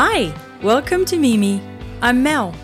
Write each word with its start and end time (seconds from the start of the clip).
Hi, 0.00 0.32
welcome 0.62 1.04
to 1.06 1.18
Mimi. 1.18 1.60
I'm 2.02 2.22
Mel. 2.22 2.54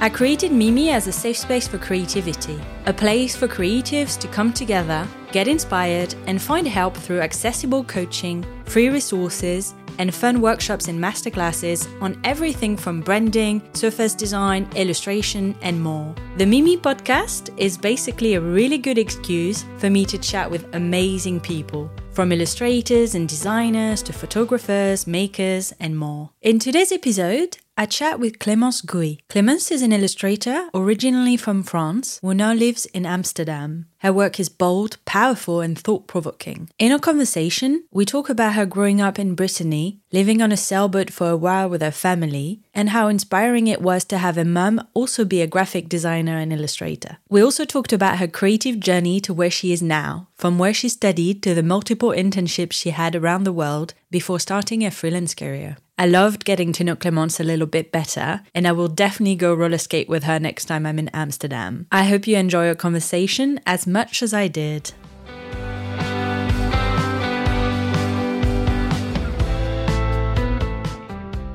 I 0.00 0.10
created 0.10 0.52
Mimi 0.52 0.90
as 0.90 1.06
a 1.06 1.12
safe 1.12 1.38
space 1.38 1.66
for 1.66 1.78
creativity, 1.78 2.60
a 2.84 2.92
place 2.92 3.34
for 3.34 3.48
creatives 3.48 4.20
to 4.20 4.28
come 4.28 4.52
together, 4.52 5.08
get 5.30 5.48
inspired, 5.48 6.14
and 6.26 6.42
find 6.42 6.68
help 6.68 6.94
through 6.94 7.22
accessible 7.22 7.82
coaching, 7.84 8.44
free 8.66 8.90
resources, 8.90 9.74
and 9.96 10.14
fun 10.14 10.42
workshops 10.42 10.88
and 10.88 11.00
masterclasses 11.02 11.88
on 12.02 12.20
everything 12.24 12.76
from 12.76 13.00
branding, 13.00 13.62
surface 13.72 14.14
design, 14.14 14.68
illustration, 14.76 15.56
and 15.62 15.80
more. 15.80 16.14
The 16.36 16.44
Mimi 16.44 16.76
podcast 16.76 17.54
is 17.56 17.78
basically 17.78 18.34
a 18.34 18.40
really 18.42 18.76
good 18.76 18.98
excuse 18.98 19.64
for 19.78 19.88
me 19.88 20.04
to 20.04 20.18
chat 20.18 20.50
with 20.50 20.74
amazing 20.74 21.40
people, 21.40 21.90
from 22.12 22.30
illustrators 22.30 23.14
and 23.14 23.28
designers 23.28 24.02
to 24.02 24.12
photographers, 24.12 25.06
makers, 25.06 25.72
and 25.80 25.98
more. 25.98 26.30
In 26.42 26.58
today's 26.58 26.92
episode, 26.92 27.58
I 27.76 27.86
chat 27.86 28.20
with 28.20 28.38
Clémence 28.38 28.84
Gouy. 28.84 29.20
Clémence 29.30 29.72
is 29.72 29.82
an 29.82 29.92
illustrator 29.92 30.68
originally 30.74 31.38
from 31.38 31.62
France 31.62 32.18
who 32.20 32.34
now 32.34 32.52
lives 32.52 32.84
in 32.86 33.06
Amsterdam. 33.06 33.86
Her 34.02 34.12
work 34.12 34.40
is 34.40 34.48
bold, 34.48 34.96
powerful, 35.04 35.60
and 35.60 35.78
thought 35.78 36.08
provoking. 36.08 36.68
In 36.76 36.90
our 36.90 36.98
conversation, 36.98 37.84
we 37.92 38.04
talk 38.04 38.28
about 38.28 38.54
her 38.54 38.66
growing 38.66 39.00
up 39.00 39.16
in 39.16 39.36
Brittany, 39.36 40.00
living 40.10 40.42
on 40.42 40.50
a 40.50 40.56
sailboat 40.56 41.08
for 41.08 41.30
a 41.30 41.36
while 41.36 41.68
with 41.68 41.82
her 41.82 41.92
family, 41.92 42.62
and 42.74 42.90
how 42.90 43.06
inspiring 43.06 43.68
it 43.68 43.80
was 43.80 44.02
to 44.06 44.18
have 44.18 44.36
a 44.36 44.44
mum 44.44 44.84
also 44.92 45.24
be 45.24 45.40
a 45.40 45.46
graphic 45.46 45.88
designer 45.88 46.36
and 46.36 46.52
illustrator. 46.52 47.18
We 47.28 47.44
also 47.44 47.64
talked 47.64 47.92
about 47.92 48.18
her 48.18 48.26
creative 48.26 48.80
journey 48.80 49.20
to 49.20 49.32
where 49.32 49.52
she 49.52 49.72
is 49.72 49.82
now, 49.82 50.26
from 50.34 50.58
where 50.58 50.74
she 50.74 50.88
studied 50.88 51.40
to 51.44 51.54
the 51.54 51.62
multiple 51.62 52.10
internships 52.10 52.72
she 52.72 52.90
had 52.90 53.14
around 53.14 53.44
the 53.44 53.52
world 53.52 53.94
before 54.10 54.40
starting 54.40 54.84
a 54.84 54.90
freelance 54.90 55.32
career. 55.32 55.76
I 55.98 56.06
loved 56.06 56.44
getting 56.44 56.72
to 56.72 56.84
know 56.84 56.96
Clémence 56.96 57.38
a 57.38 57.44
little 57.44 57.66
bit 57.66 57.92
better, 57.92 58.40
and 58.54 58.66
I 58.66 58.72
will 58.72 58.88
definitely 58.88 59.36
go 59.36 59.54
roller 59.54 59.78
skate 59.78 60.08
with 60.08 60.24
her 60.24 60.40
next 60.40 60.64
time 60.64 60.84
I'm 60.84 60.98
in 60.98 61.08
Amsterdam. 61.10 61.86
I 61.92 62.04
hope 62.04 62.26
you 62.26 62.36
enjoy 62.36 62.66
our 62.66 62.74
conversation 62.74 63.60
as 63.66 63.86
much 63.92 64.22
as 64.22 64.32
I 64.32 64.48
did. 64.48 64.92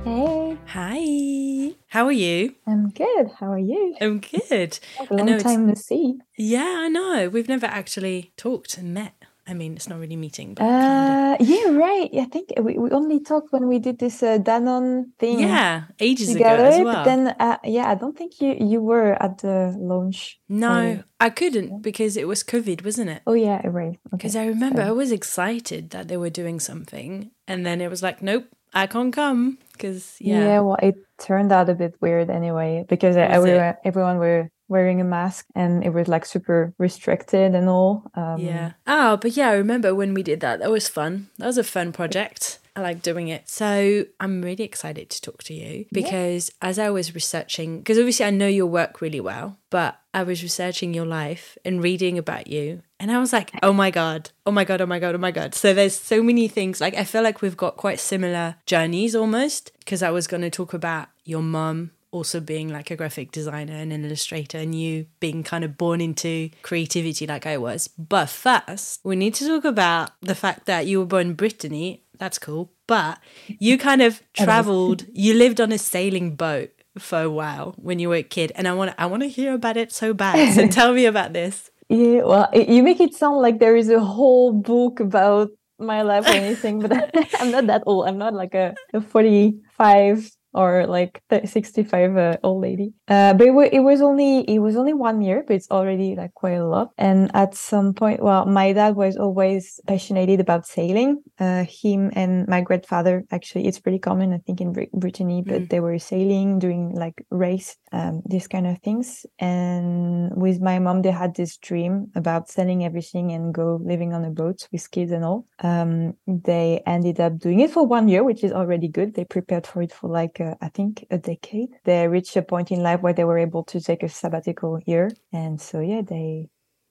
Hey, 0.03 0.57
Hi. 0.67 1.75
How 1.87 2.05
are 2.05 2.11
you? 2.11 2.55
I'm 2.67 2.89
good. 2.89 3.31
How 3.39 3.51
are 3.51 3.57
you? 3.57 3.95
I'm 3.99 4.19
good. 4.19 4.77
A 5.09 5.13
long 5.13 5.39
time 5.39 5.67
no 5.67 5.73
see. 5.73 6.19
Yeah, 6.37 6.75
I 6.81 6.87
know. 6.89 7.29
We've 7.29 7.49
never 7.49 7.65
actually 7.65 8.33
talked 8.37 8.77
and 8.77 8.93
met. 8.93 9.16
I 9.47 9.53
mean, 9.53 9.75
it's 9.75 9.87
not 9.87 9.99
really 9.99 10.17
meeting, 10.17 10.53
but. 10.53 10.63
Uh, 10.63 11.37
yeah, 11.39 11.71
right. 11.71 12.09
I 12.13 12.25
think 12.25 12.49
we, 12.59 12.77
we 12.77 12.89
only 12.91 13.19
talked 13.21 13.53
when 13.53 13.67
we 13.67 13.79
did 13.79 13.97
this 13.97 14.21
uh, 14.21 14.39
Danone 14.39 15.05
thing 15.19 15.39
yeah, 15.39 15.83
ages 15.99 16.33
together. 16.33 16.55
ago 16.55 16.63
as 16.65 16.83
well. 16.83 16.93
But 16.95 17.03
then, 17.05 17.27
uh, 17.39 17.57
yeah, 17.63 17.89
I 17.89 17.95
don't 17.95 18.17
think 18.17 18.41
you 18.41 18.57
you 18.59 18.81
were 18.81 19.13
at 19.21 19.39
the 19.39 19.73
launch. 19.77 20.39
no. 20.49 21.03
I 21.19 21.31
couldn't 21.31 21.81
because 21.81 22.15
it 22.15 22.27
was 22.27 22.43
COVID, 22.43 22.85
wasn't 22.85 23.09
it? 23.09 23.23
Oh 23.25 23.33
yeah, 23.33 23.65
right. 23.65 23.97
Okay. 24.13 24.17
Because 24.17 24.35
I 24.35 24.45
remember 24.45 24.81
sorry. 24.85 24.89
I 24.89 24.91
was 24.91 25.11
excited 25.11 25.89
that 25.89 26.09
they 26.09 26.17
were 26.17 26.29
doing 26.29 26.59
something, 26.59 27.31
and 27.47 27.65
then 27.65 27.81
it 27.81 27.89
was 27.89 28.03
like, 28.03 28.21
nope, 28.21 28.45
I 28.73 28.85
can't 28.85 29.11
come 29.11 29.57
because 29.73 30.17
Yeah. 30.19 30.45
yeah, 30.45 30.59
well, 30.59 30.77
it 30.81 30.95
turned 31.17 31.51
out 31.51 31.69
a 31.69 31.73
bit 31.73 31.95
weird 32.01 32.29
anyway 32.29 32.85
because 32.87 33.15
it? 33.15 33.31
everyone 33.31 33.75
everyone 33.83 34.17
were 34.17 34.51
wearing 34.67 35.01
a 35.01 35.03
mask 35.03 35.45
and 35.55 35.83
it 35.83 35.93
was 35.93 36.07
like 36.07 36.25
super 36.25 36.73
restricted 36.77 37.55
and 37.55 37.69
all. 37.69 38.03
Um, 38.15 38.39
yeah. 38.39 38.73
Oh, 38.85 39.17
but 39.17 39.35
yeah, 39.37 39.49
I 39.49 39.53
remember 39.53 39.95
when 39.95 40.13
we 40.13 40.23
did 40.23 40.39
that. 40.41 40.59
That 40.59 40.71
was 40.71 40.87
fun. 40.87 41.29
That 41.37 41.47
was 41.47 41.57
a 41.57 41.63
fun 41.63 41.91
project. 41.91 42.59
I 42.77 42.81
like 42.81 43.01
doing 43.01 43.27
it. 43.29 43.49
So 43.49 44.05
I'm 44.19 44.43
really 44.43 44.63
excited 44.63 45.09
to 45.09 45.21
talk 45.21 45.41
to 45.45 45.53
you 45.55 45.85
because 45.91 46.51
as 46.61 46.77
I 46.77 46.91
was 46.91 47.15
researching, 47.15 47.79
because 47.79 47.97
obviously 47.97 48.27
I 48.27 48.29
know 48.29 48.47
your 48.47 48.67
work 48.67 49.01
really 49.01 49.19
well, 49.19 49.57
but 49.71 49.99
I 50.13 50.21
was 50.21 50.43
researching 50.43 50.93
your 50.93 51.07
life 51.07 51.57
and 51.65 51.81
reading 51.81 52.19
about 52.19 52.45
you. 52.45 52.83
And 52.99 53.11
I 53.11 53.17
was 53.17 53.33
like, 53.33 53.51
oh 53.63 53.73
my 53.73 53.89
God, 53.89 54.29
oh 54.45 54.51
my 54.51 54.63
God, 54.63 54.79
oh 54.79 54.85
my 54.85 54.99
God, 54.99 55.15
oh 55.15 55.17
my 55.17 55.31
God. 55.31 55.55
So 55.55 55.73
there's 55.73 55.99
so 55.99 56.21
many 56.21 56.47
things. 56.47 56.79
Like 56.79 56.93
I 56.93 57.03
feel 57.03 57.23
like 57.23 57.41
we've 57.41 57.57
got 57.57 57.77
quite 57.77 57.99
similar 57.99 58.57
journeys 58.67 59.15
almost 59.15 59.71
because 59.79 60.03
I 60.03 60.11
was 60.11 60.27
going 60.27 60.41
to 60.41 60.51
talk 60.51 60.75
about 60.75 61.07
your 61.23 61.41
mum 61.41 61.91
also 62.11 62.39
being 62.39 62.69
like 62.69 62.89
a 62.91 62.95
graphic 62.95 63.31
designer 63.31 63.73
and 63.73 63.91
an 63.91 64.05
illustrator 64.05 64.57
and 64.57 64.73
you 64.73 65.05
being 65.19 65.43
kind 65.43 65.63
of 65.63 65.77
born 65.77 66.01
into 66.01 66.49
creativity 66.61 67.27
like 67.27 67.45
I 67.45 67.57
was. 67.57 67.87
But 67.87 68.29
first, 68.29 69.01
we 69.03 69.15
need 69.15 69.33
to 69.35 69.47
talk 69.47 69.65
about 69.65 70.11
the 70.21 70.35
fact 70.35 70.65
that 70.65 70.85
you 70.87 70.99
were 70.99 71.05
born 71.05 71.27
in 71.27 71.33
Brittany. 71.33 72.03
That's 72.17 72.39
cool. 72.39 72.71
But 72.87 73.19
you 73.47 73.77
kind 73.77 74.01
of 74.01 74.21
traveled, 74.33 75.05
you 75.13 75.33
lived 75.33 75.59
on 75.59 75.71
a 75.71 75.77
sailing 75.77 76.35
boat 76.35 76.71
for 76.99 77.21
a 77.21 77.29
while 77.29 77.75
when 77.77 77.99
you 77.99 78.09
were 78.09 78.15
a 78.15 78.23
kid 78.23 78.51
and 78.55 78.67
I 78.67 78.73
want 78.73 78.95
I 78.97 79.05
want 79.05 79.21
to 79.23 79.29
hear 79.29 79.53
about 79.53 79.77
it 79.77 79.91
so 79.91 80.13
bad. 80.13 80.53
So 80.53 80.67
tell 80.79 80.93
me 80.93 81.05
about 81.05 81.33
this. 81.33 81.69
Yeah, 81.89 82.23
well, 82.23 82.49
you 82.53 82.83
make 82.83 82.99
it 82.99 83.13
sound 83.13 83.37
like 83.37 83.59
there 83.59 83.75
is 83.75 83.89
a 83.89 83.99
whole 83.99 84.51
book 84.51 84.99
about 84.99 85.51
my 85.79 86.01
life 86.01 86.25
or 86.25 86.31
anything, 86.31 86.79
but 86.79 86.91
I'm 87.39 87.51
not 87.51 87.67
that 87.67 87.83
old. 87.85 88.07
I'm 88.07 88.17
not 88.17 88.33
like 88.33 88.53
a, 88.55 88.75
a 88.93 88.99
45 88.99 90.29
or 90.57 90.85
like 90.87 91.21
th- 91.29 91.47
65 91.47 92.17
uh, 92.17 92.37
old 92.43 92.61
lady. 92.61 92.89
Uh, 93.07 93.33
but 93.33 93.47
it, 93.47 93.73
it 93.73 93.79
was 93.91 94.01
only 94.01 94.41
it 94.55 94.59
was 94.59 94.75
only 94.75 94.93
one 94.93 95.21
year, 95.21 95.43
but 95.47 95.55
it's 95.55 95.69
already 95.71 96.15
like 96.15 96.33
quite 96.33 96.59
a 96.59 96.67
lot. 96.67 96.87
And 96.97 97.29
at 97.33 97.55
some 97.55 97.93
point, 97.93 98.21
well, 98.21 98.45
my 98.45 98.73
dad 98.73 98.95
was 98.95 99.15
always 99.17 99.79
passionate 99.87 100.39
about 100.39 100.65
sailing. 100.65 101.21
Uh, 101.39 101.63
him 101.81 102.11
and 102.13 102.47
my 102.47 102.61
grandfather 102.61 103.23
actually, 103.31 103.67
it's 103.67 103.79
pretty 103.79 103.99
common, 103.99 104.33
I 104.33 104.39
think, 104.45 104.59
in 104.61 104.73
Brit- 104.73 104.91
Brittany, 105.03 105.43
but 105.45 105.61
Mm. 105.61 105.69
they 105.69 105.79
were 105.79 105.99
sailing, 105.99 106.59
doing 106.59 106.83
like 107.03 107.17
race, 107.29 107.77
um, 107.91 108.21
these 108.25 108.47
kind 108.47 108.65
of 108.67 108.79
things. 108.79 109.25
And 109.39 110.31
with 110.35 110.61
my 110.61 110.79
mom, 110.79 111.01
they 111.01 111.11
had 111.11 111.35
this 111.35 111.57
dream 111.57 112.07
about 112.15 112.49
selling 112.49 112.83
everything 112.83 113.31
and 113.31 113.53
go 113.53 113.79
living 113.83 114.13
on 114.13 114.25
a 114.25 114.29
boat 114.31 114.67
with 114.71 114.89
kids 114.91 115.11
and 115.11 115.23
all. 115.23 115.45
Um, 115.59 116.13
they 116.27 116.81
ended 116.85 117.19
up 117.19 117.37
doing 117.39 117.59
it 117.61 117.71
for 117.71 117.85
one 117.85 118.07
year, 118.07 118.23
which 118.23 118.43
is 118.43 118.51
already 118.51 118.87
good. 118.87 119.13
They 119.13 119.25
prepared 119.25 119.65
for 119.67 119.81
it 119.81 119.91
for 119.93 120.09
like, 120.09 120.39
uh, 120.51 120.55
I 120.61 120.69
think, 120.69 121.05
a 121.09 121.17
decade. 121.17 121.69
They 121.83 122.07
reached 122.07 122.35
a 122.35 122.41
point 122.41 122.71
in 122.71 122.81
life 122.81 123.01
where 123.01 123.13
they 123.13 123.23
were 123.23 123.37
able 123.37 123.63
to 123.65 123.81
take 123.81 124.03
a 124.03 124.09
sabbatical 124.09 124.79
year. 124.85 125.11
And 125.31 125.59
so, 125.59 125.79
yeah, 125.79 126.01
they 126.01 126.49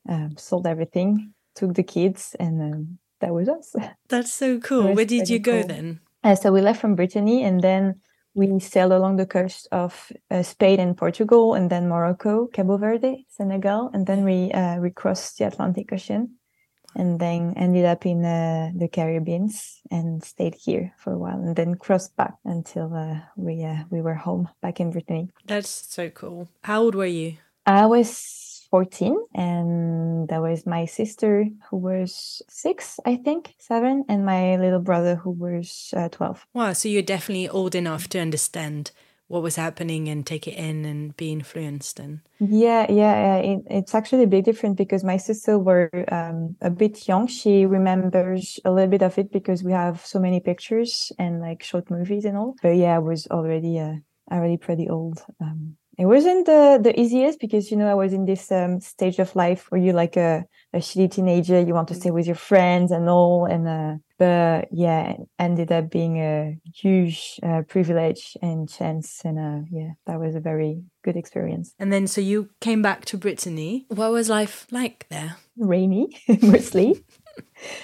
um, 0.08 0.36
sold 0.36 0.66
everything, 0.66 1.32
took 1.54 1.74
the 1.74 1.82
kids, 1.82 2.36
and 2.38 2.62
um, 2.62 2.98
that 3.20 3.32
was 3.32 3.48
us. 3.48 3.74
That's 4.08 4.32
so 4.32 4.58
cool. 4.60 4.94
Where 4.94 5.04
did 5.04 5.28
you 5.28 5.38
go 5.38 5.62
then? 5.62 6.00
Uh, 6.22 6.34
so 6.34 6.52
we 6.52 6.60
left 6.60 6.80
from 6.80 6.96
Brittany 6.96 7.44
and 7.44 7.60
then 7.60 8.00
we 8.34 8.58
sailed 8.60 8.92
along 8.92 9.16
the 9.16 9.26
coast 9.26 9.68
of 9.72 10.12
uh, 10.30 10.42
Spain 10.42 10.80
and 10.80 10.96
Portugal 10.96 11.54
and 11.54 11.70
then 11.70 11.88
Morocco, 11.88 12.48
Cabo 12.48 12.76
Verde, 12.76 13.24
Senegal, 13.28 13.90
and 13.94 14.06
then 14.06 14.24
we 14.24 14.52
uh, 14.52 14.76
we 14.78 14.90
crossed 14.90 15.38
the 15.38 15.46
Atlantic 15.46 15.92
Ocean 15.92 16.34
and 16.96 17.20
then 17.20 17.54
ended 17.56 17.84
up 17.84 18.04
in 18.06 18.24
uh, 18.24 18.72
the 18.74 18.88
Caribbeans 18.88 19.82
and 19.90 20.24
stayed 20.24 20.54
here 20.54 20.92
for 20.98 21.12
a 21.12 21.18
while 21.18 21.38
and 21.38 21.54
then 21.54 21.74
crossed 21.74 22.16
back 22.16 22.34
until 22.44 22.92
uh, 22.94 23.20
we 23.36 23.62
uh, 23.62 23.84
we 23.90 24.00
were 24.00 24.14
home 24.14 24.48
back 24.62 24.80
in 24.80 24.90
Brittany. 24.90 25.28
That's 25.44 25.68
so 25.68 26.10
cool. 26.10 26.48
How 26.64 26.82
old 26.82 26.94
were 26.94 27.06
you? 27.06 27.36
I 27.66 27.86
was 27.86 28.66
14 28.70 29.16
and 29.34 30.28
that 30.28 30.40
was 30.40 30.66
my 30.66 30.86
sister 30.86 31.46
who 31.70 31.76
was 31.76 32.42
six, 32.48 32.98
I 33.04 33.16
think, 33.16 33.54
seven, 33.58 34.04
and 34.08 34.24
my 34.24 34.56
little 34.56 34.80
brother 34.80 35.16
who 35.16 35.30
was 35.30 35.92
uh, 35.96 36.08
12. 36.08 36.46
Wow, 36.54 36.72
so 36.72 36.88
you're 36.88 37.02
definitely 37.02 37.48
old 37.48 37.74
enough 37.74 38.08
to 38.08 38.18
understand 38.18 38.90
what 39.28 39.42
was 39.42 39.56
happening 39.56 40.08
and 40.08 40.24
take 40.24 40.46
it 40.46 40.54
in 40.54 40.84
and 40.84 41.16
be 41.16 41.32
influenced 41.32 41.98
and 41.98 42.20
Yeah, 42.38 42.86
yeah, 42.88 42.94
yeah. 42.94 43.36
It, 43.36 43.60
it's 43.68 43.94
actually 43.94 44.24
a 44.24 44.28
bit 44.28 44.44
different 44.44 44.76
because 44.76 45.02
my 45.02 45.16
sister 45.16 45.58
were 45.58 45.90
um, 46.12 46.56
a 46.60 46.70
bit 46.70 47.08
young. 47.08 47.26
She 47.26 47.66
remembers 47.66 48.60
a 48.64 48.70
little 48.70 48.90
bit 48.90 49.02
of 49.02 49.18
it 49.18 49.32
because 49.32 49.64
we 49.64 49.72
have 49.72 50.04
so 50.04 50.20
many 50.20 50.40
pictures 50.40 51.10
and 51.18 51.40
like 51.40 51.62
short 51.62 51.90
movies 51.90 52.24
and 52.24 52.36
all. 52.36 52.54
But 52.62 52.76
yeah, 52.76 52.96
I 52.96 53.00
was 53.00 53.26
already 53.28 53.78
uh, 53.80 53.94
already 54.30 54.58
pretty 54.58 54.88
old. 54.88 55.24
Um, 55.40 55.76
it 55.98 56.06
wasn't 56.06 56.46
the 56.46 56.78
the 56.82 56.98
easiest 57.00 57.40
because 57.40 57.70
you 57.70 57.76
know 57.76 57.88
I 57.88 57.94
was 57.94 58.12
in 58.12 58.26
this 58.26 58.52
um, 58.52 58.80
stage 58.80 59.18
of 59.18 59.34
life 59.34 59.70
where 59.70 59.80
you're 59.80 59.94
like 59.94 60.16
a 60.16 60.44
a 60.72 60.78
shitty 60.78 61.12
teenager. 61.12 61.60
You 61.60 61.74
want 61.74 61.88
to 61.88 61.94
stay 61.94 62.10
with 62.10 62.26
your 62.26 62.36
friends 62.36 62.92
and 62.92 63.08
all, 63.08 63.46
and 63.46 63.66
uh, 63.66 63.94
but 64.18 64.68
yeah, 64.72 65.14
ended 65.38 65.72
up 65.72 65.90
being 65.90 66.18
a 66.18 66.58
huge 66.74 67.38
uh, 67.42 67.62
privilege 67.68 68.36
and 68.42 68.68
chance, 68.68 69.22
and 69.24 69.38
uh, 69.38 69.66
yeah, 69.70 69.90
that 70.06 70.18
was 70.20 70.34
a 70.34 70.40
very 70.40 70.82
good 71.04 71.16
experience. 71.16 71.74
and 71.78 71.92
then 71.92 72.06
so 72.06 72.20
you 72.20 72.48
came 72.60 72.82
back 72.82 73.04
to 73.06 73.16
Brittany. 73.18 73.86
What 73.88 74.10
was 74.12 74.28
life 74.28 74.66
like 74.70 75.06
there? 75.08 75.36
rainy 75.58 76.08
mostly 76.42 77.02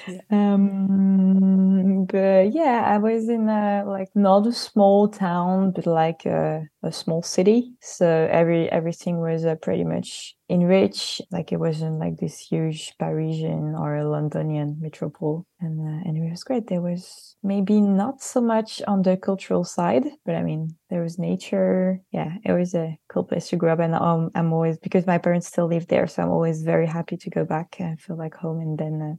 yeah. 0.06 0.20
Um, 0.30 2.04
but 2.06 2.52
yeah, 2.52 2.82
I 2.86 2.98
was 2.98 3.28
in 3.28 3.48
a, 3.48 3.84
like 3.86 4.08
not 4.14 4.46
a 4.46 4.52
small 4.52 5.08
town, 5.08 5.72
but 5.72 5.86
like 5.86 6.26
a, 6.26 6.66
a 6.82 6.92
small 6.92 7.22
city. 7.22 7.74
So 7.80 8.28
every 8.30 8.70
everything 8.70 9.20
was 9.20 9.44
uh, 9.44 9.54
pretty 9.56 9.84
much 9.84 10.34
enriched. 10.50 11.22
Like 11.30 11.52
it 11.52 11.58
wasn't 11.58 11.98
like 11.98 12.18
this 12.18 12.38
huge 12.38 12.92
Parisian 12.98 13.74
or 13.76 13.96
Londonian 14.04 14.80
metropole, 14.80 15.46
and 15.60 15.80
uh, 15.80 16.08
and 16.08 16.16
it 16.16 16.30
was 16.30 16.44
great. 16.44 16.66
There 16.66 16.82
was 16.82 17.36
maybe 17.42 17.80
not 17.80 18.22
so 18.22 18.40
much 18.40 18.82
on 18.86 19.02
the 19.02 19.16
cultural 19.16 19.64
side, 19.64 20.04
but 20.24 20.34
I 20.34 20.42
mean 20.42 20.76
there 20.90 21.02
was 21.02 21.18
nature. 21.18 22.00
Yeah, 22.12 22.34
it 22.44 22.52
was 22.52 22.74
a 22.74 22.98
cool 23.08 23.24
place 23.24 23.48
to 23.48 23.56
grow 23.56 23.72
up, 23.72 23.80
and 23.80 23.94
um, 23.94 24.30
I'm 24.34 24.52
always 24.52 24.78
because 24.78 25.06
my 25.06 25.18
parents 25.18 25.46
still 25.46 25.66
live 25.66 25.86
there, 25.88 26.06
so 26.06 26.22
I'm 26.22 26.30
always 26.30 26.62
very 26.62 26.86
happy 26.86 27.16
to 27.16 27.30
go 27.30 27.44
back 27.44 27.76
and 27.78 28.00
feel 28.00 28.16
like 28.16 28.34
home, 28.34 28.60
and 28.60 28.78
then. 28.78 29.02
Uh, 29.02 29.16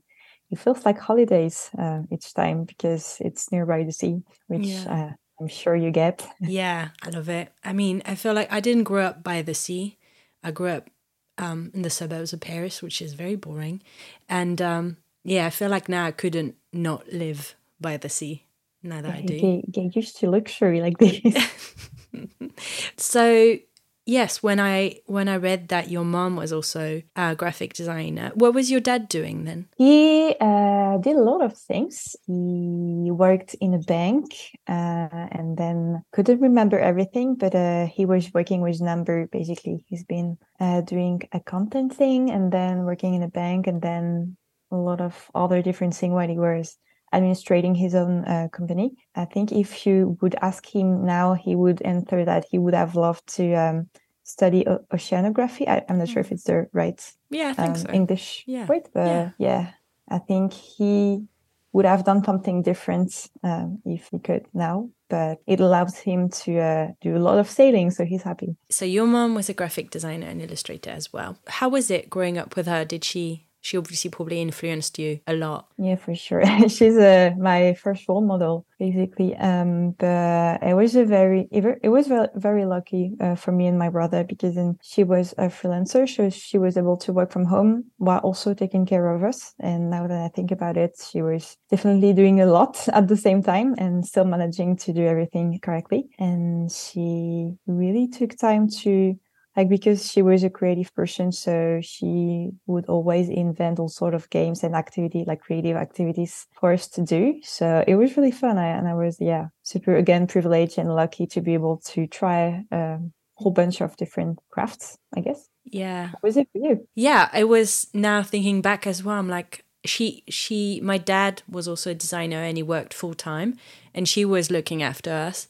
it 0.54 0.60
feels 0.60 0.86
like 0.86 1.00
holidays 1.00 1.72
uh, 1.80 2.04
each 2.12 2.32
time 2.36 2.64
because 2.64 3.18
it's 3.20 3.52
nearby 3.52 3.84
the 3.84 3.92
sea, 3.92 4.22
which 4.46 4.68
yeah. 4.68 4.86
uh, 4.88 5.14
I'm 5.40 5.48
sure 5.48 5.76
you 5.76 5.90
get. 5.90 6.28
yeah, 6.40 6.90
I 7.02 7.10
love 7.10 7.28
it. 7.28 7.52
I 7.64 7.74
mean, 7.74 8.04
I 8.06 8.14
feel 8.14 8.36
like 8.36 8.54
I 8.54 8.60
didn't 8.60 8.84
grow 8.84 9.04
up 9.04 9.24
by 9.24 9.42
the 9.42 9.56
sea. 9.56 9.98
I 10.44 10.52
grew 10.52 10.68
up 10.70 10.92
um, 11.40 11.72
in 11.74 11.82
the 11.82 11.90
suburbs 11.90 12.34
of 12.34 12.40
Paris, 12.40 12.84
which 12.84 13.02
is 13.02 13.16
very 13.16 13.36
boring. 13.36 13.82
And 14.30 14.62
um, 14.62 14.98
yeah, 15.24 15.48
I 15.48 15.50
feel 15.50 15.70
like 15.70 15.90
now 15.90 16.06
I 16.06 16.12
couldn't 16.12 16.54
not 16.72 17.12
live 17.12 17.56
by 17.82 17.98
the 17.98 18.10
sea. 18.10 18.46
Now 18.84 19.02
that 19.02 19.10
yeah, 19.10 19.20
I 19.20 19.26
do. 19.26 19.40
Get, 19.40 19.72
get 19.72 19.96
used 19.96 20.18
to 20.20 20.30
luxury 20.30 20.82
like 20.82 20.98
this. 21.00 21.66
so 22.98 23.58
Yes, 24.06 24.44
when 24.44 24.60
I 24.60 25.00
when 25.06 25.30
I 25.30 25.38
read 25.38 25.70
that 25.70 25.90
your 25.90 26.04
mom 26.04 26.36
was 26.36 26.52
also 26.52 27.02
a 27.16 27.36
graphic 27.36 27.74
designer, 27.74 28.32
what 28.36 28.54
was 28.54 28.70
your 28.70 28.82
dad 28.82 29.08
doing 29.08 29.46
then? 29.46 29.70
He 29.78 30.36
uh, 30.42 30.98
did 30.98 31.16
a 31.16 31.22
lot 31.22 31.42
of 31.42 31.58
things. 31.58 32.16
He 32.28 33.10
worked 33.12 33.54
in 33.62 33.74
a 33.74 33.80
bank 33.80 34.26
uh, 34.68 35.08
and 35.32 35.58
then 35.58 36.04
couldn't 36.12 36.42
remember 36.42 36.78
everything, 36.78 37.36
but 37.36 37.56
uh, 37.56 37.86
he 37.88 38.06
was 38.06 38.34
working 38.34 38.62
with 38.62 38.82
number. 38.82 39.28
Basically, 39.28 39.86
he's 39.88 40.04
been 40.04 40.38
uh, 40.60 40.82
doing 40.82 41.22
a 41.32 41.40
content 41.40 41.96
thing 41.96 42.30
and 42.30 42.52
then 42.52 42.84
working 42.84 43.14
in 43.14 43.24
a 43.24 43.30
bank 43.30 43.68
and 43.68 43.82
then 43.82 44.36
a 44.70 44.76
lot 44.76 45.00
of 45.00 45.30
other 45.34 45.62
different 45.62 45.96
things 45.96 46.14
while 46.14 46.28
he 46.28 46.38
was 46.38 46.78
administrating 47.14 47.76
his 47.76 47.96
own 47.96 48.26
uh, 48.26 48.48
company. 48.52 48.96
I 49.16 49.26
think 49.26 49.52
if 49.52 49.86
you 49.86 50.18
would 50.22 50.36
ask 50.42 50.66
him 50.66 51.06
now, 51.06 51.34
he 51.34 51.56
would 51.56 51.82
answer 51.84 52.26
that 52.26 52.46
he 52.50 52.58
would 52.58 52.74
have 52.74 52.96
loved 52.96 53.26
to 53.36 53.54
um, 53.54 53.90
study 54.24 54.68
o- 54.68 54.84
oceanography. 54.92 55.68
I, 55.68 55.84
am 55.88 56.00
not 56.00 56.10
sure 56.10 56.22
if 56.22 56.30
mm. 56.30 56.34
it's 56.34 56.44
the 56.44 56.68
right 56.74 57.00
yeah, 57.30 57.54
um, 57.58 57.76
so. 57.76 57.90
English 57.92 58.44
yeah. 58.48 58.66
word, 58.66 58.90
but 58.94 59.06
yeah. 59.06 59.30
yeah. 59.38 59.72
I 60.10 60.18
think 60.20 60.54
he 60.54 61.26
would 61.72 61.86
have 61.86 62.04
done 62.04 62.24
something 62.24 62.62
different 62.62 63.30
um, 63.44 63.80
if 63.86 64.10
he 64.12 64.20
could 64.20 64.46
now. 64.54 64.90
But 65.10 65.40
it 65.46 65.60
allows 65.60 65.98
him 65.98 66.30
to 66.30 66.60
uh, 66.60 66.88
do 67.02 67.16
a 67.16 67.20
lot 67.20 67.38
of 67.38 67.50
sailing, 67.50 67.92
so 67.92 68.04
he's 68.04 68.24
happy. 68.24 68.56
So 68.70 68.86
your 68.86 69.06
mom 69.06 69.36
was 69.36 69.50
a 69.50 69.54
graphic 69.54 69.92
designer 69.92 70.28
and 70.28 70.42
illustrator 70.42 70.90
as 70.90 71.14
well. 71.14 71.38
How 71.48 71.70
was 71.70 71.92
it 71.92 72.10
growing 72.10 72.38
up 72.38 72.56
with 72.56 72.66
her? 72.68 72.84
Did 72.84 73.04
she 73.04 73.48
she 73.64 73.78
obviously 73.78 74.10
probably 74.10 74.42
influenced 74.42 75.00
you 75.00 75.22
a 75.26 75.34
lot. 75.34 75.70
Yeah, 75.78 75.96
for 75.96 76.14
sure. 76.14 76.44
She's 76.68 76.98
uh, 76.98 77.32
my 77.40 77.74
first 77.76 78.08
role 78.10 78.22
model, 78.22 78.66
basically. 78.78 79.36
Um, 79.38 79.92
but 79.98 80.62
it 80.62 80.76
was 80.76 80.98
a 80.98 81.06
very, 81.06 81.48
it 81.50 81.88
was 81.90 82.12
very 82.36 82.66
lucky 82.66 83.14
uh, 83.22 83.36
for 83.36 83.54
me 83.54 83.68
and 83.68 83.80
my 83.80 83.88
brother 83.88 84.26
because 84.26 84.56
then 84.56 84.78
she 84.84 85.06
was 85.06 85.34
a 85.38 85.48
freelancer, 85.48 86.08
so 86.10 86.30
she 86.30 86.58
was 86.58 86.76
able 86.76 86.98
to 86.98 87.14
work 87.14 87.32
from 87.32 87.46
home 87.46 87.86
while 87.98 88.20
also 88.20 88.54
taking 88.54 88.86
care 88.86 89.08
of 89.16 89.24
us. 89.24 89.54
And 89.62 89.90
now 89.90 90.08
that 90.08 90.22
I 90.22 90.28
think 90.28 90.52
about 90.52 90.76
it, 90.76 90.98
she 91.10 91.22
was 91.22 91.56
definitely 91.72 92.12
doing 92.12 92.42
a 92.42 92.46
lot 92.46 92.86
at 92.94 93.08
the 93.08 93.18
same 93.18 93.42
time 93.42 93.76
and 93.78 94.06
still 94.06 94.26
managing 94.26 94.76
to 94.78 94.92
do 94.92 95.06
everything 95.06 95.58
correctly. 95.62 96.10
And 96.20 96.70
she 96.70 97.54
really 97.66 98.10
took 98.10 98.38
time 98.38 98.68
to 98.82 99.18
like 99.56 99.70
because 99.70 100.12
she 100.12 100.22
was 100.22 100.44
a 100.44 100.50
creative 100.50 100.94
person 100.96 101.32
so 101.32 101.80
she 101.82 102.50
would 102.66 102.86
always 102.88 103.30
invent 103.30 103.80
all 103.80 103.90
sort 103.90 104.14
of 104.14 104.30
games 104.30 104.64
and 104.64 104.76
activity 104.76 105.24
like 105.28 105.42
creative 105.42 105.78
activities 105.78 106.48
for 106.60 106.74
us 106.74 106.88
to 106.88 107.04
do. 107.04 107.40
So 107.44 107.84
it 107.88 107.96
was 107.96 108.18
really 108.18 108.32
fun 108.32 108.58
I, 108.58 108.68
and 108.68 108.88
i 108.88 108.94
was 108.94 109.18
yeah 109.20 109.48
super 109.64 109.96
again 109.96 110.28
privileged 110.28 110.78
and 110.78 110.94
lucky 110.94 111.28
to 111.28 111.42
be 111.42 111.54
able 111.54 111.78
to 111.86 112.08
try 112.08 112.66
a 112.72 112.98
whole 113.36 113.52
bunch 113.52 113.82
of 113.82 113.96
different 113.98 114.40
crafts 114.50 114.98
i 115.16 115.22
guess. 115.22 115.50
Yeah. 115.66 116.08
How 116.08 116.18
was 116.22 116.38
it 116.38 116.48
for 116.52 116.60
you? 116.60 116.88
Yeah 116.96 117.30
i 117.34 117.44
was 117.44 117.88
now 117.94 118.24
thinking 118.24 118.62
back 118.62 118.88
as 118.88 119.04
well 119.04 119.18
i'm 119.18 119.30
like 119.30 119.66
she 119.86 120.24
she 120.30 120.80
my 120.82 120.98
dad 120.98 121.44
was 121.50 121.68
also 121.68 121.92
a 121.92 121.96
designer 121.96 122.42
and 122.44 122.58
he 122.58 122.64
worked 122.64 122.94
full 122.94 123.14
time 123.14 123.58
and 123.94 124.08
she 124.08 124.26
was 124.26 124.50
looking 124.50 124.82
after 124.82 125.12
us. 125.12 125.48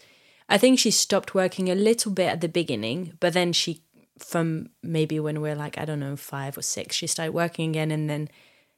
I 0.49 0.57
think 0.57 0.77
she 0.77 0.91
stopped 0.91 1.33
working 1.33 1.69
a 1.69 1.75
little 1.75 2.11
bit 2.11 2.27
at 2.27 2.41
the 2.41 2.49
beginning, 2.49 3.13
but 3.19 3.33
then 3.33 3.53
she 3.53 3.81
from 4.19 4.69
maybe 4.81 5.19
when 5.19 5.41
we 5.41 5.49
are 5.49 5.55
like 5.55 5.77
I 5.77 5.85
don't 5.85 5.99
know 5.99 6.15
five 6.15 6.57
or 6.57 6.61
six, 6.61 6.95
she 6.95 7.07
started 7.07 7.33
working 7.33 7.69
again, 7.69 7.91
and 7.91 8.09
then 8.09 8.29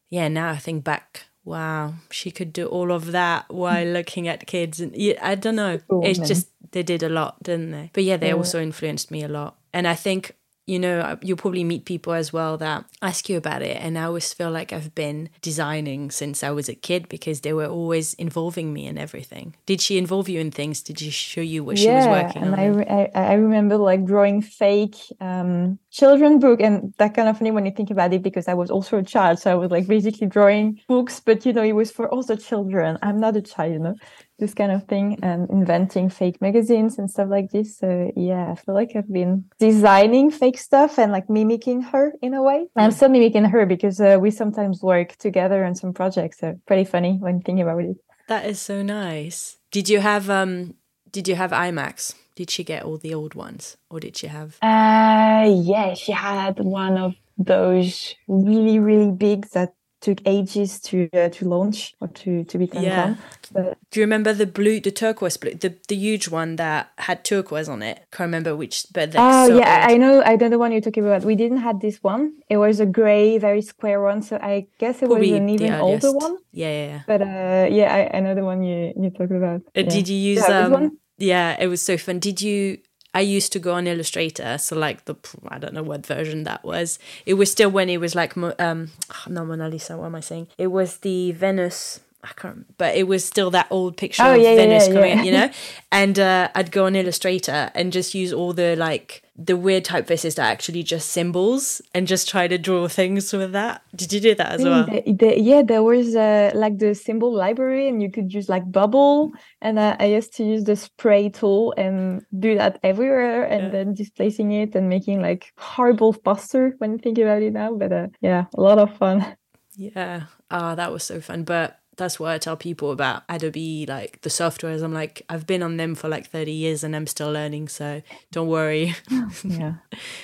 yeah, 0.09 0.27
now 0.27 0.49
I 0.49 0.57
think 0.57 0.83
back, 0.83 1.25
wow, 1.43 1.95
she 2.11 2.31
could 2.31 2.53
do 2.53 2.67
all 2.67 2.91
of 2.91 3.11
that 3.11 3.45
while 3.49 3.85
mm. 3.85 3.93
looking 3.93 4.27
at 4.27 4.47
kids, 4.47 4.79
and 4.79 4.95
yeah, 4.95 5.19
I 5.21 5.35
don't 5.35 5.55
know, 5.55 5.79
it's 6.03 6.19
just 6.19 6.49
they 6.71 6.83
did 6.83 7.03
a 7.03 7.09
lot, 7.09 7.41
didn't 7.43 7.71
they? 7.71 7.91
But 7.93 8.03
yeah, 8.03 8.17
they 8.17 8.29
yeah. 8.29 8.35
also 8.35 8.61
influenced 8.61 9.11
me 9.11 9.23
a 9.23 9.27
lot, 9.27 9.57
and 9.73 9.87
I 9.87 9.95
think 9.95 10.35
you 10.65 10.79
know, 10.79 11.17
you'll 11.21 11.37
probably 11.37 11.63
meet 11.63 11.85
people 11.85 12.13
as 12.13 12.33
well 12.33 12.57
that 12.57 12.85
ask 13.01 13.29
you 13.29 13.37
about 13.37 13.61
it. 13.61 13.77
And 13.77 13.97
I 13.97 14.03
always 14.03 14.33
feel 14.33 14.49
like 14.49 14.73
I've 14.73 14.95
been 14.95 15.29
designing 15.41 16.09
since 16.09 16.43
I 16.43 16.49
was 16.49 16.67
a 16.67 16.73
kid 16.73 17.07
because 17.07 17.41
they 17.41 17.53
were 17.53 17.67
always 17.67 18.15
involving 18.15 18.73
me 18.73 18.87
in 18.87 18.97
everything. 18.97 19.55
Did 19.67 19.79
she 19.79 19.97
involve 19.97 20.27
you 20.27 20.39
in 20.39 20.49
things? 20.49 20.81
Did 20.81 20.99
she 20.99 21.11
show 21.11 21.41
you 21.41 21.63
what 21.63 21.77
yeah, 21.77 21.83
she 21.83 22.07
was 22.09 22.23
working 22.23 22.43
and 22.43 22.53
on? 22.53 22.59
I, 22.59 22.65
re- 22.65 23.11
I, 23.15 23.19
I 23.19 23.33
remember 23.33 23.77
like 23.77 24.05
drawing 24.05 24.41
fake 24.41 24.97
um, 25.21 25.77
children 25.91 26.39
book 26.39 26.59
and 26.59 26.93
that 26.97 27.13
kind 27.13 27.29
of 27.29 27.37
funny 27.37 27.51
when 27.51 27.65
you 27.65 27.71
think 27.71 27.91
about 27.91 28.13
it 28.13 28.23
because 28.23 28.47
I 28.47 28.55
was 28.55 28.71
also 28.71 28.97
a 28.97 29.03
child. 29.03 29.37
So 29.37 29.51
I 29.51 29.55
was 29.55 29.69
like 29.69 29.85
basically 29.87 30.27
drawing 30.27 30.81
books, 30.87 31.19
but 31.19 31.45
you 31.45 31.53
know, 31.53 31.63
it 31.63 31.73
was 31.73 31.91
for 31.91 32.09
also 32.09 32.35
children. 32.35 32.97
I'm 33.03 33.19
not 33.19 33.35
a 33.35 33.41
child, 33.41 33.73
you 33.73 33.79
know 33.79 33.95
this 34.37 34.53
kind 34.53 34.71
of 34.71 34.83
thing 34.85 35.19
and 35.21 35.49
inventing 35.49 36.09
fake 36.09 36.41
magazines 36.41 36.99
and 36.99 37.09
stuff 37.09 37.29
like 37.29 37.51
this. 37.51 37.77
So 37.77 38.11
yeah, 38.15 38.51
I 38.51 38.55
feel 38.55 38.75
like 38.75 38.91
I've 38.95 39.11
been 39.11 39.45
designing 39.59 40.31
fake 40.31 40.57
stuff 40.57 40.99
and 40.99 41.11
like 41.11 41.29
mimicking 41.29 41.81
her 41.83 42.13
in 42.21 42.33
a 42.33 42.43
way. 42.43 42.67
I'm 42.75 42.91
still 42.91 43.09
mimicking 43.09 43.45
her 43.45 43.65
because 43.65 43.99
uh, 43.99 44.17
we 44.19 44.31
sometimes 44.31 44.81
work 44.81 45.15
together 45.17 45.63
on 45.63 45.75
some 45.75 45.93
projects. 45.93 46.39
So 46.39 46.59
pretty 46.65 46.85
funny 46.85 47.17
when 47.19 47.41
thinking 47.41 47.61
about 47.61 47.83
it. 47.83 47.97
That 48.27 48.45
is 48.45 48.59
so 48.59 48.81
nice. 48.81 49.57
Did 49.71 49.87
you 49.89 49.99
have 49.99 50.29
um 50.29 50.75
did 51.11 51.27
you 51.27 51.35
have 51.35 51.51
iMacs? 51.51 52.15
Did 52.35 52.49
she 52.49 52.65
get 52.65 52.83
all 52.83 52.97
the 52.97 53.13
old 53.13 53.35
ones 53.35 53.77
or 53.89 53.99
did 53.99 54.17
she 54.17 54.27
have 54.27 54.57
Uh 54.61 55.47
yeah, 55.47 55.93
she 55.93 56.11
had 56.11 56.59
one 56.59 56.97
of 56.97 57.13
those 57.37 58.15
really 58.27 58.79
really 58.79 59.11
big 59.11 59.47
that 59.51 59.73
took 60.05 60.21
ages 60.27 60.79
to 60.79 61.09
uh, 61.13 61.29
to 61.29 61.45
launch 61.49 61.95
or 61.99 62.07
to 62.09 62.43
to 62.45 62.57
become 62.57 62.83
yeah. 62.83 63.15
But 63.51 63.77
do 63.89 63.99
you 63.99 64.03
remember 64.03 64.33
the 64.33 64.45
blue, 64.45 64.79
the 64.79 64.91
turquoise 64.91 65.37
blue, 65.37 65.55
the 65.55 65.73
the 65.87 65.95
huge 65.95 66.29
one 66.29 66.57
that 66.57 66.91
had 66.97 67.25
turquoise 67.25 67.67
on 67.67 67.81
it? 67.81 68.05
Can't 68.11 68.27
remember 68.27 68.55
which, 68.55 68.85
but 68.93 69.15
oh 69.17 69.47
so 69.47 69.57
yeah, 69.57 69.81
old. 69.81 69.91
I 69.91 69.97
know, 69.97 70.21
I 70.21 70.35
know 70.35 70.49
the 70.49 70.59
one 70.59 70.71
you're 70.71 70.85
talking 70.87 71.05
about. 71.05 71.25
We 71.25 71.35
didn't 71.35 71.63
have 71.65 71.79
this 71.79 71.97
one. 72.03 72.33
It 72.49 72.57
was 72.57 72.79
a 72.79 72.85
gray, 72.85 73.39
very 73.39 73.61
square 73.61 74.01
one. 74.01 74.21
So 74.21 74.37
I 74.37 74.67
guess 74.77 75.01
it 75.01 75.07
Probably 75.07 75.31
was 75.31 75.39
an 75.41 75.49
even 75.49 75.73
older 75.73 76.11
one. 76.11 76.37
Yeah, 76.51 76.69
yeah, 76.69 76.87
yeah. 76.87 77.01
But 77.07 77.21
uh, 77.21 77.65
yeah, 77.77 77.89
I, 77.97 78.17
I 78.17 78.19
know 78.21 78.35
the 78.35 78.45
one 78.45 78.61
you 78.61 78.93
you 78.95 79.09
talked 79.09 79.31
about. 79.31 79.61
Uh, 79.73 79.81
yeah. 79.81 79.89
Did 79.89 80.07
you 80.07 80.17
use 80.17 80.45
yeah, 80.47 80.67
um? 80.69 80.99
Yeah, 81.17 81.57
it 81.59 81.67
was 81.67 81.81
so 81.81 81.97
fun. 81.97 82.19
Did 82.19 82.41
you 82.41 82.77
I 83.15 83.21
used 83.21 83.53
to 83.53 83.59
go 83.59 83.73
on 83.73 83.87
Illustrator, 83.87 84.57
so 84.57 84.75
like 84.75 85.05
the 85.05 85.15
I 85.47 85.57
don't 85.57 85.73
know 85.73 85.83
what 85.83 86.05
version 86.05 86.43
that 86.43 86.65
was. 86.65 86.99
It 87.25 87.35
was 87.35 87.49
still 87.49 87.71
when 87.71 87.89
it 87.89 88.01
was 88.01 88.13
like 88.13 88.35
um 88.37 88.91
not 89.27 89.47
Mona 89.47 89.69
Lisa. 89.69 89.97
What 89.97 90.07
am 90.07 90.15
I 90.15 90.19
saying? 90.19 90.47
It 90.57 90.67
was 90.67 90.97
the 90.97 91.31
Venus. 91.31 92.01
I 92.25 92.33
can't, 92.35 92.65
but 92.77 92.95
it 92.95 93.07
was 93.07 93.23
still 93.23 93.51
that 93.51 93.67
old 93.69 93.97
picture 93.97 94.23
oh, 94.23 94.35
of 94.35 94.41
yeah, 94.41 94.55
Venus 94.55 94.87
yeah, 94.87 94.93
coming 94.93 95.09
yeah. 95.11 95.19
out, 95.19 95.25
you 95.25 95.31
know. 95.31 95.49
And 95.91 96.19
uh, 96.19 96.49
I'd 96.53 96.71
go 96.71 96.87
on 96.87 96.95
Illustrator 96.95 97.71
and 97.73 97.93
just 97.93 98.13
use 98.13 98.33
all 98.33 98.51
the 98.51 98.75
like 98.75 99.23
the 99.37 99.55
weird 99.55 99.85
typefaces 99.85 100.35
that 100.35 100.47
are 100.47 100.51
actually 100.51 100.81
just 100.81 101.09
symbols 101.09 101.81
and 101.93 102.07
just 102.07 102.27
try 102.27 102.47
to 102.47 102.57
draw 102.57 102.87
things 102.87 103.31
with 103.31 103.51
that. 103.51 103.81
Did 103.95 104.11
you 104.11 104.19
do 104.19 104.35
that 104.35 104.53
as 104.53 104.63
well? 104.63 104.85
The, 104.85 105.13
the, 105.13 105.39
yeah, 105.39 105.61
there 105.61 105.83
was 105.83 106.15
uh, 106.15 106.51
like 106.53 106.79
the 106.79 106.95
symbol 106.95 107.33
library 107.33 107.87
and 107.87 108.01
you 108.01 108.09
could 108.09 108.33
use 108.33 108.49
like 108.49 108.69
bubble. 108.69 109.31
And 109.61 109.77
uh, 109.77 109.95
I 109.99 110.05
used 110.05 110.33
to 110.35 110.43
use 110.43 110.63
the 110.63 110.75
spray 110.75 111.29
tool 111.29 111.73
and 111.77 112.25
do 112.37 112.57
that 112.57 112.79
everywhere 112.83 113.43
and 113.43 113.73
then 113.73 113.93
displacing 113.93 114.51
it 114.51 114.73
and 114.75 114.89
making 114.89 115.21
like 115.21 115.53
horrible 115.57 116.13
poster 116.13 116.73
when 116.79 116.93
you 116.93 116.97
think 116.97 117.17
about 117.17 117.41
it 117.41 117.53
now. 117.53 117.73
But 117.73 117.91
uh, 117.93 118.07
yeah, 118.21 118.45
a 118.53 118.61
lot 118.61 118.79
of 118.79 118.97
fun. 118.97 119.37
Yeah. 119.77 120.27
Ah, 120.49 120.71
oh, 120.71 120.75
that 120.75 120.91
was 120.91 121.03
so 121.03 121.19
fun. 121.19 121.43
But 121.43 121.79
that's 121.97 122.19
what 122.19 122.31
I 122.31 122.37
tell 122.37 122.57
people 122.57 122.91
about 122.91 123.23
Adobe, 123.29 123.85
like 123.87 124.21
the 124.21 124.29
softwares. 124.29 124.83
I'm 124.83 124.93
like, 124.93 125.21
I've 125.29 125.47
been 125.47 125.63
on 125.63 125.77
them 125.77 125.95
for 125.95 126.09
like 126.09 126.29
30 126.29 126.51
years 126.51 126.83
and 126.83 126.95
I'm 126.95 127.07
still 127.07 127.31
learning. 127.31 127.69
So 127.69 128.01
don't 128.31 128.47
worry. 128.47 128.95
yeah. 129.43 129.75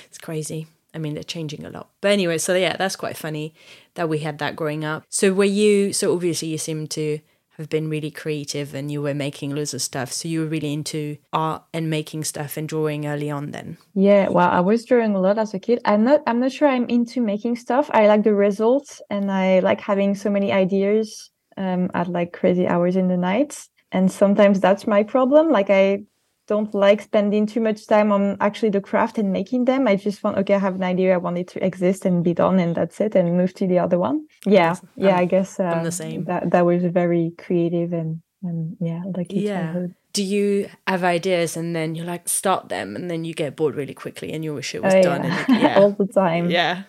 it's 0.06 0.18
crazy. 0.18 0.66
I 0.94 0.98
mean, 0.98 1.14
they're 1.14 1.22
changing 1.22 1.64
a 1.64 1.70
lot. 1.70 1.90
But 2.00 2.12
anyway, 2.12 2.38
so 2.38 2.54
yeah, 2.54 2.76
that's 2.76 2.96
quite 2.96 3.16
funny 3.16 3.54
that 3.94 4.08
we 4.08 4.18
had 4.18 4.38
that 4.38 4.56
growing 4.56 4.84
up. 4.84 5.04
So 5.08 5.32
were 5.32 5.44
you, 5.44 5.92
so 5.92 6.12
obviously 6.12 6.48
you 6.48 6.58
seem 6.58 6.86
to 6.88 7.20
have 7.58 7.68
been 7.68 7.88
really 7.88 8.10
creative 8.10 8.74
and 8.74 8.90
you 8.90 9.02
were 9.02 9.14
making 9.14 9.54
loads 9.54 9.74
of 9.74 9.82
stuff. 9.82 10.12
So 10.12 10.28
you 10.28 10.40
were 10.40 10.46
really 10.46 10.72
into 10.72 11.18
art 11.32 11.62
and 11.72 11.90
making 11.90 12.24
stuff 12.24 12.56
and 12.56 12.68
drawing 12.68 13.06
early 13.06 13.30
on 13.30 13.50
then. 13.50 13.78
Yeah, 13.94 14.28
well, 14.28 14.48
I 14.48 14.60
was 14.60 14.84
drawing 14.84 15.14
a 15.14 15.20
lot 15.20 15.38
as 15.38 15.54
a 15.54 15.58
kid. 15.58 15.80
I'm 15.84 16.04
not 16.04 16.22
I'm 16.26 16.40
not 16.40 16.52
sure 16.52 16.68
I'm 16.68 16.88
into 16.88 17.20
making 17.20 17.56
stuff. 17.56 17.90
I 17.92 18.06
like 18.06 18.22
the 18.22 18.34
results 18.34 19.02
and 19.10 19.30
I 19.30 19.60
like 19.60 19.80
having 19.80 20.14
so 20.14 20.30
many 20.30 20.50
ideas 20.52 21.30
um, 21.56 21.90
at 21.94 22.08
like 22.08 22.32
crazy 22.32 22.66
hours 22.66 22.96
in 22.96 23.08
the 23.08 23.16
night. 23.16 23.66
And 23.90 24.10
sometimes 24.10 24.60
that's 24.60 24.86
my 24.86 25.02
problem. 25.02 25.50
Like 25.50 25.68
I 25.70 26.04
don't 26.48 26.74
like 26.74 27.00
spending 27.02 27.46
too 27.46 27.60
much 27.60 27.86
time 27.86 28.10
on 28.10 28.36
actually 28.40 28.70
the 28.70 28.80
craft 28.80 29.18
and 29.18 29.32
making 29.32 29.66
them. 29.66 29.86
I 29.86 29.96
just 29.96 30.24
want, 30.24 30.38
okay, 30.38 30.54
I 30.54 30.58
have 30.58 30.74
an 30.74 30.82
idea. 30.82 31.14
I 31.14 31.18
want 31.18 31.38
it 31.38 31.48
to 31.48 31.64
exist 31.64 32.04
and 32.04 32.24
be 32.24 32.34
done, 32.34 32.58
and 32.58 32.74
that's 32.74 33.00
it, 33.00 33.14
and 33.14 33.36
move 33.36 33.54
to 33.54 33.66
the 33.66 33.78
other 33.78 33.98
one. 33.98 34.26
Yeah, 34.46 34.74
yeah. 34.96 35.16
I 35.16 35.24
guess 35.26 35.60
uh, 35.60 35.64
I'm 35.64 35.84
the 35.84 35.92
same. 35.92 36.24
That 36.24 36.50
that 36.50 36.64
was 36.66 36.82
very 36.84 37.32
creative 37.38 37.92
and 37.92 38.22
and 38.42 38.76
yeah, 38.80 39.02
like 39.16 39.28
yeah. 39.30 39.86
Do 40.12 40.22
you 40.22 40.68
have 40.86 41.04
ideas 41.04 41.56
and 41.56 41.74
then 41.74 41.94
you 41.94 42.04
like 42.04 42.28
start 42.28 42.68
them 42.68 42.96
and 42.96 43.10
then 43.10 43.24
you 43.24 43.32
get 43.32 43.56
bored 43.56 43.76
really 43.76 43.94
quickly 43.94 44.30
and 44.32 44.44
you 44.44 44.52
wish 44.52 44.74
it 44.74 44.82
was 44.82 44.92
Oh, 44.94 45.00
done? 45.00 45.24
yeah. 45.24 45.44
Yeah. 45.48 45.74
all 45.78 45.92
the 45.92 46.06
time. 46.06 46.50
yeah. 46.50 46.82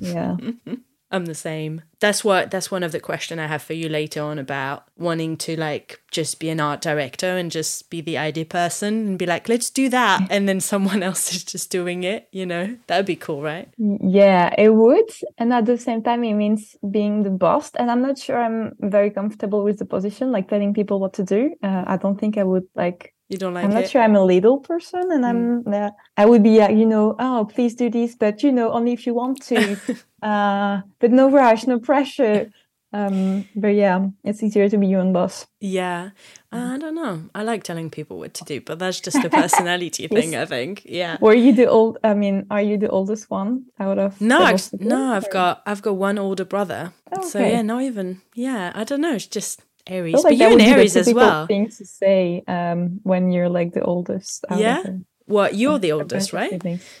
yeah. 0.00 0.36
I'm 1.12 1.26
the 1.26 1.34
same. 1.34 1.82
That's 1.98 2.24
what 2.24 2.50
that's 2.50 2.70
one 2.70 2.82
of 2.82 2.92
the 2.92 3.00
question 3.00 3.38
I 3.38 3.46
have 3.48 3.62
for 3.62 3.72
you 3.72 3.88
later 3.88 4.22
on 4.22 4.38
about 4.38 4.84
wanting 4.96 5.36
to 5.38 5.58
like 5.58 6.00
just 6.10 6.38
be 6.38 6.48
an 6.50 6.60
art 6.60 6.80
director 6.80 7.26
and 7.36 7.50
just 7.50 7.90
be 7.90 8.00
the 8.00 8.16
idea 8.16 8.44
person 8.44 9.06
and 9.06 9.18
be 9.18 9.26
like, 9.26 9.48
let's 9.48 9.70
do 9.70 9.88
that, 9.88 10.26
and 10.30 10.48
then 10.48 10.60
someone 10.60 11.02
else 11.08 11.34
is 11.34 11.44
just 11.44 11.70
doing 11.70 12.04
it. 12.04 12.28
You 12.30 12.46
know, 12.46 12.76
that'd 12.86 13.06
be 13.06 13.16
cool, 13.16 13.42
right? 13.42 13.68
Yeah, 13.78 14.54
it 14.56 14.70
would. 14.70 15.10
And 15.38 15.52
at 15.52 15.66
the 15.66 15.78
same 15.78 16.02
time, 16.02 16.22
it 16.24 16.34
means 16.34 16.76
being 16.88 17.22
the 17.22 17.30
boss. 17.30 17.72
And 17.74 17.90
I'm 17.90 18.02
not 18.02 18.18
sure 18.18 18.40
I'm 18.40 18.76
very 18.80 19.10
comfortable 19.10 19.64
with 19.64 19.78
the 19.78 19.84
position, 19.84 20.30
like 20.30 20.48
telling 20.48 20.74
people 20.74 21.00
what 21.00 21.14
to 21.14 21.24
do. 21.24 21.54
Uh, 21.62 21.84
I 21.86 21.96
don't 21.96 22.18
think 22.18 22.38
I 22.38 22.44
would 22.44 22.66
like. 22.74 23.14
You 23.30 23.38
don't 23.38 23.54
like 23.54 23.64
I'm 23.64 23.70
not 23.70 23.84
it? 23.84 23.90
sure 23.90 24.02
I'm 24.02 24.16
a 24.16 24.24
little 24.24 24.58
person, 24.58 25.04
and 25.12 25.24
I'm. 25.24 25.66
Uh, 25.72 25.90
I 26.16 26.26
would 26.26 26.42
be, 26.42 26.60
uh, 26.60 26.68
you 26.68 26.84
know, 26.84 27.14
oh, 27.18 27.48
please 27.54 27.74
do 27.76 27.88
this, 27.88 28.16
but 28.16 28.42
you 28.42 28.50
know, 28.52 28.72
only 28.72 28.92
if 28.92 29.06
you 29.06 29.14
want 29.14 29.40
to. 29.50 29.76
uh, 30.22 30.80
but 30.98 31.10
no 31.12 31.30
rush, 31.30 31.66
no 31.66 31.78
pressure. 31.78 32.50
Um, 32.92 33.48
but 33.54 33.68
yeah, 33.68 34.08
it's 34.24 34.42
easier 34.42 34.68
to 34.68 34.76
be 34.76 34.88
your 34.88 35.00
own 35.00 35.12
boss. 35.12 35.46
Yeah, 35.60 36.10
I 36.50 36.76
don't 36.76 36.96
know. 36.96 37.30
I 37.36 37.44
like 37.44 37.62
telling 37.62 37.88
people 37.88 38.18
what 38.18 38.34
to 38.34 38.44
do, 38.44 38.60
but 38.60 38.80
that's 38.80 38.98
just 39.00 39.24
a 39.24 39.30
personality 39.42 40.08
thing, 40.08 40.34
I 40.34 40.44
think. 40.44 40.82
Yeah. 40.84 41.16
Were 41.20 41.34
you 41.34 41.52
the 41.52 41.66
old? 41.66 41.98
I 42.02 42.14
mean, 42.14 42.46
are 42.50 42.60
you 42.62 42.78
the 42.78 42.88
oldest 42.88 43.30
one 43.30 43.66
out 43.78 43.98
of? 44.00 44.20
No, 44.20 44.56
no, 44.80 45.12
I've 45.14 45.26
or- 45.26 45.32
got 45.32 45.62
I've 45.66 45.82
got 45.82 45.94
one 45.94 46.18
older 46.18 46.44
brother. 46.44 46.92
Oh, 47.12 47.22
So 47.28 47.38
yeah, 47.38 47.62
not 47.62 47.82
even 47.82 48.22
yeah. 48.34 48.72
I 48.74 48.82
don't 48.82 49.00
know. 49.02 49.14
It's 49.14 49.28
just 49.28 49.62
Aries, 49.86 50.14
but 50.14 50.24
like 50.24 50.38
that 50.38 50.44
you're 50.44 50.52
an 50.52 50.60
Aries 50.60 50.96
as 50.96 51.12
well. 51.12 51.46
Thing 51.46 51.68
to 51.68 51.84
say 51.84 52.42
um, 52.46 53.00
when 53.02 53.30
you're 53.30 53.48
like 53.48 53.72
the 53.72 53.82
oldest. 53.82 54.44
out 54.48 54.56
of 54.56 54.60
Yeah? 54.60 54.82
What 55.26 55.54
you're 55.60 55.78
the 55.78 55.92
oldest, 55.92 56.32
right? 56.32 56.52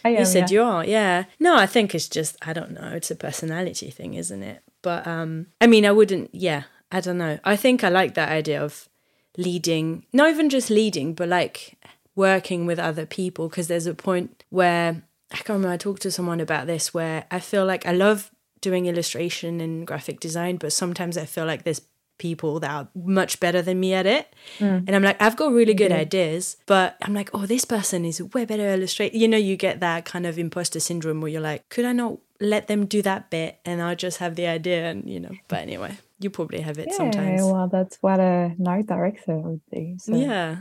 I 0.04 0.08
You 0.10 0.24
said 0.24 0.50
yeah. 0.50 0.54
you 0.54 0.62
are, 0.62 0.84
yeah. 0.84 1.24
No, 1.38 1.56
I 1.56 1.66
think 1.66 1.94
it's 1.94 2.08
just 2.08 2.36
I 2.42 2.52
don't 2.52 2.72
know. 2.72 2.92
It's 2.94 3.10
a 3.10 3.16
personality 3.16 3.90
thing, 3.90 4.14
isn't 4.14 4.42
it? 4.42 4.62
But 4.82 5.06
um, 5.06 5.46
I 5.60 5.66
mean, 5.66 5.84
I 5.84 5.92
wouldn't. 5.92 6.34
Yeah, 6.34 6.64
I 6.90 7.00
don't 7.00 7.18
know. 7.18 7.38
I 7.44 7.56
think 7.56 7.84
I 7.84 7.88
like 7.88 8.14
that 8.14 8.30
idea 8.30 8.62
of 8.62 8.88
leading, 9.36 10.06
not 10.12 10.30
even 10.30 10.48
just 10.48 10.70
leading, 10.70 11.14
but 11.14 11.28
like 11.28 11.76
working 12.14 12.66
with 12.66 12.78
other 12.78 13.06
people. 13.06 13.48
Because 13.48 13.68
there's 13.68 13.86
a 13.86 13.94
point 13.94 14.44
where 14.50 15.02
I 15.32 15.36
can't 15.36 15.50
remember. 15.50 15.74
I 15.74 15.76
talked 15.76 16.02
to 16.02 16.10
someone 16.10 16.40
about 16.40 16.66
this 16.66 16.94
where 16.94 17.24
I 17.30 17.40
feel 17.40 17.64
like 17.64 17.86
I 17.86 17.92
love 17.92 18.30
doing 18.60 18.86
illustration 18.86 19.60
and 19.60 19.86
graphic 19.86 20.20
design, 20.20 20.56
but 20.56 20.72
sometimes 20.72 21.16
I 21.16 21.24
feel 21.24 21.46
like 21.46 21.64
there's 21.64 21.82
people 22.20 22.60
that 22.60 22.70
are 22.70 22.88
much 22.94 23.40
better 23.40 23.60
than 23.62 23.80
me 23.80 23.92
at 23.94 24.06
it. 24.06 24.32
Mm. 24.60 24.84
And 24.86 24.94
I'm 24.94 25.02
like, 25.02 25.20
I've 25.20 25.36
got 25.36 25.50
really 25.52 25.74
good 25.74 25.90
ideas, 25.90 26.56
but 26.66 26.96
I'm 27.02 27.14
like, 27.14 27.30
oh, 27.34 27.46
this 27.46 27.64
person 27.64 28.04
is 28.04 28.22
way 28.22 28.44
better 28.44 28.68
illustrate. 28.68 29.12
You 29.14 29.26
know, 29.26 29.36
you 29.38 29.56
get 29.56 29.80
that 29.80 30.04
kind 30.04 30.26
of 30.26 30.38
imposter 30.38 30.78
syndrome 30.78 31.20
where 31.20 31.32
you're 31.32 31.40
like, 31.40 31.68
could 31.70 31.84
I 31.84 31.92
not 31.92 32.18
let 32.40 32.68
them 32.68 32.86
do 32.86 33.02
that 33.02 33.30
bit 33.30 33.58
and 33.64 33.82
I'll 33.82 33.96
just 33.96 34.18
have 34.18 34.36
the 34.36 34.46
idea 34.46 34.90
and 34.90 35.08
you 35.10 35.18
know. 35.20 35.34
But 35.48 35.60
anyway, 35.60 35.98
you 36.20 36.30
probably 36.30 36.60
have 36.60 36.78
it 36.78 36.88
Yeah, 36.90 36.96
sometimes. 36.96 37.42
well, 37.42 37.68
that's 37.68 37.96
what 38.00 38.20
a 38.20 38.54
art 38.66 38.86
director 38.86 39.36
would 39.36 39.60
do. 39.72 39.96
So. 39.98 40.14
Yeah. 40.14 40.56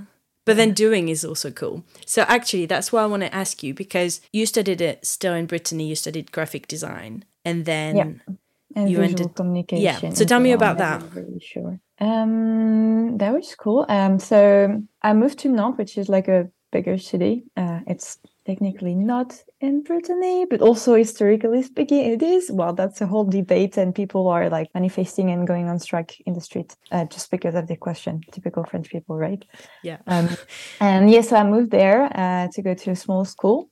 But 0.46 0.58
then 0.58 0.74
doing 0.74 1.10
is 1.10 1.24
also 1.24 1.52
cool. 1.52 1.84
So 2.08 2.24
actually, 2.24 2.66
that's 2.66 2.92
why 2.92 3.04
I 3.04 3.06
want 3.06 3.22
to 3.22 3.36
ask 3.36 3.62
you 3.62 3.74
because 3.76 4.20
you 4.34 4.46
studied 4.48 4.82
it 4.82 5.06
still 5.06 5.34
in 5.36 5.46
Brittany. 5.46 5.88
You 5.88 5.96
studied 5.96 6.32
graphic 6.32 6.68
design, 6.68 7.24
and 7.46 7.66
then 7.66 7.96
Yeah. 7.96 8.34
And 8.76 8.90
You 8.90 8.98
visual 8.98 9.22
ended- 9.22 9.36
communication. 9.36 10.10
yeah. 10.10 10.16
So 10.16 10.26
tell 10.26 10.40
me 10.40 10.52
about 10.52 10.78
that. 10.78 11.04
really 11.16 11.40
sure. 11.40 11.80
Um, 12.02 13.18
that 13.18 13.34
was 13.34 13.56
cool. 13.56 13.86
Um, 13.90 14.20
so 14.20 14.82
I 15.02 15.14
moved 15.14 15.40
to 15.40 15.50
Nantes, 15.50 15.78
which 15.78 15.98
is 15.98 16.10
like 16.10 16.28
a 16.28 16.48
bigger 16.72 16.98
city. 16.98 17.44
Uh, 17.58 17.80
it's 17.88 18.20
technically 18.46 18.96
not 18.96 19.36
in 19.60 19.82
Brittany, 19.84 20.46
but 20.50 20.62
also 20.62 20.96
historically 20.96 21.62
speaking, 21.64 22.00
it 22.14 22.22
is. 22.24 22.50
Well, 22.52 22.74
that's 22.74 23.02
a 23.02 23.08
whole 23.08 23.26
debate, 23.26 23.78
and 23.78 23.94
people 23.94 24.28
are 24.28 24.50
like 24.50 24.70
manifesting 24.74 25.30
and 25.32 25.48
going 25.48 25.68
on 25.68 25.80
strike 25.80 26.22
in 26.26 26.34
the 26.34 26.42
street 26.42 26.76
uh, 26.92 27.06
just 27.06 27.32
because 27.32 27.56
of 27.56 27.68
the 27.68 27.76
question. 27.76 28.22
Typical 28.32 28.64
French 28.64 28.90
people, 28.90 29.18
right? 29.18 29.44
yeah, 29.84 29.98
Um, 30.08 30.30
and 30.80 31.10
yes, 31.12 31.30
so 31.30 31.36
I 31.38 31.44
moved 31.44 31.72
there 31.72 32.04
uh, 32.16 32.48
to 32.54 32.62
go 32.62 32.74
to 32.74 32.92
a 32.92 32.96
small 32.96 33.26
school. 33.26 33.70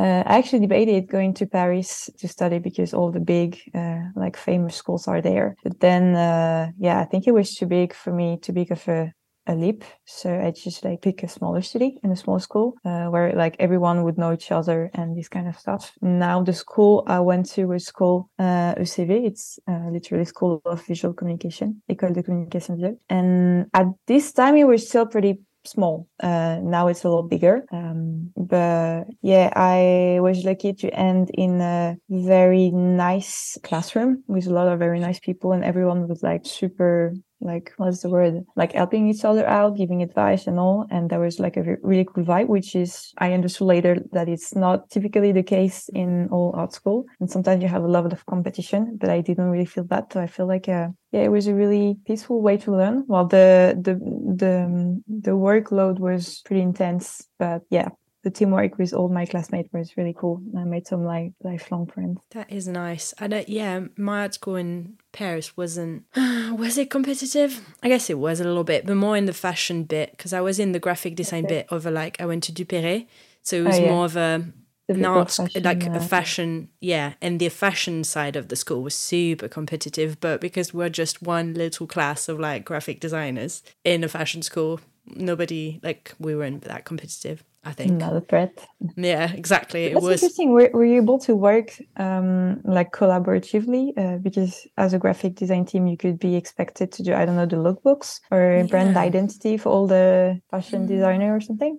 Uh, 0.00 0.22
I 0.24 0.38
actually 0.38 0.60
debated 0.60 1.08
going 1.08 1.34
to 1.34 1.46
Paris 1.46 2.08
to 2.18 2.26
study 2.26 2.58
because 2.58 2.94
all 2.94 3.12
the 3.12 3.20
big, 3.20 3.60
uh, 3.74 4.00
like 4.16 4.34
famous 4.34 4.74
schools 4.74 5.06
are 5.06 5.20
there. 5.20 5.56
But 5.62 5.80
then, 5.80 6.16
uh, 6.16 6.70
yeah, 6.78 7.00
I 7.00 7.04
think 7.04 7.26
it 7.26 7.34
was 7.34 7.54
too 7.54 7.66
big 7.66 7.92
for 7.92 8.10
me, 8.10 8.38
too 8.40 8.54
big 8.54 8.72
of 8.72 8.88
a, 8.88 9.12
a 9.46 9.54
leap. 9.54 9.84
So 10.06 10.40
I 10.40 10.52
just 10.52 10.84
like 10.84 11.02
pick 11.02 11.22
a 11.22 11.28
smaller 11.28 11.60
city 11.60 11.98
and 12.02 12.12
a 12.14 12.16
small 12.16 12.38
school 12.38 12.76
uh, 12.82 13.08
where 13.08 13.34
like 13.34 13.56
everyone 13.58 14.04
would 14.04 14.16
know 14.16 14.32
each 14.32 14.50
other 14.50 14.90
and 14.94 15.14
this 15.14 15.28
kind 15.28 15.46
of 15.46 15.58
stuff. 15.58 15.92
Now 16.00 16.42
the 16.42 16.54
school 16.54 17.04
I 17.06 17.20
went 17.20 17.50
to 17.50 17.66
was 17.66 17.90
called 17.90 18.24
uh, 18.38 18.76
ECV. 18.76 19.26
It's 19.26 19.58
uh, 19.68 19.90
literally 19.90 20.24
School 20.24 20.62
of 20.64 20.82
Visual 20.86 21.12
Communication, 21.12 21.82
École 21.90 22.14
de 22.14 22.22
Communication 22.22 22.76
Visuelle. 22.76 22.96
And 23.10 23.66
at 23.74 23.88
this 24.06 24.32
time 24.32 24.56
it 24.56 24.64
was 24.64 24.88
still 24.88 25.04
pretty 25.04 25.40
small. 25.64 26.08
Uh, 26.22 26.58
now 26.62 26.88
it's 26.88 27.04
a 27.04 27.08
lot 27.10 27.22
bigger. 27.28 27.64
Um, 27.72 28.30
but 28.36 29.04
yeah, 29.22 29.52
I 29.56 30.18
was 30.20 30.44
lucky 30.44 30.72
to 30.74 30.90
end 30.94 31.30
in 31.34 31.60
a 31.60 31.96
very 32.08 32.70
nice 32.70 33.58
classroom 33.62 34.24
with 34.28 34.46
a 34.46 34.50
lot 34.52 34.68
of 34.68 34.78
very 34.78 35.00
nice 35.00 35.20
people, 35.20 35.52
and 35.52 35.64
everyone 35.64 36.08
was 36.08 36.22
like 36.22 36.46
super. 36.46 37.14
Like 37.40 37.72
what's 37.76 38.02
the 38.02 38.10
word? 38.10 38.44
Like 38.56 38.72
helping 38.72 39.08
each 39.08 39.24
other 39.24 39.46
out, 39.46 39.76
giving 39.76 40.02
advice 40.02 40.46
and 40.46 40.58
all, 40.58 40.86
and 40.90 41.10
there 41.10 41.20
was 41.20 41.38
like 41.38 41.56
a 41.56 41.76
really 41.82 42.04
cool 42.04 42.24
vibe. 42.24 42.48
Which 42.48 42.74
is 42.74 43.12
I 43.18 43.32
understood 43.32 43.68
later 43.68 43.96
that 44.12 44.28
it's 44.28 44.54
not 44.54 44.90
typically 44.90 45.32
the 45.32 45.42
case 45.42 45.88
in 45.94 46.28
all 46.30 46.52
art 46.54 46.72
school, 46.72 47.06
and 47.20 47.30
sometimes 47.30 47.62
you 47.62 47.68
have 47.68 47.84
a 47.84 47.88
level 47.88 48.12
of 48.12 48.26
competition. 48.26 48.96
But 49.00 49.10
I 49.10 49.20
didn't 49.20 49.50
really 49.50 49.66
feel 49.66 49.84
that, 49.84 50.12
so 50.12 50.20
I 50.20 50.26
feel 50.26 50.46
like 50.46 50.68
uh, 50.68 50.88
yeah, 51.12 51.22
it 51.22 51.30
was 51.30 51.46
a 51.46 51.54
really 51.54 51.96
peaceful 52.06 52.42
way 52.42 52.56
to 52.58 52.72
learn. 52.72 53.04
while 53.06 53.26
the 53.26 53.76
the 53.80 53.94
the 54.42 55.02
the 55.08 55.30
workload 55.32 55.98
was 55.98 56.40
pretty 56.44 56.62
intense, 56.62 57.26
but 57.38 57.62
yeah, 57.70 57.88
the 58.22 58.30
teamwork 58.30 58.76
with 58.78 58.92
all 58.92 59.08
my 59.08 59.24
classmates 59.26 59.72
was 59.72 59.96
really 59.96 60.14
cool. 60.16 60.42
I 60.56 60.64
made 60.64 60.86
some 60.86 61.04
like 61.04 61.32
lifelong 61.42 61.86
friends. 61.86 62.20
that 62.32 62.50
is 62.52 62.68
nice. 62.68 63.14
I 63.18 63.26
don't. 63.28 63.48
Yeah, 63.48 63.80
my 63.96 64.20
art 64.22 64.34
school 64.34 64.56
in 64.56 64.98
Paris 65.12 65.56
wasn't. 65.56 66.04
was 66.16 66.76
it 66.78 66.90
competitive? 66.90 67.60
I 67.82 67.88
guess 67.88 68.10
it 68.10 68.18
was 68.18 68.40
a 68.40 68.44
little 68.44 68.64
bit, 68.64 68.86
but 68.86 68.96
more 68.96 69.16
in 69.16 69.26
the 69.26 69.32
fashion 69.32 69.84
bit 69.84 70.10
because 70.12 70.32
I 70.32 70.40
was 70.40 70.58
in 70.58 70.72
the 70.72 70.78
graphic 70.80 71.16
design 71.16 71.46
bit 71.46 71.66
of 71.70 71.86
a 71.86 71.90
like 71.90 72.20
I 72.20 72.26
went 72.26 72.42
to 72.44 72.52
Duperré, 72.52 73.06
so 73.42 73.56
it 73.56 73.66
was 73.66 73.78
Oh, 73.78 73.82
yeah. 73.82 73.90
more 73.90 74.04
of 74.04 74.16
a 74.16 74.44
an 74.88 75.04
art 75.04 75.30
fashion, 75.30 75.62
like 75.62 75.86
a 75.86 75.92
uh, 75.92 76.00
fashion 76.00 76.68
yeah 76.80 77.12
and 77.22 77.38
the 77.38 77.48
fashion 77.48 78.02
side 78.02 78.34
of 78.34 78.48
the 78.48 78.56
school 78.56 78.82
was 78.82 78.92
super 78.92 79.46
competitive 79.46 80.18
but 80.18 80.40
because 80.40 80.74
we're 80.74 80.88
just 80.88 81.22
one 81.22 81.54
little 81.54 81.86
class 81.86 82.28
of 82.28 82.40
like 82.40 82.64
graphic 82.64 82.98
designers 82.98 83.62
in 83.84 84.02
a 84.02 84.08
fashion 84.08 84.42
school 84.42 84.80
nobody 85.06 85.78
like 85.84 86.12
we 86.18 86.34
weren't 86.34 86.62
that 86.64 86.84
competitive 86.84 87.44
i 87.64 87.72
think 87.72 87.92
Not 87.92 88.16
a 88.16 88.20
threat. 88.22 88.54
yeah 88.96 89.30
exactly 89.32 89.84
it 89.86 89.94
That's 89.94 90.04
was 90.04 90.22
interesting. 90.22 90.50
Were, 90.52 90.70
were 90.72 90.84
you 90.84 90.96
able 90.96 91.18
to 91.20 91.34
work 91.36 91.68
um, 91.96 92.60
like 92.64 92.90
collaboratively? 92.92 93.92
Uh, 93.96 94.16
because 94.18 94.66
as 94.78 94.94
a 94.94 94.98
graphic 94.98 95.34
design 95.34 95.64
team, 95.66 95.86
you 95.86 95.96
could 95.96 96.18
be 96.18 96.36
expected 96.36 96.90
to 96.92 97.02
do 97.02 97.12
I 97.14 97.24
don't 97.26 97.36
know 97.36 97.46
the 97.46 97.56
lookbooks 97.56 98.20
or 98.30 98.64
brand 98.70 98.96
identity 98.96 99.56
for 99.58 99.68
all 99.68 99.86
the 99.86 100.40
fashion 100.50 100.86
designer 100.86 101.36
or 101.36 101.40
something. 101.40 101.78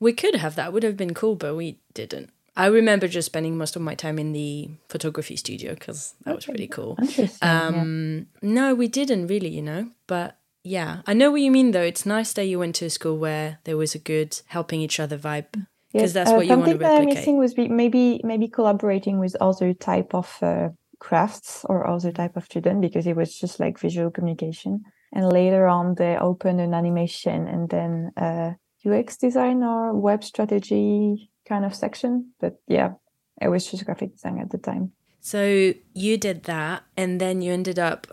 we 0.00 0.12
could 0.12 0.36
have 0.36 0.54
that 0.56 0.72
would 0.72 0.82
have 0.82 0.96
been 0.96 1.12
cool 1.12 1.36
but 1.36 1.54
we 1.54 1.78
didn't 1.92 2.30
i 2.56 2.66
remember 2.66 3.06
just 3.06 3.26
spending 3.26 3.54
most 3.58 3.76
of 3.76 3.82
my 3.82 3.94
time 3.94 4.18
in 4.18 4.32
the 4.32 4.70
photography 4.88 5.36
studio 5.36 5.74
because 5.74 6.14
that 6.24 6.34
was 6.34 6.46
pretty 6.46 6.66
cool 6.66 6.96
Interesting. 7.00 7.38
yeah. 7.42 7.66
Um, 7.68 8.26
no, 8.42 8.74
we 8.74 8.88
didn't 8.88 9.26
really, 9.28 9.48
you 9.58 9.62
know. 9.62 9.90
But 10.06 10.39
yeah, 10.62 11.00
I 11.06 11.14
know 11.14 11.30
what 11.30 11.40
you 11.40 11.50
mean 11.50 11.70
though. 11.70 11.82
It's 11.82 12.04
nice 12.04 12.32
that 12.34 12.44
you 12.44 12.58
went 12.58 12.74
to 12.76 12.86
a 12.86 12.90
school 12.90 13.16
where 13.16 13.58
there 13.64 13.76
was 13.76 13.94
a 13.94 13.98
good 13.98 14.40
helping 14.46 14.80
each 14.80 15.00
other 15.00 15.18
vibe. 15.18 15.66
because 15.92 16.12
that's 16.12 16.30
what 16.30 16.46
you 16.46 16.56
want 16.56 16.66
to 16.66 16.76
replicate. 16.76 16.96
Something 16.96 17.14
missing 17.14 17.38
was 17.38 17.56
maybe 17.56 18.20
maybe 18.24 18.48
collaborating 18.48 19.18
with 19.18 19.36
other 19.40 19.72
type 19.72 20.14
of 20.14 20.36
uh, 20.42 20.68
crafts 20.98 21.64
or 21.68 21.86
other 21.88 22.12
type 22.12 22.36
of 22.36 22.44
student 22.44 22.80
because 22.80 23.06
it 23.06 23.16
was 23.16 23.36
just 23.36 23.58
like 23.58 23.78
visual 23.78 24.10
communication. 24.10 24.84
And 25.12 25.32
later 25.32 25.66
on, 25.66 25.96
they 25.96 26.16
opened 26.16 26.60
an 26.60 26.72
animation 26.72 27.48
and 27.48 27.68
then 27.68 28.12
uh, 28.16 28.52
UX 28.86 29.16
design 29.16 29.64
or 29.64 29.92
web 29.98 30.22
strategy 30.22 31.30
kind 31.48 31.64
of 31.64 31.74
section. 31.74 32.32
But 32.38 32.60
yeah, 32.68 32.92
it 33.40 33.48
was 33.48 33.68
just 33.68 33.84
graphic 33.84 34.12
design 34.12 34.38
at 34.38 34.50
the 34.50 34.58
time. 34.58 34.92
So 35.20 35.74
you 35.92 36.16
did 36.16 36.44
that, 36.44 36.84
and 36.96 37.20
then 37.20 37.42
you 37.42 37.52
ended 37.52 37.78
up 37.78 38.06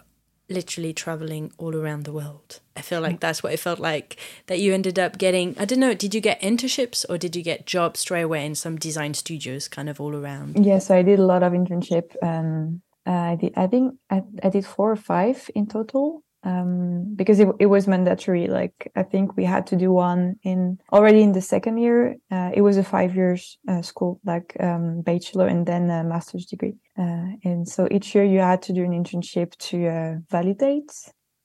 literally 0.50 0.94
traveling 0.94 1.52
all 1.58 1.76
around 1.76 2.04
the 2.04 2.14
world. 2.14 2.60
I 2.76 2.82
feel 2.82 3.02
like 3.02 3.20
that's 3.20 3.44
what 3.44 3.54
it 3.54 3.60
felt 3.60 3.80
like 3.80 4.18
that 4.46 4.60
you 4.60 4.74
ended 4.74 4.98
up 4.98 5.18
getting. 5.18 5.56
I 5.60 5.66
don't 5.66 5.80
know, 5.80 5.94
did 5.94 6.14
you 6.14 6.22
get 6.22 6.42
internships 6.42 7.06
or 7.10 7.18
did 7.18 7.36
you 7.36 7.44
get 7.44 7.66
jobs 7.66 8.00
straight 8.00 8.22
away 8.22 8.46
in 8.46 8.56
some 8.56 8.78
design 8.78 9.14
studios 9.14 9.68
kind 9.68 9.90
of 9.90 10.00
all 10.00 10.16
around? 10.16 10.56
Yes, 10.58 10.66
yeah, 10.66 10.80
so 10.80 10.96
I 10.96 11.02
did 11.02 11.20
a 11.20 11.26
lot 11.26 11.44
of 11.44 11.54
internship. 11.54 12.16
Um, 12.24 12.82
I 13.06 13.36
did, 13.36 13.54
I 13.56 13.68
think 13.68 13.96
I, 14.10 14.24
I 14.44 14.50
did 14.50 14.66
four 14.66 14.92
or 14.92 14.96
five 14.96 15.50
in 15.56 15.68
total 15.68 16.24
um, 16.44 17.14
because 17.16 17.40
it, 17.40 17.48
it 17.60 17.66
was 17.68 17.88
mandatory. 17.88 18.48
Like 18.48 18.92
I 18.96 19.04
think 19.04 19.36
we 19.36 19.46
had 19.46 19.68
to 19.68 19.76
do 19.76 19.92
one 19.92 20.36
in 20.44 20.80
already 20.92 21.22
in 21.22 21.32
the 21.32 21.42
second 21.42 21.78
year. 21.78 22.16
Uh, 22.32 22.52
it 22.54 22.62
was 22.62 22.78
a 22.78 22.84
five 22.84 23.16
years 23.16 23.58
uh, 23.68 23.82
school, 23.82 24.20
like 24.26 24.56
um, 24.60 25.02
bachelor 25.02 25.48
and 25.48 25.66
then 25.66 25.90
a 25.90 26.04
master's 26.04 26.46
degree. 26.46 26.76
Uh, 26.98 27.28
and 27.44 27.68
so 27.68 27.88
each 27.92 28.16
year 28.16 28.24
you 28.24 28.40
had 28.40 28.62
to 28.64 28.74
do 28.74 28.84
an 28.84 28.92
internship 28.92 29.56
to 29.58 29.88
uh, 29.88 30.16
validate 30.30 30.92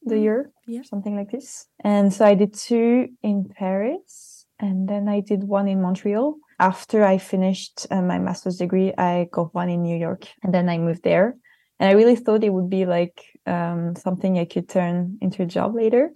the 0.05 0.15
mm, 0.15 0.23
year, 0.23 0.53
yeah. 0.67 0.83
something 0.83 1.17
like 1.17 1.31
this. 1.31 1.67
And 1.85 2.13
so 2.13 2.25
I 2.25 2.35
did 2.35 2.55
two 2.55 3.09
in 3.23 3.51
Paris, 3.57 4.47
and 4.59 4.89
then 4.89 5.09
I 5.09 5.21
did 5.21 5.45
one 5.45 5.69
in 5.69 5.83
Montreal. 5.83 6.37
After 6.59 7.05
I 7.05 7.19
finished 7.19 7.87
uh, 7.91 8.03
my 8.03 8.19
master's 8.19 8.57
degree, 8.57 8.93
I 8.97 9.29
got 9.33 9.55
one 9.55 9.69
in 9.69 9.83
New 9.83 9.97
York, 9.97 10.27
and 10.43 10.55
then 10.55 10.69
I 10.69 10.79
moved 10.79 11.03
there. 11.03 11.37
And 11.81 11.91
I 11.91 11.95
really 11.95 12.17
thought 12.17 12.45
it 12.45 12.53
would 12.53 12.71
be 12.71 12.87
like 12.87 13.25
um, 13.47 13.95
something 13.97 14.39
I 14.39 14.45
could 14.45 14.69
turn 14.69 15.19
into 15.21 15.43
a 15.43 15.47
job 15.47 15.75
later. 15.75 16.11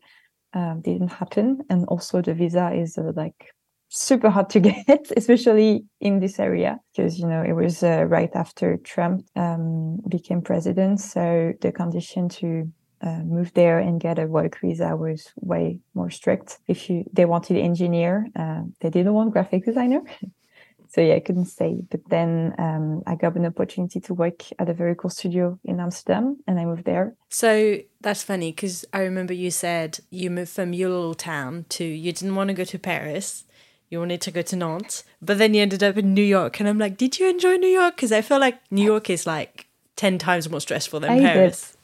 Um, 0.52 0.80
didn't 0.80 1.08
happen, 1.08 1.60
and 1.68 1.84
also 1.86 2.22
the 2.22 2.32
visa 2.32 2.72
is 2.72 2.96
uh, 2.96 3.12
like 3.14 3.52
super 3.88 4.30
hard 4.30 4.48
to 4.50 4.60
get, 4.70 5.12
especially 5.16 5.84
in 6.00 6.20
this 6.20 6.38
area, 6.38 6.78
because 6.94 7.18
you 7.18 7.26
know 7.26 7.42
it 7.42 7.52
was 7.52 7.82
uh, 7.82 8.04
right 8.08 8.30
after 8.34 8.78
Trump 8.78 9.26
um, 9.36 9.98
became 10.08 10.40
president, 10.40 11.00
so 11.00 11.52
the 11.60 11.72
condition 11.72 12.28
to 12.28 12.72
uh, 13.02 13.18
move 13.18 13.52
there 13.54 13.78
and 13.78 14.00
get 14.00 14.18
a 14.18 14.26
work 14.26 14.58
visa 14.60 14.96
was 14.96 15.30
way 15.36 15.80
more 15.94 16.10
strict. 16.10 16.58
If 16.66 16.88
you 16.88 17.04
they 17.12 17.26
wanted 17.26 17.58
engineer, 17.58 18.26
uh, 18.34 18.62
they 18.80 18.90
didn't 18.90 19.14
want 19.14 19.32
graphic 19.32 19.64
designer. 19.64 20.00
so 20.88 21.00
yeah, 21.00 21.14
I 21.14 21.20
couldn't 21.20 21.46
stay. 21.46 21.76
But 21.90 22.00
then 22.08 22.54
um, 22.58 23.02
I 23.06 23.14
got 23.14 23.36
an 23.36 23.46
opportunity 23.46 24.00
to 24.00 24.14
work 24.14 24.42
at 24.58 24.68
a 24.68 24.74
very 24.74 24.94
cool 24.94 25.10
studio 25.10 25.58
in 25.64 25.80
Amsterdam, 25.80 26.38
and 26.46 26.58
I 26.58 26.64
moved 26.64 26.84
there. 26.84 27.14
So 27.28 27.78
that's 28.00 28.22
funny 28.22 28.52
because 28.52 28.84
I 28.92 29.00
remember 29.00 29.32
you 29.32 29.50
said 29.50 30.00
you 30.10 30.30
moved 30.30 30.50
from 30.50 30.72
your 30.72 30.90
little 30.90 31.14
town 31.14 31.66
to 31.70 31.84
you 31.84 32.12
didn't 32.12 32.34
want 32.34 32.48
to 32.48 32.54
go 32.54 32.64
to 32.64 32.78
Paris, 32.78 33.44
you 33.90 33.98
wanted 33.98 34.20
to 34.22 34.30
go 34.30 34.42
to 34.42 34.56
Nantes, 34.56 35.04
but 35.20 35.38
then 35.38 35.54
you 35.54 35.62
ended 35.62 35.82
up 35.82 35.96
in 35.96 36.14
New 36.14 36.22
York, 36.22 36.60
and 36.60 36.68
I'm 36.68 36.78
like, 36.78 36.96
did 36.96 37.18
you 37.18 37.28
enjoy 37.28 37.56
New 37.56 37.68
York? 37.68 37.96
Because 37.96 38.12
I 38.12 38.22
feel 38.22 38.40
like 38.40 38.58
New 38.70 38.84
York 38.84 39.10
is 39.10 39.26
like 39.26 39.68
ten 39.96 40.18
times 40.18 40.48
more 40.48 40.60
stressful 40.60 41.00
than 41.00 41.10
I 41.10 41.20
Paris. 41.20 41.76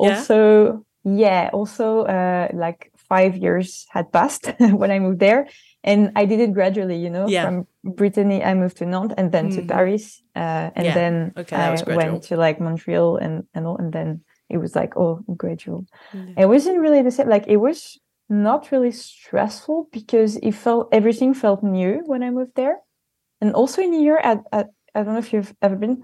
Did. 0.00 0.08
Yeah? 0.08 0.16
Also, 0.16 0.86
yeah, 1.04 1.50
also 1.52 2.02
uh, 2.02 2.48
like 2.52 2.92
five 2.96 3.36
years 3.36 3.86
had 3.90 4.12
passed 4.12 4.46
when 4.58 4.90
I 4.90 4.98
moved 4.98 5.20
there 5.20 5.48
and 5.82 6.12
I 6.14 6.24
did 6.26 6.40
it 6.40 6.52
gradually, 6.52 6.96
you 6.96 7.10
know. 7.10 7.26
Yeah. 7.28 7.44
From 7.44 7.66
Brittany, 7.84 8.44
I 8.44 8.54
moved 8.54 8.76
to 8.78 8.86
Nantes 8.86 9.14
and 9.16 9.32
then 9.32 9.50
mm. 9.50 9.56
to 9.56 9.62
Paris, 9.62 10.22
uh, 10.36 10.70
and 10.74 10.84
yeah. 10.84 10.94
then 10.94 11.32
okay, 11.36 11.56
I 11.56 11.94
went 11.94 12.22
to 12.24 12.36
like 12.36 12.60
Montreal 12.60 13.16
and 13.16 13.44
and 13.54 13.66
all, 13.66 13.76
and 13.76 13.92
then 13.92 14.22
it 14.48 14.58
was 14.58 14.76
like 14.76 14.96
oh 14.96 15.24
gradual. 15.36 15.86
It 16.36 16.46
wasn't 16.46 16.80
really 16.80 17.02
the 17.02 17.10
same. 17.10 17.28
Like 17.28 17.46
it 17.48 17.56
was 17.56 17.98
not 18.28 18.70
really 18.70 18.92
stressful 18.92 19.88
because 19.92 20.36
it 20.36 20.52
felt 20.52 20.88
everything 20.92 21.34
felt 21.34 21.62
new 21.62 22.02
when 22.06 22.22
I 22.22 22.30
moved 22.30 22.56
there, 22.56 22.78
and 23.40 23.54
also 23.54 23.82
in 23.82 23.90
New 23.90 24.02
York, 24.02 24.20
I, 24.22 24.38
I, 24.52 24.64
I 24.94 25.02
don't 25.02 25.14
know 25.14 25.18
if 25.18 25.32
you've 25.32 25.54
ever 25.62 25.76
been, 25.76 25.96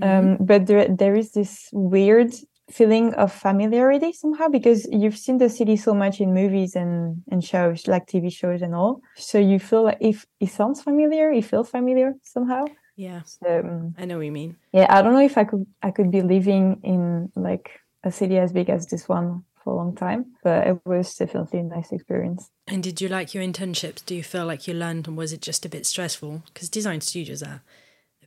mm-hmm. 0.00 0.02
um, 0.02 0.38
but 0.40 0.66
there 0.66 0.88
there 0.88 1.14
is 1.14 1.32
this 1.32 1.68
weird 1.72 2.34
feeling 2.70 3.14
of 3.14 3.32
familiarity 3.32 4.12
somehow 4.12 4.48
because 4.48 4.86
you've 4.90 5.16
seen 5.18 5.38
the 5.38 5.48
city 5.48 5.76
so 5.76 5.92
much 5.94 6.20
in 6.20 6.32
movies 6.34 6.74
and, 6.76 7.22
and 7.30 7.44
shows 7.44 7.86
like 7.86 8.06
tv 8.06 8.32
shows 8.32 8.62
and 8.62 8.74
all. 8.74 9.00
So 9.16 9.38
you 9.38 9.58
feel 9.58 9.84
like 9.84 9.98
if 10.00 10.26
it 10.40 10.50
sounds 10.50 10.82
familiar 10.82 11.30
it 11.32 11.44
feels 11.44 11.68
familiar 11.70 12.14
somehow. 12.22 12.64
Yeah. 12.96 13.22
So, 13.24 13.60
um, 13.64 13.94
i 13.98 14.04
know 14.04 14.16
what 14.18 14.26
you 14.26 14.32
mean. 14.32 14.56
yeah 14.72 14.86
i 14.90 15.00
don't 15.00 15.14
know 15.14 15.24
if 15.24 15.38
i 15.38 15.44
could 15.44 15.64
i 15.82 15.90
could 15.90 16.10
be 16.10 16.20
living 16.20 16.80
in 16.84 17.32
like 17.34 17.80
a 18.04 18.10
city 18.12 18.36
as 18.36 18.52
big 18.52 18.68
as 18.68 18.86
this 18.88 19.08
one 19.08 19.44
for 19.62 19.72
a 19.72 19.76
long 19.76 19.94
time 19.94 20.26
but 20.42 20.66
it 20.66 20.78
was 20.84 21.14
definitely 21.14 21.60
a 21.60 21.62
nice 21.62 21.92
experience. 21.92 22.50
And 22.66 22.82
did 22.82 23.00
you 23.00 23.08
like 23.08 23.34
your 23.34 23.42
internships? 23.42 24.04
Do 24.04 24.14
you 24.14 24.22
feel 24.22 24.46
like 24.46 24.66
you 24.68 24.74
learned 24.74 25.08
and 25.08 25.16
was 25.16 25.32
it 25.32 25.42
just 25.42 25.66
a 25.66 25.68
bit 25.68 25.86
stressful? 25.86 26.42
Because 26.52 26.68
design 26.68 27.00
studios 27.00 27.42
are 27.42 27.62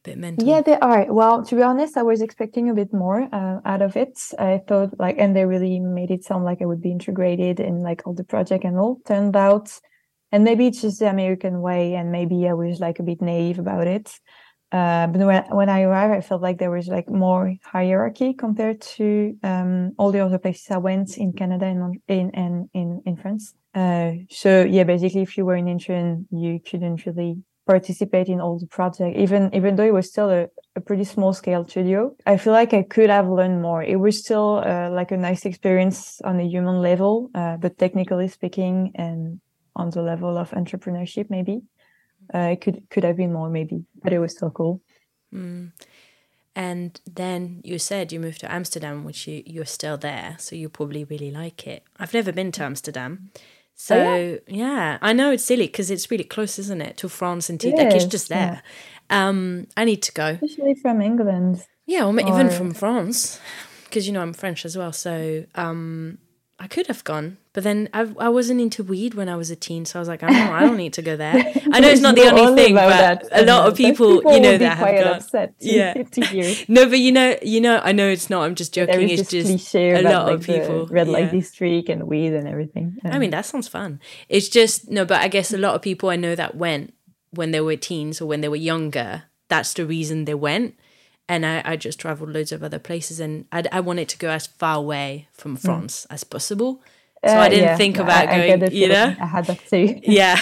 bit 0.04 0.18
mental. 0.18 0.48
Yeah, 0.48 0.62
they 0.62 0.78
are. 0.78 1.12
Well, 1.12 1.44
to 1.46 1.56
be 1.56 1.62
honest, 1.62 1.98
I 1.98 2.04
was 2.04 2.22
expecting 2.22 2.70
a 2.70 2.74
bit 2.74 2.94
more 2.94 3.28
uh, 3.32 3.60
out 3.66 3.82
of 3.82 3.96
it. 3.96 4.20
I 4.38 4.62
thought 4.68 5.00
like, 5.00 5.16
and 5.18 5.36
they 5.36 5.46
really 5.46 5.80
made 5.80 6.12
it 6.12 6.24
sound 6.24 6.46
like 6.46 6.62
I 6.62 6.66
would 6.66 6.82
be 6.82 6.92
integrated 6.92 7.60
in 7.60 7.82
like 7.82 8.04
all 8.06 8.14
the 8.14 8.24
project 8.24 8.64
and 8.64 8.78
all. 8.78 9.00
Turned 9.06 9.36
out, 9.36 9.80
and 10.32 10.44
maybe 10.44 10.68
it's 10.68 10.82
just 10.82 11.00
the 11.00 11.10
American 11.10 11.62
way, 11.62 11.96
and 11.96 12.12
maybe 12.12 12.48
I 12.48 12.54
was 12.54 12.80
like 12.80 13.00
a 13.00 13.04
bit 13.04 13.22
naive 13.22 13.60
about 13.60 13.88
it. 13.88 14.12
Uh, 14.72 15.06
but 15.06 15.22
when 15.22 15.44
when 15.52 15.70
I 15.70 15.82
arrived, 15.84 16.14
I 16.14 16.22
felt 16.22 16.42
like 16.42 16.58
there 16.58 16.72
was 16.72 16.88
like 16.88 17.08
more 17.08 17.56
hierarchy 17.64 18.34
compared 18.34 18.82
to 18.98 19.38
um, 19.44 19.92
all 20.00 20.12
the 20.12 20.20
other 20.20 20.40
places 20.40 20.72
I 20.72 20.78
went 20.78 21.18
in 21.18 21.32
Canada 21.34 21.66
and 21.66 22.02
in 22.08 22.32
in 22.32 22.70
in, 22.74 23.02
in 23.06 23.16
France. 23.16 23.54
Uh, 23.76 24.14
so 24.30 24.64
yeah, 24.64 24.84
basically, 24.84 25.22
if 25.22 25.38
you 25.38 25.46
were 25.46 25.56
an 25.56 25.68
intern, 25.68 26.28
you 26.32 26.60
couldn't 26.60 27.06
really 27.06 27.38
participate 27.66 28.28
in 28.28 28.42
all 28.42 28.60
the 28.60 28.68
project 28.68 29.18
even 29.18 29.50
even 29.54 29.76
though 29.76 29.86
it 29.86 29.94
was 29.94 30.10
still 30.10 30.30
a, 30.30 30.48
a 30.76 30.82
pretty 30.82 31.04
small 31.04 31.34
scale 31.34 31.66
studio. 31.68 32.16
I 32.26 32.38
feel 32.38 32.54
like 32.54 32.74
i 32.74 32.84
could 32.84 33.10
have 33.10 33.30
learned 33.30 33.62
more. 33.62 33.84
It 33.84 33.98
was 33.98 34.20
still 34.20 34.64
uh, 34.66 34.90
like 34.90 35.12
a 35.12 35.18
nice 35.18 35.46
experience 35.46 36.20
on 36.22 36.40
a 36.40 36.44
human 36.44 36.82
level 36.82 37.30
uh, 37.36 37.58
but 37.58 37.78
technically 37.78 38.28
speaking 38.28 38.92
and 38.96 39.40
on 39.76 39.90
the 39.90 40.02
level 40.02 40.38
of 40.38 40.52
entrepreneurship 40.52 41.30
maybe. 41.30 41.62
Uh, 42.34 42.50
it 42.54 42.62
could 42.62 42.84
could 42.90 43.04
have 43.04 43.18
been 43.18 43.34
more 43.34 43.50
maybe 43.50 43.84
but 44.04 44.14
it 44.14 44.20
was 44.20 44.32
still 44.32 44.52
cool. 44.52 44.82
Mm. 45.34 45.72
and 46.56 47.02
then 47.12 47.60
you 47.64 47.80
said 47.80 48.12
you 48.12 48.20
moved 48.20 48.40
to 48.42 48.52
amsterdam 48.52 49.04
which 49.04 49.28
you 49.28 49.42
you're 49.48 49.66
still 49.66 49.98
there 49.98 50.36
so 50.38 50.56
you 50.56 50.70
probably 50.70 51.04
really 51.06 51.32
like 51.32 51.66
it. 51.66 51.84
I've 52.00 52.14
never 52.14 52.32
been 52.32 52.52
to 52.52 52.64
amsterdam 52.64 53.32
so 53.84 53.98
oh, 53.98 54.16
yeah. 54.16 54.38
yeah. 54.48 54.98
I 55.02 55.12
know 55.12 55.32
it's 55.32 55.44
silly 55.44 55.66
because 55.66 55.92
it's 55.92 56.10
really 56.10 56.24
close, 56.24 56.58
isn't 56.58 56.82
it, 56.82 56.96
to 56.98 57.10
France 57.10 57.50
and 57.50 57.60
to 57.60 57.68
it 57.68 57.76
like 57.76 57.94
it's 57.94 58.06
just 58.06 58.30
there. 58.30 58.62
Yeah. 59.12 59.28
Um, 59.28 59.68
I 59.76 59.84
need 59.84 60.02
to 60.04 60.14
go, 60.14 60.40
especially 60.42 60.76
from 60.76 61.02
England. 61.02 61.66
Yeah, 61.86 62.06
or, 62.06 62.16
or... 62.16 62.22
even 62.22 62.50
from 62.50 62.74
France, 62.74 63.42
because 63.84 64.08
you 64.08 64.14
know 64.14 64.22
I'm 64.22 64.32
French 64.32 64.64
as 64.64 64.78
well. 64.78 64.94
So 64.94 65.44
um, 65.56 66.18
I 66.64 66.68
could 66.68 66.88
have 66.88 67.04
gone, 67.04 67.40
but 67.52 67.66
then 67.66 67.90
I, 67.94 68.10
I 68.18 68.30
wasn't 68.30 68.62
into 68.62 68.86
weed 68.86 69.16
when 69.16 69.28
I 69.28 69.36
was 69.36 69.52
a 69.52 69.56
teen, 69.56 69.84
so 69.84 70.00
I 70.00 70.02
was 70.02 70.08
like, 70.08 70.24
I 70.24 70.28
don't 70.28 70.48
know, 70.48 70.54
I 70.54 70.62
don't 70.62 70.78
need 70.78 70.94
to 70.94 71.02
go 71.02 71.18
there. 71.18 71.34
I 71.74 71.82
know 71.82 71.90
it's 71.90 72.00
not 72.00 72.16
the 72.16 72.22
only 72.34 72.64
thing, 72.64 72.74
but 72.74 72.88
that. 72.88 73.28
a 73.34 73.44
lot 73.44 73.68
of 73.68 73.76
people, 73.76 74.16
people 74.16 74.34
you 74.34 74.40
know, 74.40 74.58
that 74.58 74.78
have 74.78 75.04
gone. 75.04 75.14
Upset 75.16 75.60
to, 75.60 75.68
yeah. 75.68 75.94
no, 76.70 76.88
but 76.88 77.00
you 77.00 77.12
know, 77.12 77.36
you 77.42 77.60
know, 77.60 77.82
I 77.84 77.92
know 77.92 78.08
it's 78.08 78.30
not. 78.30 78.44
I'm 78.44 78.56
just 78.56 78.74
joking. 78.74 79.10
It's 79.10 79.30
just 79.30 79.76
a 79.76 80.02
lot 80.04 80.28
like 80.28 80.36
of 80.36 80.46
people. 80.46 80.88
Red 80.88 81.10
light 81.10 81.26
yeah. 81.26 81.32
district 81.32 81.90
and 81.90 82.04
weed 82.04 82.32
and 82.32 82.48
everything. 82.48 82.98
I 83.04 83.20
mean, 83.20 83.32
that 83.32 83.46
sounds 83.46 83.68
fun. 83.68 84.00
It's 84.30 84.48
just 84.48 84.90
no, 84.90 85.04
but 85.04 85.20
I 85.20 85.28
guess 85.28 85.52
a 85.52 85.58
lot 85.58 85.76
of 85.76 85.82
people 85.82 86.12
I 86.12 86.16
know 86.16 86.34
that 86.34 86.56
went 86.56 86.94
when 87.32 87.52
they 87.52 87.60
were 87.60 87.76
teens 87.76 88.22
or 88.22 88.26
when 88.26 88.40
they 88.40 88.48
were 88.48 88.56
younger. 88.56 89.24
That's 89.50 89.74
the 89.74 89.86
reason 89.86 90.24
they 90.24 90.34
went 90.34 90.76
and 91.30 91.46
I, 91.46 91.62
I 91.66 91.76
just 91.76 92.00
traveled 92.00 92.32
loads 92.32 92.52
of 92.52 92.64
other 92.64 92.80
places 92.80 93.20
and 93.20 93.46
I, 93.52 93.64
I 93.72 93.80
wanted 93.80 94.10
to 94.10 94.18
go 94.18 94.30
as 94.30 94.48
far 94.48 94.78
away 94.78 95.28
from 95.32 95.58
mm. 95.58 95.62
France 95.62 96.06
mm. 96.10 96.14
as 96.14 96.24
possible 96.24 96.82
so 97.26 97.38
uh, 97.38 97.40
I 97.40 97.50
didn't 97.50 97.64
yeah, 97.64 97.78
think 97.78 97.98
about 98.00 98.28
I, 98.28 98.58
going, 98.58 98.64
I 98.64 98.68
you 98.68 98.90
know? 98.90 99.16
I 99.18 99.26
had 99.26 99.46
that 99.46 99.66
too. 99.70 100.00
yeah. 100.04 100.40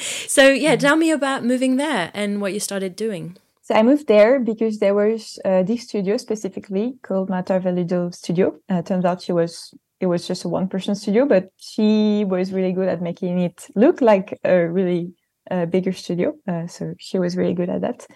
so, 0.00 0.48
yeah, 0.48 0.74
tell 0.74 0.96
me 0.96 1.12
about 1.12 1.44
moving 1.44 1.76
there 1.76 2.10
and 2.12 2.40
what 2.40 2.52
you 2.52 2.58
started 2.58 2.96
doing. 2.96 3.36
So 3.62 3.74
I 3.74 3.82
moved 3.82 4.08
there 4.08 4.40
because 4.40 4.80
there 4.80 4.94
was 4.94 5.38
uh, 5.44 5.62
this 5.62 5.82
studio 5.82 6.16
specifically 6.16 6.96
called 7.02 7.28
Marta 7.28 7.60
Veludo 7.60 8.12
Studio. 8.12 8.56
Uh, 8.68 8.82
turns 8.82 9.04
out 9.04 9.22
she 9.22 9.32
was 9.32 9.74
it 10.00 10.06
was 10.06 10.26
just 10.26 10.44
a 10.44 10.48
one 10.48 10.68
person 10.68 10.94
studio, 10.94 11.26
but 11.26 11.50
she 11.56 12.24
was 12.24 12.52
really 12.52 12.72
good 12.72 12.88
at 12.88 13.02
making 13.02 13.38
it 13.40 13.66
look 13.74 14.00
like 14.00 14.40
a 14.44 14.66
really 14.68 15.12
uh, 15.50 15.66
bigger 15.66 15.92
studio. 15.92 16.34
Uh, 16.48 16.66
so 16.66 16.94
she 16.98 17.18
was 17.18 17.36
really 17.36 17.54
good 17.54 17.68
at 17.68 17.82
that. 17.82 18.06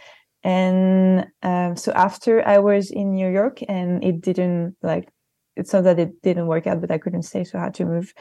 And 0.45 1.27
um, 1.43 1.77
so 1.77 1.93
after 1.93 2.47
I 2.47 2.59
was 2.59 2.91
in 2.91 3.13
New 3.13 3.31
York 3.31 3.61
and 3.69 4.03
it 4.03 4.21
didn't 4.21 4.77
like, 4.83 5.09
it's 5.57 5.73
not 5.73 5.85
that 5.85 5.99
it 5.99 6.23
didn't 6.23 6.47
work 6.47 6.67
out, 6.67 6.81
but 6.81 6.91
I 6.91 6.99
couldn't 6.99 7.23
stay. 7.23 7.45
So 7.45 7.59
I 7.59 7.65
had 7.65 7.75
to 7.75 7.85
move 7.85 8.13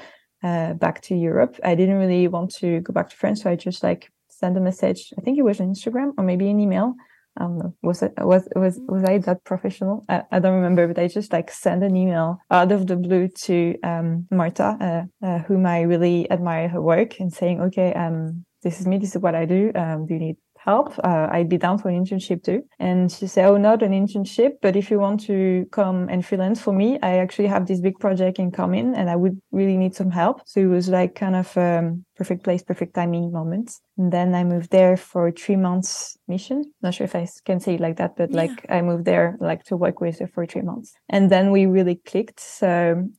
uh, 0.44 0.74
back 0.74 1.02
to 1.02 1.16
Europe. 1.16 1.58
I 1.64 1.76
didn't 1.76 1.98
really 1.98 2.28
want 2.28 2.54
to 2.56 2.80
go 2.82 2.94
back 2.94 3.10
to 3.10 3.16
France. 3.16 3.44
So 3.44 3.50
I 3.50 3.56
just 3.56 3.84
like 3.84 4.12
send 4.28 4.58
a 4.58 4.62
message. 4.62 5.14
I 5.18 5.22
think 5.22 5.38
it 5.38 5.44
was 5.44 5.60
on 5.60 5.74
Instagram 5.74 6.12
or 6.18 6.24
maybe 6.24 6.50
an 6.50 6.60
email. 6.60 6.94
I 7.38 7.44
don't 7.44 7.60
know. 7.60 7.74
Was 7.82 8.04
it 8.04 8.14
was 8.18 8.48
was 8.56 8.78
was 8.88 9.06
I 9.06 9.18
that 9.20 9.46
professional? 9.46 10.04
I, 10.10 10.24
I 10.34 10.40
don't 10.40 10.56
remember, 10.56 10.86
but 10.88 11.00
I 11.00 11.08
just 11.08 11.32
like 11.32 11.50
sent 11.50 11.82
an 11.82 11.96
email 11.96 12.40
out 12.52 12.74
of 12.74 12.88
the 12.88 12.98
blue 12.98 13.30
to 13.46 13.76
um, 13.84 14.28
Marta, 14.30 14.78
uh, 14.82 15.26
uh, 15.26 15.40
whom 15.40 15.66
I 15.66 15.82
really 15.82 16.30
admire 16.30 16.68
her 16.68 16.82
work, 16.82 17.22
and 17.22 17.32
saying, 17.32 17.62
"Okay, 17.62 17.94
um, 17.94 18.44
this 18.64 18.82
is 18.82 18.86
me. 18.86 18.98
This 18.98 19.16
is 19.16 19.22
what 19.22 19.36
I 19.36 19.46
do. 19.46 19.72
Um, 19.76 20.06
do 20.08 20.14
you 20.14 20.20
need 20.20 20.36
help. 20.64 20.98
Uh, 21.04 21.28
I'd 21.32 21.50
be 21.50 21.58
down 21.58 21.78
for 21.78 21.90
an 21.90 22.04
internship 22.04 22.44
too. 22.44 22.64
And 22.80 23.12
she 23.12 23.28
said, 23.28 23.46
Oh, 23.46 23.58
not 23.58 23.82
an 23.82 23.92
internship, 23.92 24.54
but 24.62 24.76
if 24.76 24.92
you 24.92 25.00
want 25.00 25.22
to 25.22 25.66
come 25.72 26.08
and 26.10 26.26
freelance 26.26 26.62
for 26.62 26.74
me, 26.74 27.00
I 27.02 27.18
actually 27.18 27.48
have 27.48 27.68
this 27.68 27.82
big 27.82 28.00
project 28.00 28.40
in 28.40 28.52
coming 28.52 28.96
and 28.96 29.10
I 29.10 29.16
would 29.16 29.42
really 29.52 29.78
need 29.78 29.96
some 29.96 30.12
help. 30.12 30.42
So 30.46 30.60
it 30.62 30.66
was 30.66 30.90
like 30.90 31.16
kind 31.16 31.36
of 31.36 31.58
um, 31.58 32.06
perfect 32.22 32.44
place, 32.44 32.62
perfect 32.62 32.94
timing 32.94 33.32
moment. 33.32 33.68
And 33.98 34.12
then 34.16 34.36
I 34.36 34.44
moved 34.44 34.70
there 34.70 34.96
for 35.12 35.32
three 35.32 35.56
months 35.56 36.18
mission. 36.28 36.58
Not 36.84 36.94
sure 36.94 37.06
if 37.06 37.16
I 37.16 37.28
can 37.48 37.60
say 37.60 37.74
it 37.76 37.80
like 37.80 37.98
that, 37.98 38.16
but 38.16 38.30
yeah. 38.30 38.42
like 38.42 38.58
I 38.70 38.82
moved 38.82 39.06
there 39.06 39.28
like 39.40 39.64
to 39.70 39.76
work 39.86 39.98
with 40.02 40.20
her 40.20 40.28
for 40.28 40.46
three 40.46 40.62
months. 40.62 40.94
And 41.10 41.24
then 41.34 41.46
we 41.56 41.66
really 41.66 41.98
clicked. 42.12 42.40
So 42.40 42.70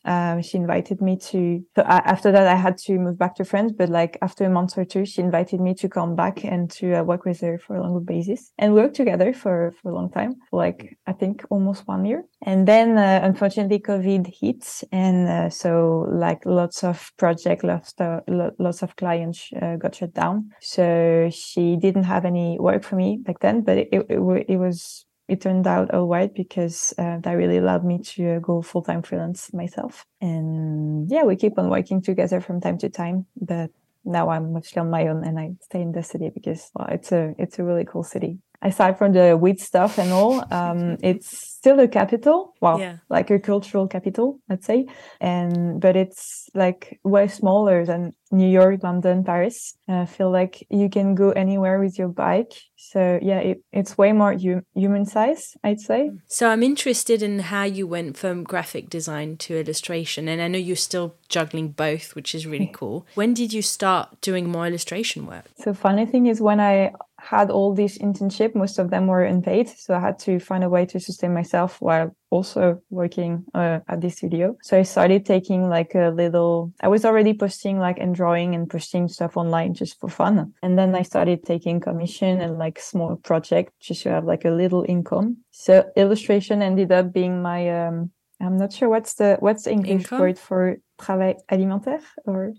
um, 0.05 0.43
she 0.43 0.57
invited 0.65 1.01
me 1.01 1.15
to, 1.31 1.41
so 1.75 1.83
I, 1.83 1.99
after 2.15 2.31
that, 2.31 2.47
I 2.47 2.59
had 2.67 2.79
to 2.87 2.93
move 3.07 3.19
back 3.19 3.35
to 3.37 3.45
France. 3.45 3.73
But 3.81 3.89
like 3.89 4.19
after 4.23 4.45
a 4.45 4.51
month 4.51 4.79
or 4.79 4.85
two, 4.85 5.05
she 5.05 5.21
invited 5.21 5.61
me 5.61 5.75
to 5.75 5.89
come 5.89 6.15
back 6.15 6.45
and 6.45 6.71
to 6.79 6.87
uh, 7.01 7.03
work 7.03 7.25
with 7.25 7.41
her 7.41 7.59
for 7.59 7.77
a 7.77 7.83
longer 7.83 8.05
basis 8.15 8.53
and 8.59 8.75
work 8.75 8.95
together 8.95 9.33
for, 9.33 9.73
for 9.83 9.91
a 9.91 9.95
long 9.95 10.11
time, 10.11 10.33
like, 10.53 10.97
I 11.07 11.13
think 11.13 11.45
almost 11.51 11.89
one 11.89 12.05
year. 12.05 12.25
And 12.51 12.69
then 12.69 12.99
uh, 12.99 13.21
unfortunately, 13.23 13.81
COVID 13.81 14.25
hit. 14.41 14.65
And 14.93 15.29
uh, 15.29 15.51
so 15.51 16.07
like 16.09 16.47
lots 16.47 16.85
of 16.85 17.11
project, 17.17 17.65
lots, 17.65 17.95
of, 17.99 18.21
lots 18.59 18.83
of 18.83 18.92
clients 18.97 19.51
uh, 19.61 19.77
got 19.77 19.95
shut 19.95 20.15
down. 20.15 20.51
So 20.61 21.31
she 21.33 21.77
didn't 21.77 22.05
have 22.05 22.25
any 22.25 22.59
work 22.59 22.85
for 22.85 22.97
me 22.97 23.19
back 23.21 23.41
then, 23.41 23.63
but 23.63 23.79
it, 23.79 23.89
it, 23.93 24.47
it 24.49 24.57
was 24.57 25.07
it 25.29 25.41
turned 25.41 25.67
out 25.67 25.95
all 25.95 26.09
right 26.09 26.35
because 26.35 26.93
uh, 26.99 27.19
that 27.21 27.33
really 27.33 27.59
allowed 27.59 27.85
me 27.85 27.99
to 28.03 28.37
uh, 28.37 28.39
go 28.41 28.61
full 28.61 28.83
time 28.83 29.03
freelance 29.03 29.53
myself. 29.55 30.05
And 30.21 31.11
yeah, 31.11 31.23
we 31.23 31.37
keep 31.37 31.59
on 31.59 31.71
working 31.71 32.03
together 32.03 32.41
from 32.41 32.61
time 32.61 32.79
to 32.79 32.89
time. 32.89 33.27
But 33.41 33.71
now 34.05 34.31
I'm 34.31 34.53
mostly 34.53 34.81
on 34.81 34.91
my 34.91 35.07
own 35.07 35.25
and 35.25 35.39
I 35.39 35.53
stay 35.61 35.81
in 35.81 35.93
the 35.93 36.03
city 36.03 36.31
because 36.35 36.71
well, 36.75 36.89
it's 36.91 37.13
a 37.13 37.35
it's 37.39 37.59
a 37.59 37.65
really 37.65 37.85
cool 37.85 38.03
city 38.03 38.39
aside 38.63 38.97
from 38.97 39.13
the 39.13 39.37
weed 39.37 39.61
stuff 39.61 39.99
and 39.99 40.13
all, 40.13 40.45
um, 40.53 40.97
it's 41.03 41.53
still 41.63 41.79
a 41.81 41.89
capital. 41.89 42.55
Well, 42.61 42.79
yeah. 42.81 42.97
like 43.09 43.31
a 43.31 43.39
cultural 43.39 43.89
capital, 43.89 44.41
let's 44.49 44.67
say. 44.67 44.87
And 45.21 45.81
but 45.81 45.97
it's 45.97 46.49
like 46.55 47.01
way 47.05 47.29
smaller 47.29 47.85
than 47.85 48.15
New 48.31 48.49
York, 48.49 48.83
London, 48.83 49.25
Paris. 49.25 49.75
I 49.89 50.07
feel 50.07 50.31
like 50.31 50.67
you 50.71 50.89
can 50.89 51.15
go 51.15 51.31
anywhere 51.31 51.79
with 51.79 51.99
your 51.99 52.09
bike. 52.09 52.53
So 52.77 53.19
yeah, 53.23 53.39
it, 53.39 53.63
it's 53.73 53.97
way 53.99 54.13
more 54.13 54.33
hu- 54.33 54.63
human 54.75 55.05
size, 55.07 55.55
I'd 55.63 55.81
say. 55.81 56.11
So 56.27 56.49
I'm 56.49 56.63
interested 56.63 57.23
in 57.23 57.41
how 57.41 57.65
you 57.65 57.87
went 57.87 58.17
from 58.17 58.43
graphic 58.43 58.89
design 58.91 59.37
to 59.39 59.61
illustration, 59.61 60.29
and 60.29 60.41
I 60.41 60.49
know 60.49 60.59
you're 60.59 60.77
still 60.77 61.15
juggling 61.29 61.69
both, 61.69 62.15
which 62.15 62.35
is 62.35 62.47
really 62.47 62.71
cool. 62.73 63.07
When 63.15 63.35
did 63.35 63.53
you 63.53 63.63
start 63.63 64.21
doing 64.21 64.51
more 64.51 64.67
illustration 64.67 65.27
work? 65.27 65.45
So 65.59 65.75
funny 65.75 66.07
thing 66.07 66.27
is 66.27 66.41
when 66.41 66.59
I 66.59 66.93
had 67.23 67.51
all 67.51 67.73
these 67.73 67.99
internship 67.99 68.55
most 68.55 68.79
of 68.79 68.91
them 68.91 69.07
were 69.07 69.23
unpaid 69.23 69.69
so 69.69 69.95
i 69.95 70.01
had 70.01 70.19
to 70.19 70.39
find 70.41 70.65
a 70.65 70.69
way 70.69 70.85
to 70.85 70.99
sustain 70.99 71.33
myself 71.33 71.81
while 71.81 72.15
also 72.31 72.81
working 72.89 73.45
uh, 73.55 73.79
at 73.89 74.01
this 74.01 74.17
studio. 74.17 74.57
So 74.63 74.79
i 74.79 74.83
started 74.83 75.27
taking 75.27 75.69
like 75.69 75.95
a 75.95 76.09
little 76.09 76.73
i 76.81 76.89
was 76.89 77.05
already 77.05 77.35
posting 77.35 77.79
like 77.79 77.99
and 77.99 78.15
drawing 78.15 78.55
and 78.55 78.69
posting 78.69 79.07
stuff 79.09 79.37
online 79.37 79.75
just 79.75 80.01
for 80.01 80.09
fun. 80.09 80.55
And 80.63 80.79
then 80.79 80.95
i 80.95 81.03
started 81.03 81.45
taking 81.45 81.79
commission 81.79 82.41
and 82.41 82.59
like 82.59 82.81
small 82.81 83.17
project 83.17 83.73
just 83.81 84.03
to 84.03 84.11
have 84.11 84.25
like 84.25 84.45
a 84.47 84.51
little 84.51 84.85
income. 84.89 85.37
So 85.51 85.85
illustration 85.95 86.63
ended 86.63 86.91
up 86.91 87.13
being 87.13 87.43
my 87.43 87.87
um 87.87 88.11
i'm 88.41 88.57
not 88.57 88.73
sure 88.73 88.89
what's 88.89 89.15
the 89.15 89.37
what's 89.41 89.65
the 89.65 89.71
english 89.73 90.03
income? 90.03 90.21
word 90.21 90.39
for 90.39 90.77
travail 90.99 91.37
alimentaire 91.51 92.03
or 92.25 92.53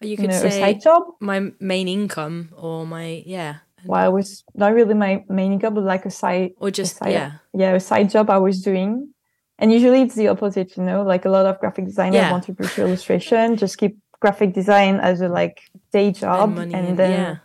you 0.00 0.16
could 0.16 0.22
you 0.22 0.28
know, 0.28 0.48
say 0.48 0.60
side 0.60 0.80
job? 0.80 1.02
my 1.20 1.50
main 1.60 1.88
income 1.88 2.50
or 2.56 2.86
my 2.86 3.22
yeah 3.26 3.56
well, 3.88 4.10
it 4.10 4.12
was 4.12 4.44
not 4.54 4.74
really 4.74 4.92
my 4.92 5.24
main 5.30 5.58
job, 5.58 5.74
but 5.74 5.82
like 5.82 6.04
a 6.04 6.10
side 6.10 6.50
or 6.58 6.70
just 6.70 6.98
side, 6.98 7.12
yeah, 7.12 7.32
yeah, 7.54 7.72
a 7.72 7.80
side 7.80 8.10
job 8.10 8.28
I 8.28 8.36
was 8.36 8.60
doing. 8.60 9.14
And 9.58 9.72
usually 9.72 10.02
it's 10.02 10.14
the 10.14 10.28
opposite, 10.28 10.76
you 10.76 10.82
know, 10.82 11.02
like 11.02 11.24
a 11.24 11.30
lot 11.30 11.46
of 11.46 11.58
graphic 11.58 11.86
designers 11.86 12.16
yeah. 12.16 12.30
want 12.30 12.44
to 12.44 12.52
pursue 12.52 12.82
illustration, 12.82 13.56
just 13.56 13.78
keep 13.78 13.96
graphic 14.20 14.52
design 14.52 14.96
as 14.96 15.22
a 15.22 15.28
like 15.28 15.62
day 15.90 16.12
job, 16.12 16.58
and, 16.58 16.74
and 16.74 16.98
then 16.98 17.12
yeah. 17.12 17.36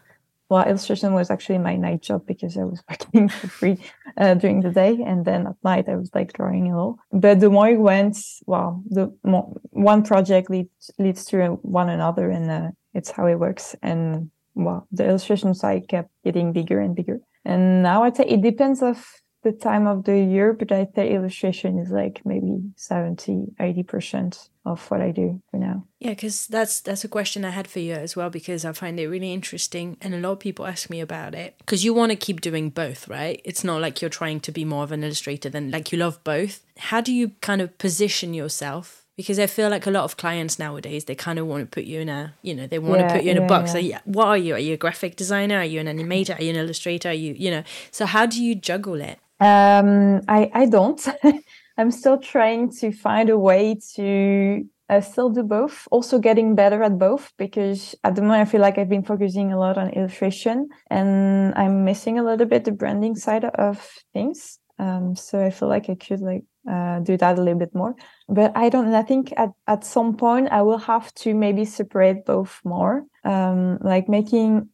well, 0.49 0.67
illustration 0.67 1.13
was 1.13 1.31
actually 1.31 1.59
my 1.59 1.77
night 1.77 2.01
job 2.01 2.27
because 2.27 2.57
I 2.57 2.65
was 2.65 2.83
working 2.89 3.29
for 3.29 3.47
free 3.47 3.77
uh, 4.17 4.33
during 4.33 4.59
the 4.59 4.71
day, 4.71 4.99
and 5.01 5.23
then 5.23 5.47
at 5.47 5.55
night 5.63 5.87
I 5.87 5.95
was 5.95 6.11
like 6.13 6.33
drawing 6.33 6.69
a 6.69 6.75
little. 6.75 6.99
But 7.13 7.39
the 7.39 7.49
more 7.49 7.69
it 7.69 7.79
went, 7.79 8.17
well, 8.45 8.83
the 8.89 9.15
more 9.23 9.55
one 9.71 10.03
project 10.03 10.49
leads 10.49 10.91
leads 10.99 11.23
to 11.27 11.57
one 11.61 11.87
another, 11.87 12.29
and 12.29 12.51
uh, 12.51 12.71
it's 12.93 13.11
how 13.11 13.27
it 13.27 13.39
works. 13.39 13.77
And 13.81 14.29
well, 14.55 14.87
the 14.91 15.07
illustration 15.07 15.53
side 15.53 15.87
kept 15.87 16.09
getting 16.23 16.53
bigger 16.53 16.79
and 16.79 16.95
bigger. 16.95 17.19
And 17.45 17.83
now 17.83 18.03
I'd 18.03 18.15
say 18.15 18.25
it 18.25 18.41
depends 18.41 18.81
of 18.81 19.05
the 19.43 19.51
time 19.51 19.87
of 19.87 20.05
the 20.05 20.17
year, 20.17 20.53
but 20.53 20.71
I 20.71 20.87
say 20.95 21.13
illustration 21.13 21.77
is 21.77 21.91
like 21.91 22.21
maybe 22.25 22.61
70, 22.77 23.47
80% 23.59 24.49
of 24.65 24.89
what 24.89 25.01
I 25.01 25.11
do 25.11 25.41
for 25.51 25.57
now. 25.57 25.85
Yeah, 25.99 26.11
because 26.11 26.47
that's 26.47 26.79
that's 26.79 27.03
a 27.03 27.09
question 27.09 27.43
I 27.43 27.49
had 27.49 27.67
for 27.67 27.79
you 27.79 27.93
as 27.93 28.15
well 28.15 28.29
because 28.29 28.63
I 28.63 28.71
find 28.71 28.97
it 28.99 29.07
really 29.07 29.33
interesting 29.33 29.97
and 30.01 30.13
a 30.13 30.19
lot 30.19 30.31
of 30.31 30.39
people 30.39 30.65
ask 30.65 30.89
me 30.89 31.01
about 31.01 31.35
it 31.35 31.55
because 31.59 31.83
you 31.83 31.93
want 31.93 32.11
to 32.11 32.15
keep 32.15 32.39
doing 32.39 32.69
both, 32.69 33.09
right? 33.09 33.41
It's 33.43 33.63
not 33.63 33.81
like 33.81 34.01
you're 34.01 34.09
trying 34.09 34.39
to 34.41 34.51
be 34.51 34.63
more 34.63 34.83
of 34.83 34.93
an 34.93 35.03
illustrator 35.03 35.49
than 35.49 35.71
like 35.71 35.91
you 35.91 35.97
love 35.97 36.23
both. 36.23 36.63
How 36.77 37.01
do 37.01 37.13
you 37.13 37.31
kind 37.41 37.61
of 37.61 37.77
position 37.77 38.33
yourself 38.33 39.02
because 39.15 39.39
I 39.39 39.47
feel 39.47 39.69
like 39.69 39.85
a 39.85 39.91
lot 39.91 40.03
of 40.03 40.17
clients 40.17 40.57
nowadays 40.57 41.05
they 41.05 41.15
kind 41.15 41.39
of 41.39 41.47
want 41.47 41.61
to 41.61 41.67
put 41.67 41.83
you 41.83 41.99
in 41.99 42.09
a 42.09 42.33
you 42.41 42.53
know 42.55 42.67
they 42.67 42.79
want 42.79 43.01
yeah, 43.01 43.07
to 43.07 43.13
put 43.13 43.23
you 43.23 43.31
in 43.31 43.37
yeah, 43.37 43.43
a 43.43 43.47
box. 43.47 43.75
Yeah. 43.75 43.95
Like, 43.97 44.03
what 44.05 44.27
are 44.27 44.37
you? 44.37 44.55
Are 44.55 44.59
you 44.59 44.73
a 44.73 44.77
graphic 44.77 45.15
designer? 45.15 45.57
Are 45.57 45.65
you 45.65 45.79
an 45.79 45.87
animator? 45.87 46.39
Are 46.39 46.43
you 46.43 46.51
an 46.51 46.55
illustrator? 46.55 47.09
Are 47.09 47.13
you 47.13 47.33
you 47.33 47.51
know? 47.51 47.63
So 47.91 48.05
how 48.05 48.25
do 48.25 48.43
you 48.43 48.55
juggle 48.55 49.01
it? 49.01 49.19
Um, 49.39 50.21
I 50.27 50.49
I 50.53 50.65
don't. 50.65 51.05
I'm 51.77 51.91
still 51.91 52.19
trying 52.19 52.71
to 52.79 52.91
find 52.91 53.29
a 53.29 53.37
way 53.37 53.75
to 53.95 54.63
uh, 54.89 55.01
still 55.01 55.29
do 55.29 55.43
both. 55.43 55.87
Also 55.91 56.19
getting 56.19 56.55
better 56.55 56.83
at 56.83 56.99
both 56.99 57.31
because 57.37 57.95
at 58.03 58.15
the 58.15 58.21
moment 58.21 58.41
I 58.41 58.51
feel 58.51 58.61
like 58.61 58.77
I've 58.77 58.89
been 58.89 59.03
focusing 59.03 59.51
a 59.51 59.59
lot 59.59 59.77
on 59.77 59.89
illustration 59.89 60.69
and 60.89 61.53
I'm 61.55 61.83
missing 61.83 62.19
a 62.19 62.23
little 62.23 62.45
bit 62.45 62.65
the 62.65 62.71
branding 62.71 63.15
side 63.15 63.45
of 63.45 63.89
things. 64.13 64.59
Um, 64.79 65.15
so 65.15 65.43
I 65.43 65.49
feel 65.49 65.69
like 65.69 65.89
I 65.89 65.95
could 65.95 66.19
like 66.19 66.43
uh, 66.69 66.99
do 66.99 67.17
that 67.17 67.37
a 67.37 67.41
little 67.41 67.59
bit 67.59 67.73
more. 67.75 67.95
But 68.29 68.55
I 68.55 68.69
don't. 68.69 68.93
I 68.93 69.03
think 69.03 69.33
at 69.37 69.51
at 69.67 69.83
some 69.83 70.15
point 70.15 70.49
I 70.51 70.61
will 70.61 70.77
have 70.77 71.13
to 71.15 71.33
maybe 71.33 71.65
separate 71.65 72.25
both 72.25 72.61
more, 72.63 73.05
um, 73.23 73.77
like 73.81 74.07
making 74.07 74.69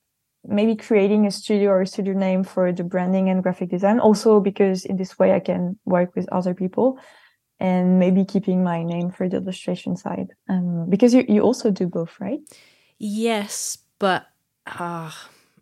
maybe 0.45 0.75
creating 0.75 1.25
a 1.25 1.31
studio 1.31 1.71
or 1.71 1.81
a 1.81 1.87
studio 1.87 2.13
name 2.13 2.43
for 2.43 2.71
the 2.71 2.83
branding 2.83 3.29
and 3.29 3.43
graphic 3.43 3.69
design. 3.69 3.99
Also 3.99 4.39
because 4.39 4.85
in 4.85 4.97
this 4.97 5.19
way 5.19 5.33
I 5.33 5.39
can 5.39 5.77
work 5.85 6.15
with 6.15 6.29
other 6.31 6.53
people, 6.53 6.99
and 7.59 7.99
maybe 7.99 8.23
keeping 8.23 8.63
my 8.63 8.83
name 8.83 9.11
for 9.11 9.27
the 9.27 9.37
illustration 9.37 9.95
side. 9.95 10.29
Um, 10.47 10.89
because 10.89 11.13
you 11.13 11.25
you 11.27 11.41
also 11.41 11.71
do 11.71 11.87
both, 11.87 12.19
right? 12.19 12.39
Yes, 12.97 13.77
but 13.99 14.27
uh, 14.67 15.11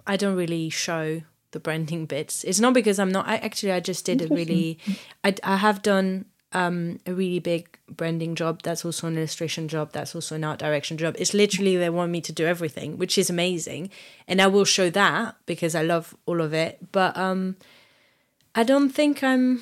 I 0.05 0.17
don't 0.17 0.35
really 0.35 0.69
show 0.69 1.21
the 1.57 1.63
branding 1.63 2.05
bits. 2.05 2.43
It's 2.43 2.59
not 2.59 2.73
because 2.73 2.99
I'm 2.99 3.11
not. 3.11 3.27
I 3.27 3.37
actually 3.37 3.71
I 3.71 3.79
just 3.79 4.05
did 4.05 4.21
a 4.21 4.27
really. 4.27 4.77
I 5.23 5.33
I 5.43 5.57
have 5.57 5.81
done 5.81 6.25
um 6.53 6.99
a 7.05 7.13
really 7.13 7.39
big 7.39 7.79
branding 7.89 8.35
job. 8.35 8.61
That's 8.61 8.85
also 8.85 9.07
an 9.07 9.17
illustration 9.17 9.67
job. 9.67 9.91
That's 9.91 10.13
also 10.13 10.35
an 10.35 10.43
art 10.43 10.59
direction 10.59 10.97
job. 10.97 11.15
It's 11.17 11.33
literally 11.33 11.75
they 11.77 11.89
want 11.89 12.11
me 12.11 12.21
to 12.21 12.31
do 12.31 12.45
everything, 12.45 12.97
which 12.97 13.17
is 13.17 13.29
amazing, 13.29 13.89
and 14.27 14.39
I 14.41 14.47
will 14.47 14.65
show 14.65 14.89
that 14.91 15.35
because 15.45 15.73
I 15.73 15.81
love 15.81 16.15
all 16.27 16.41
of 16.41 16.53
it. 16.53 16.91
But 16.91 17.17
um, 17.17 17.57
I 18.53 18.63
don't 18.63 18.89
think 18.89 19.23
I'm. 19.23 19.61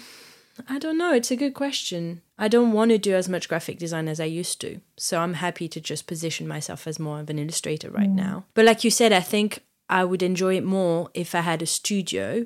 I 0.70 0.80
don't 0.80 0.98
know. 0.98 1.14
It's 1.14 1.32
a 1.32 1.36
good 1.36 1.54
question. 1.54 2.22
I 2.38 2.48
don't 2.48 2.72
want 2.72 2.92
to 2.92 2.98
do 2.98 3.14
as 3.16 3.28
much 3.30 3.50
graphic 3.50 3.78
design 3.78 4.08
as 4.08 4.20
I 4.20 4.26
used 4.26 4.60
to. 4.62 4.80
So 4.98 5.20
I'm 5.20 5.36
happy 5.36 5.68
to 5.70 5.82
just 5.82 6.08
position 6.08 6.48
myself 6.48 6.88
as 6.88 7.00
more 7.00 7.20
of 7.20 7.30
an 7.30 7.40
illustrator 7.40 7.90
right 7.90 8.10
mm. 8.10 8.16
now. 8.16 8.46
But 8.54 8.66
like 8.66 8.84
you 8.84 8.92
said, 8.92 9.12
I 9.12 9.20
think 9.20 9.64
I 9.90 10.04
would 10.04 10.24
enjoy 10.24 10.58
it 10.58 10.64
more 10.64 11.10
if 11.14 11.36
I 11.36 11.42
had 11.42 11.62
a 11.62 11.66
studio 11.66 12.46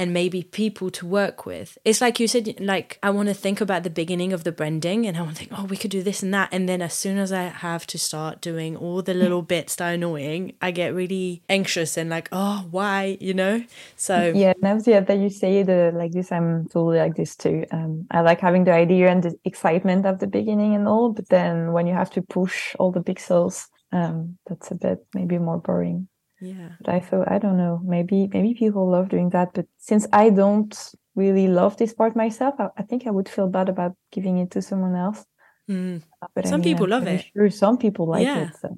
and 0.00 0.14
maybe 0.14 0.42
people 0.42 0.90
to 0.90 1.06
work 1.06 1.44
with. 1.44 1.76
It's 1.84 2.00
like 2.00 2.18
you 2.18 2.26
said, 2.26 2.58
like 2.58 2.98
I 3.02 3.10
want 3.10 3.28
to 3.28 3.34
think 3.34 3.60
about 3.60 3.82
the 3.82 3.90
beginning 3.90 4.32
of 4.32 4.44
the 4.44 4.50
branding 4.50 5.06
and 5.06 5.14
I 5.14 5.20
want 5.20 5.36
to 5.36 5.44
think, 5.44 5.52
oh, 5.54 5.66
we 5.66 5.76
could 5.76 5.90
do 5.90 6.02
this 6.02 6.22
and 6.22 6.32
that. 6.32 6.48
And 6.52 6.66
then 6.66 6.80
as 6.80 6.94
soon 6.94 7.18
as 7.18 7.32
I 7.32 7.42
have 7.42 7.86
to 7.88 7.98
start 7.98 8.40
doing 8.40 8.78
all 8.78 9.02
the 9.02 9.12
little 9.12 9.42
bits 9.42 9.76
that 9.76 9.90
are 9.90 9.92
annoying, 9.92 10.54
I 10.62 10.70
get 10.70 10.94
really 10.94 11.42
anxious 11.50 11.98
and 11.98 12.08
like, 12.08 12.30
oh, 12.32 12.66
why, 12.70 13.18
you 13.20 13.34
know? 13.34 13.62
So 13.96 14.32
yeah, 14.34 14.54
now 14.62 14.78
yeah, 14.86 15.00
that 15.00 15.18
you 15.18 15.28
say 15.28 15.62
the 15.64 15.92
like 15.94 16.12
this, 16.12 16.32
I'm 16.32 16.66
totally 16.68 16.96
like 16.96 17.16
this 17.16 17.36
too. 17.36 17.66
Um, 17.70 18.06
I 18.10 18.22
like 18.22 18.40
having 18.40 18.64
the 18.64 18.72
idea 18.72 19.10
and 19.10 19.22
the 19.22 19.38
excitement 19.44 20.06
of 20.06 20.18
the 20.18 20.26
beginning 20.26 20.74
and 20.74 20.88
all, 20.88 21.12
but 21.12 21.28
then 21.28 21.72
when 21.72 21.86
you 21.86 21.92
have 21.92 22.10
to 22.12 22.22
push 22.22 22.74
all 22.78 22.90
the 22.90 23.00
pixels, 23.00 23.66
um, 23.92 24.38
that's 24.46 24.70
a 24.70 24.76
bit 24.76 25.04
maybe 25.14 25.36
more 25.36 25.58
boring. 25.58 26.08
Yeah. 26.40 26.70
But 26.80 26.94
I 26.94 27.00
thought, 27.00 27.30
I 27.30 27.38
don't 27.38 27.56
know, 27.58 27.80
maybe 27.84 28.28
maybe 28.32 28.54
people 28.54 28.88
love 28.90 29.08
doing 29.08 29.30
that. 29.30 29.52
But 29.54 29.66
since 29.78 30.06
I 30.12 30.30
don't 30.30 30.74
really 31.14 31.48
love 31.48 31.76
this 31.76 31.92
part 31.92 32.16
myself, 32.16 32.54
I, 32.58 32.68
I 32.76 32.82
think 32.82 33.06
I 33.06 33.10
would 33.10 33.28
feel 33.28 33.48
bad 33.48 33.68
about 33.68 33.94
giving 34.12 34.38
it 34.38 34.50
to 34.52 34.62
someone 34.62 34.94
else. 34.94 35.26
Mm. 35.68 36.02
But 36.34 36.46
Some 36.46 36.54
I 36.54 36.56
mean, 36.56 36.64
people 36.64 36.84
I'm 36.86 36.90
love 36.90 37.06
it. 37.06 37.26
Sure, 37.32 37.50
some 37.50 37.78
people 37.78 38.06
like 38.06 38.24
Yeah. 38.24 38.48
it. 38.48 38.56
So. 38.60 38.76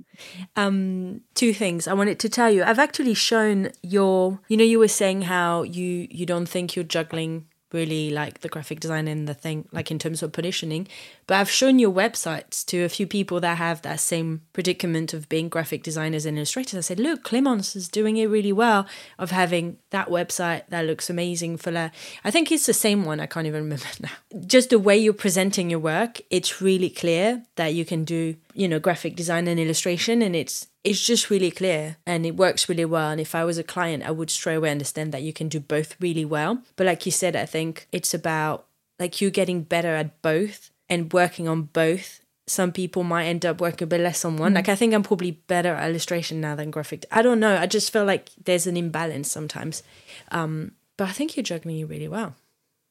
um 0.56 1.20
two 1.34 1.52
things 1.54 1.86
i 1.88 1.94
wanted 1.94 2.18
to 2.18 2.28
tell 2.28 2.50
you 2.50 2.62
i've 2.64 2.78
actually 2.78 3.14
shown 3.14 3.70
your 3.82 4.40
you 4.48 4.56
know 4.56 4.64
you 4.64 4.78
were 4.78 4.88
saying 4.88 5.22
how 5.22 5.62
you 5.62 6.06
you 6.10 6.26
don't 6.26 6.46
think 6.48 6.76
you're 6.76 6.84
juggling 6.96 7.46
really 7.72 8.10
like 8.10 8.40
the 8.40 8.48
graphic 8.48 8.80
design 8.80 9.08
and 9.08 9.28
the 9.28 9.34
thing 9.34 9.68
like 9.72 9.90
in 9.90 9.98
terms 9.98 10.22
of 10.22 10.32
positioning. 10.32 10.88
But 11.26 11.36
i've 11.36 11.50
shown 11.50 11.78
your 11.78 11.92
websites 11.92 12.64
to 12.66 12.82
a 12.82 12.88
few 12.88 13.06
people 13.06 13.40
that 13.40 13.58
have 13.58 13.82
that 13.82 14.00
same 14.00 14.42
predicament 14.52 15.12
of 15.12 15.28
being 15.28 15.48
graphic 15.48 15.82
designers 15.82 16.26
and 16.26 16.36
illustrators. 16.36 16.78
I 16.78 16.80
said 16.80 17.00
look 17.00 17.22
clemence 17.22 17.74
is 17.76 17.88
doing 17.88 18.16
it 18.16 18.26
really 18.26 18.52
well 18.52 18.86
of 19.18 19.30
having 19.30 19.78
that 19.90 20.08
website 20.08 20.62
that 20.68 20.86
looks 20.86 21.10
amazing 21.10 21.56
for 21.56 21.70
la 21.70 21.90
i 22.24 22.30
think 22.30 22.50
it's 22.50 22.66
the 22.66 22.74
same 22.74 23.04
one 23.04 23.20
i 23.20 23.26
can't 23.26 23.46
even 23.46 23.64
remember 23.64 23.84
now. 24.00 24.40
Just 24.46 24.70
the 24.70 24.78
way 24.78 24.96
you're 24.96 25.12
presenting 25.12 25.70
your 25.70 25.78
work 25.78 26.20
it's 26.30 26.60
really 26.60 26.90
clear 26.90 27.42
that 27.56 27.74
you 27.74 27.84
can 27.84 28.04
do 28.04 28.36
you 28.54 28.68
know 28.68 28.78
graphic 28.78 29.16
design 29.16 29.48
and 29.48 29.58
illustration 29.58 30.22
and 30.22 30.34
it's 30.36 30.68
it's 30.84 31.04
just 31.04 31.30
really 31.30 31.50
clear 31.50 31.96
and 32.06 32.26
it 32.26 32.36
works 32.36 32.68
really 32.68 32.84
well. 32.84 33.10
And 33.10 33.20
if 33.20 33.34
i 33.34 33.44
was 33.44 33.58
a 33.58 33.64
client 33.64 34.02
i 34.04 34.10
would 34.10 34.30
straight 34.30 34.56
away 34.56 34.70
understand 34.70 35.12
that 35.12 35.22
you 35.22 35.32
can 35.32 35.48
do 35.48 35.60
both 35.60 35.96
really 36.00 36.24
well. 36.24 36.62
But 36.76 36.86
like 36.86 37.06
you 37.06 37.12
said 37.12 37.36
i 37.36 37.46
think 37.46 37.88
it's 37.92 38.14
about 38.14 38.66
like 38.98 39.20
you 39.20 39.30
getting 39.30 39.62
better 39.62 39.94
at 39.94 40.20
both 40.22 40.70
and 40.88 41.12
working 41.12 41.48
on 41.48 41.62
both. 41.62 42.20
Some 42.46 42.72
people 42.72 43.02
might 43.04 43.26
end 43.26 43.46
up 43.46 43.60
working 43.60 43.84
a 43.84 43.86
bit 43.86 44.00
less 44.00 44.24
on 44.24 44.36
one. 44.36 44.54
Like 44.54 44.68
i 44.68 44.76
think 44.76 44.94
i'm 44.94 45.02
probably 45.02 45.32
better 45.32 45.74
at 45.74 45.88
illustration 45.88 46.40
now 46.40 46.54
than 46.54 46.70
graphic. 46.70 47.04
I 47.10 47.22
don't 47.22 47.40
know. 47.40 47.56
I 47.56 47.66
just 47.66 47.92
feel 47.92 48.04
like 48.04 48.30
there's 48.44 48.66
an 48.66 48.76
imbalance 48.76 49.30
sometimes. 49.30 49.82
Um 50.30 50.72
but 50.96 51.08
i 51.08 51.12
think 51.12 51.36
you're 51.36 51.42
juggling 51.42 51.78
it 51.78 51.88
really 51.88 52.08
well 52.08 52.34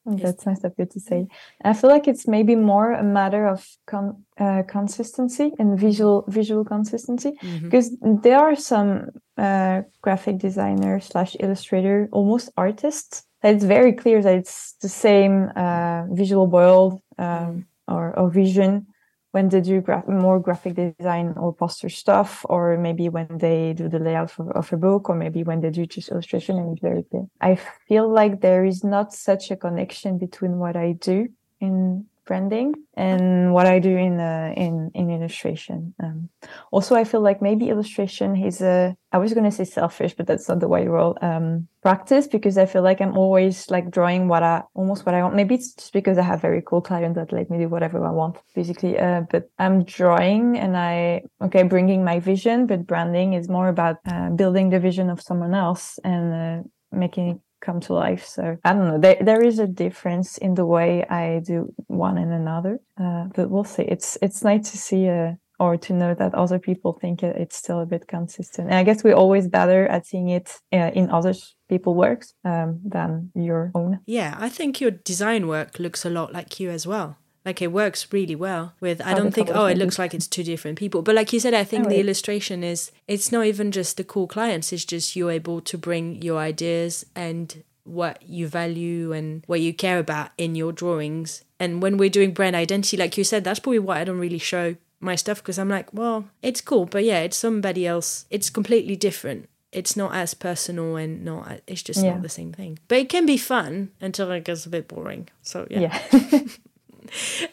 That's 0.06 0.46
nice 0.48 0.64
of 0.64 0.74
you 0.78 0.86
to 0.86 1.00
say. 1.00 1.28
I 1.64 1.74
feel 1.74 1.90
like 1.90 2.08
it's 2.08 2.28
maybe 2.28 2.56
more 2.56 2.92
a 2.92 3.04
matter 3.04 3.46
of 3.48 3.68
con- 3.86 4.26
uh, 4.40 4.64
consistency 4.68 5.52
and 5.60 5.80
visual 5.80 6.26
visual 6.28 6.66
consistency 6.66 7.34
because 7.64 7.96
there 8.02 8.40
are 8.40 8.56
some 8.56 9.10
uh, 9.38 9.82
graphic 10.02 10.40
designer 10.40 11.00
slash 11.00 11.36
illustrator, 11.40 12.10
almost 12.12 12.50
artists. 12.58 13.24
That 13.44 13.56
it's 13.56 13.64
very 13.64 13.94
clear 13.94 14.22
that 14.22 14.36
it's 14.36 14.74
the 14.82 14.90
same 14.90 15.50
uh, 15.56 16.06
visual 16.10 16.48
world 16.48 17.02
um, 17.18 17.66
or, 17.88 18.18
or 18.18 18.30
vision 18.30 18.88
when 19.32 19.50
they 19.50 19.62
do 19.62 19.82
gra- 19.82 20.04
more 20.08 20.40
graphic 20.40 20.76
design 20.76 21.34
or 21.38 21.54
poster 21.54 21.90
stuff, 21.90 22.46
or 22.50 22.78
maybe 22.78 23.10
when 23.10 23.38
they 23.38 23.74
do 23.74 23.88
the 23.88 24.00
layout 24.00 24.32
for, 24.32 24.52
of 24.56 24.72
a 24.74 24.78
book, 24.78 25.10
or 25.10 25.16
maybe 25.16 25.44
when 25.44 25.62
they 25.62 25.70
do 25.70 25.86
just 25.86 26.10
illustration 26.10 26.58
and 26.58 26.80
very. 26.80 27.06
I 27.40 27.56
feel 27.88 28.12
like 28.12 28.42
there 28.42 28.66
is 28.66 28.84
not 28.84 29.14
such 29.14 29.52
a 29.52 29.56
connection 29.56 30.18
between 30.18 30.58
what 30.58 30.76
I 30.76 30.94
do 30.94 31.30
in 31.60 32.06
branding 32.26 32.74
and 32.96 33.54
what 33.54 33.66
I 33.66 33.80
do 33.80 33.96
in 33.96 34.20
uh, 34.20 34.54
in 34.56 34.92
in 34.94 35.10
illustration. 35.10 35.94
Um, 36.02 36.30
also, 36.72 36.96
I 36.96 37.04
feel 37.04 37.22
like 37.22 37.42
maybe 37.42 37.70
illustration 37.70 38.36
is 38.36 38.62
a 38.62 38.96
I 39.12 39.18
was 39.18 39.34
going 39.34 39.44
to 39.44 39.52
say 39.52 39.66
selfish, 39.66 40.14
but 40.16 40.28
that's 40.28 40.48
not 40.48 40.60
the 40.60 40.68
way 40.68 40.88
role 40.88 41.18
um, 41.22 41.68
practice 41.82 42.28
because 42.28 42.58
I 42.58 42.66
feel 42.66 42.82
like 42.82 43.02
I'm 43.02 43.18
always 43.18 43.70
like 43.70 43.92
drawing 43.92 44.28
what 44.28 44.44
I 44.44 44.64
almost 44.74 45.06
what 45.06 45.16
I 45.16 45.22
want. 45.24 45.36
Maybe 45.36 45.56
it's 45.56 45.74
just 45.74 45.94
because 45.94 46.18
I 46.18 46.24
have 46.24 46.42
very 46.42 46.62
cool 46.66 46.82
clients 46.82 47.18
that 47.18 47.32
let 47.32 47.50
me 47.50 47.58
do 47.58 47.70
whatever 47.70 48.06
I 48.06 48.12
want, 48.12 48.38
basically. 48.56 48.98
Uh, 48.98 49.22
but 49.30 49.50
I'm 49.60 49.84
drawing 49.84 50.58
and 50.58 50.78
I 50.78 51.24
okay 51.42 51.64
bringing 51.64 52.04
my 52.04 52.20
vision, 52.20 52.68
but 52.68 52.88
branding 52.88 53.34
is 53.34 53.50
more 53.50 53.68
about 53.68 53.98
uh, 54.06 54.30
building 54.30 54.70
the 54.70 54.80
vision 54.80 55.10
of 55.10 55.22
someone 55.22 55.54
else 55.54 56.00
and 56.04 56.34
uh, 56.34 56.64
making 56.92 57.42
come 57.62 57.80
to 57.82 57.94
life. 57.94 58.26
So 58.26 58.58
I 58.64 58.74
don't 58.74 58.88
know. 58.88 59.00
There 59.00 59.18
there 59.22 59.44
is 59.44 59.60
a 59.60 59.68
difference 59.68 60.38
in 60.38 60.56
the 60.56 60.66
way 60.66 61.06
I 61.06 61.42
do 61.46 61.74
one 61.88 62.18
and 62.18 62.34
another, 62.34 62.80
uh, 63.00 63.26
but 63.36 63.50
we'll 63.50 63.64
see. 63.64 63.84
It's 63.84 64.18
it's 64.22 64.44
nice 64.44 64.72
to 64.72 64.78
see. 64.78 65.08
Uh, 65.08 65.34
or 65.62 65.78
to 65.78 65.94
know 65.94 66.16
that 66.16 66.34
other 66.34 66.58
people 66.58 66.98
think 67.00 67.22
it's 67.22 67.56
still 67.56 67.82
a 67.82 67.86
bit 67.86 68.08
consistent. 68.08 68.70
And 68.70 68.76
I 68.76 68.84
guess 68.84 69.04
we're 69.04 69.14
always 69.14 69.48
better 69.48 69.86
at 69.88 70.08
seeing 70.08 70.30
it 70.30 70.58
uh, 70.74 70.90
in 70.96 71.12
other 71.12 71.36
people's 71.70 71.98
works 71.98 72.34
um, 72.44 72.80
than 72.84 73.32
your 73.36 73.72
own. 73.76 74.00
Yeah, 74.08 74.36
I 74.40 74.50
think 74.50 74.82
your 74.82 74.90
design 74.90 75.48
work 75.48 75.78
looks 75.78 76.04
a 76.04 76.10
lot 76.10 76.34
like 76.34 76.60
you 76.60 76.72
as 76.72 76.88
well. 76.88 77.18
Like 77.46 77.62
it 77.62 77.72
works 77.72 78.08
really 78.12 78.36
well 78.36 78.74
with 78.80 79.02
I 79.02 79.14
don't 79.16 79.32
think 79.34 79.50
oh 79.52 79.66
it 79.66 79.78
looks 79.78 79.98
like 79.98 80.14
it's 80.14 80.28
two 80.28 80.44
different 80.44 80.78
people. 80.78 81.02
But 81.02 81.16
like 81.16 81.34
you 81.34 81.40
said, 81.40 81.54
I 81.56 81.64
think 81.64 81.88
Oh, 81.88 81.90
the 81.90 82.00
illustration 82.00 82.64
is 82.64 82.92
it's 83.08 83.32
not 83.32 83.46
even 83.46 83.72
just 83.72 83.98
the 83.98 84.04
cool 84.04 84.28
clients, 84.28 84.72
it's 84.72 84.86
just 84.86 85.16
you're 85.16 85.32
able 85.32 85.60
to 85.62 85.78
bring 85.78 86.22
your 86.22 86.40
ideas 86.40 87.06
and 87.16 87.64
what 87.84 88.22
you 88.22 88.48
value 88.48 89.12
and 89.12 89.44
what 89.48 89.60
you 89.60 89.74
care 89.74 89.98
about 89.98 90.30
in 90.38 90.54
your 90.56 90.72
drawings. 90.72 91.44
And 91.60 91.82
when 91.82 91.98
we're 91.98 92.10
doing 92.12 92.32
brand 92.32 92.56
identity, 92.56 92.96
like 92.96 93.18
you 93.18 93.24
said, 93.24 93.44
that's 93.44 93.60
probably 93.60 93.80
why 93.80 94.02
I 94.02 94.04
don't 94.04 94.20
really 94.20 94.38
show 94.38 94.76
my 95.00 95.16
stuff 95.16 95.38
because 95.42 95.58
I'm 95.58 95.70
like, 95.70 95.92
well, 95.92 96.26
it's 96.44 96.62
cool, 96.62 96.86
but 96.86 97.04
yeah, 97.04 97.20
it's 97.22 97.38
somebody 97.38 97.88
else. 97.88 98.26
It's 98.30 98.52
completely 98.52 98.96
different. 98.96 99.50
It's 99.72 99.98
not 99.98 100.14
as 100.14 100.36
personal 100.36 100.96
and 100.96 101.26
not. 101.26 101.62
It's 101.66 101.82
just 101.82 102.04
Yeah. 102.04 102.12
not 102.12 102.22
the 102.22 102.30
same 102.30 102.54
thing. 102.54 102.78
But 102.88 103.00
it 103.00 103.10
can 103.10 103.26
be 103.26 103.38
fun 103.38 103.90
until 104.00 104.30
it 104.32 104.44
gets 104.44 104.68
a 104.68 104.70
bit 104.70 104.88
boring. 104.88 105.30
So 105.42 105.66
yeah. 105.72 106.00
Yeah. 106.12 106.42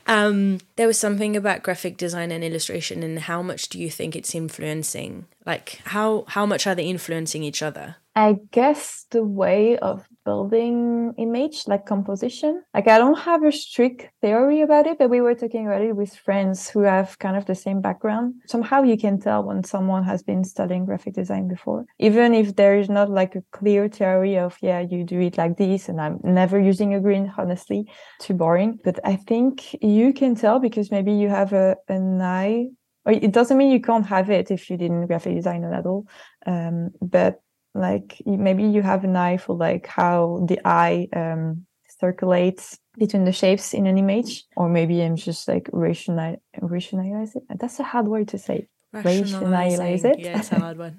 Um, 0.06 0.58
there 0.76 0.86
was 0.86 0.98
something 0.98 1.36
about 1.36 1.62
graphic 1.62 1.96
design 1.96 2.30
and 2.30 2.44
illustration, 2.44 3.02
and 3.02 3.18
how 3.18 3.42
much 3.42 3.68
do 3.68 3.78
you 3.78 3.90
think 3.90 4.14
it's 4.14 4.34
influencing? 4.34 5.26
Like 5.44 5.80
how 5.84 6.24
how 6.28 6.46
much 6.46 6.66
are 6.66 6.74
they 6.74 6.86
influencing 6.86 7.42
each 7.42 7.62
other? 7.62 7.96
I 8.14 8.36
guess 8.50 9.06
the 9.10 9.22
way 9.22 9.78
of 9.78 10.08
building 10.28 11.14
image, 11.16 11.56
like 11.66 11.86
composition. 11.86 12.52
Like 12.74 12.88
I 12.94 12.98
don't 12.98 13.18
have 13.30 13.42
a 13.44 13.52
strict 13.52 14.00
theory 14.20 14.60
about 14.60 14.86
it, 14.90 14.98
but 14.98 15.08
we 15.14 15.22
were 15.22 15.34
talking 15.34 15.66
about 15.66 15.80
it 15.88 15.96
with 16.00 16.12
friends 16.26 16.68
who 16.70 16.80
have 16.94 17.18
kind 17.18 17.36
of 17.38 17.44
the 17.46 17.54
same 17.54 17.80
background. 17.80 18.34
Somehow 18.46 18.82
you 18.82 18.98
can 19.04 19.18
tell 19.18 19.40
when 19.48 19.64
someone 19.64 20.04
has 20.04 20.22
been 20.22 20.44
studying 20.44 20.84
graphic 20.84 21.14
design 21.14 21.48
before, 21.48 21.86
even 21.98 22.34
if 22.34 22.46
there 22.60 22.76
is 22.82 22.90
not 22.98 23.08
like 23.20 23.34
a 23.36 23.44
clear 23.58 23.88
theory 23.88 24.36
of 24.38 24.58
yeah, 24.60 24.80
you 24.80 25.02
do 25.14 25.18
it 25.28 25.38
like 25.38 25.56
this, 25.56 25.88
and 25.88 25.98
I'm 26.04 26.18
never 26.22 26.58
using 26.60 26.90
a 26.94 27.00
green, 27.00 27.32
honestly, 27.38 27.80
too 28.20 28.34
boring. 28.34 28.78
But 28.84 28.96
I 29.12 29.16
think 29.16 29.52
you 29.82 30.12
can 30.12 30.34
tell 30.34 30.58
because 30.60 30.90
maybe 30.90 31.12
you 31.12 31.28
have 31.28 31.52
a 31.64 31.76
an 31.88 32.20
eye. 32.20 32.68
It 33.06 33.32
doesn't 33.32 33.56
mean 33.56 33.70
you 33.76 33.80
can't 33.80 34.04
have 34.06 34.28
it 34.28 34.50
if 34.50 34.68
you 34.68 34.76
didn't 34.76 35.06
graphic 35.06 35.34
design 35.34 35.64
at 35.64 35.86
all. 35.86 36.02
Um, 36.46 36.90
but 37.00 37.40
like 37.80 38.20
maybe 38.26 38.64
you 38.64 38.82
have 38.82 39.04
an 39.04 39.16
eye 39.16 39.36
for 39.36 39.56
like 39.56 39.86
how 39.86 40.44
the 40.46 40.60
eye 40.64 41.08
um, 41.14 41.66
circulates 42.00 42.78
between 42.98 43.24
the 43.24 43.32
shapes 43.32 43.74
in 43.74 43.86
an 43.86 43.98
image, 43.98 44.44
or 44.56 44.68
maybe 44.68 45.02
I'm 45.02 45.16
just 45.16 45.48
like 45.48 45.68
rational 45.72 46.36
rationalize 46.60 47.36
it. 47.36 47.44
That's 47.58 47.78
a 47.80 47.84
hard 47.84 48.08
word 48.08 48.28
to 48.28 48.38
say. 48.38 48.68
Rationalize 48.92 50.04
it. 50.04 50.18
Yeah, 50.18 50.38
it's 50.38 50.52
a 50.52 50.58
hard 50.58 50.78
one. 50.78 50.98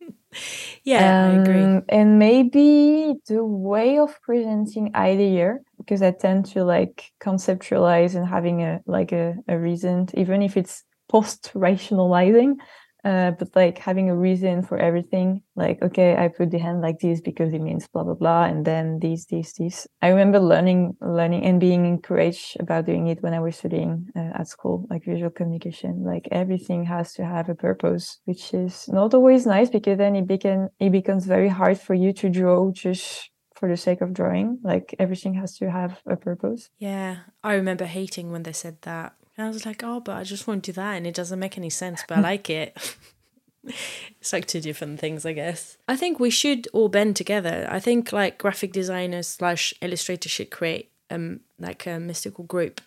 yeah, 0.84 1.24
I 1.24 1.28
agree. 1.40 1.64
Um, 1.64 1.82
And 1.88 2.18
maybe 2.18 3.14
the 3.26 3.44
way 3.44 3.98
of 3.98 4.20
presenting 4.22 4.94
idea, 4.94 5.58
because 5.78 6.02
I 6.02 6.10
tend 6.12 6.46
to 6.52 6.64
like 6.64 7.10
conceptualize 7.20 8.14
and 8.14 8.26
having 8.26 8.62
a 8.62 8.80
like 8.86 9.12
a, 9.12 9.36
a 9.48 9.58
reason, 9.58 10.08
even 10.14 10.42
if 10.42 10.56
it's 10.56 10.84
post 11.08 11.50
rationalizing, 11.54 12.58
uh, 13.06 13.30
but 13.38 13.54
like 13.54 13.78
having 13.78 14.10
a 14.10 14.16
reason 14.16 14.62
for 14.62 14.78
everything. 14.78 15.40
Like, 15.54 15.80
okay, 15.80 16.16
I 16.16 16.26
put 16.26 16.50
the 16.50 16.58
hand 16.58 16.80
like 16.80 16.98
this 16.98 17.20
because 17.20 17.54
it 17.54 17.60
means 17.60 17.86
blah 17.86 18.02
blah 18.02 18.14
blah, 18.14 18.44
and 18.44 18.64
then 18.64 18.98
these, 18.98 19.26
these, 19.26 19.52
these. 19.52 19.86
I 20.02 20.08
remember 20.08 20.40
learning, 20.40 20.96
learning, 21.00 21.44
and 21.44 21.60
being 21.60 21.86
encouraged 21.86 22.56
about 22.58 22.86
doing 22.86 23.06
it 23.06 23.22
when 23.22 23.32
I 23.32 23.38
was 23.38 23.56
studying 23.56 24.08
uh, 24.16 24.40
at 24.40 24.48
school, 24.48 24.86
like 24.90 25.04
visual 25.04 25.30
communication. 25.30 26.02
Like 26.04 26.26
everything 26.32 26.84
has 26.86 27.14
to 27.14 27.24
have 27.24 27.48
a 27.48 27.54
purpose, 27.54 28.18
which 28.24 28.52
is 28.52 28.88
not 28.88 29.14
always 29.14 29.46
nice 29.46 29.70
because 29.70 29.98
then 29.98 30.16
it 30.16 30.26
became 30.26 30.68
it 30.80 30.90
becomes 30.90 31.26
very 31.26 31.48
hard 31.48 31.78
for 31.78 31.94
you 31.94 32.12
to 32.14 32.28
draw 32.28 32.72
just 32.72 33.30
for 33.54 33.68
the 33.68 33.76
sake 33.76 34.00
of 34.00 34.14
drawing. 34.14 34.58
Like 34.64 34.96
everything 34.98 35.34
has 35.34 35.56
to 35.58 35.70
have 35.70 36.00
a 36.06 36.16
purpose. 36.16 36.70
Yeah, 36.78 37.18
I 37.44 37.54
remember 37.54 37.84
hating 37.84 38.32
when 38.32 38.42
they 38.42 38.52
said 38.52 38.82
that. 38.82 39.14
And 39.36 39.46
I 39.46 39.50
was 39.50 39.66
like, 39.66 39.82
oh, 39.84 40.00
but 40.00 40.16
I 40.16 40.24
just 40.24 40.46
want 40.46 40.64
to 40.64 40.72
do 40.72 40.76
that, 40.76 40.94
and 40.94 41.06
it 41.06 41.14
doesn't 41.14 41.38
make 41.38 41.58
any 41.58 41.70
sense, 41.70 42.02
but 42.08 42.18
I 42.18 42.20
like 42.22 42.48
it. 42.48 42.76
it's 44.20 44.32
like 44.32 44.46
two 44.46 44.60
different 44.60 44.98
things, 44.98 45.26
I 45.26 45.32
guess. 45.32 45.76
I 45.88 45.96
think 45.96 46.18
we 46.18 46.30
should 46.30 46.68
all 46.72 46.88
bend 46.88 47.16
together. 47.16 47.66
I 47.70 47.80
think 47.80 48.12
like 48.12 48.38
graphic 48.38 48.72
designers 48.72 49.28
slash 49.28 49.74
illustrators 49.80 50.32
should 50.32 50.50
create 50.50 50.90
um 51.10 51.40
like 51.58 51.86
a 51.86 52.00
mystical 52.00 52.44
group 52.44 52.80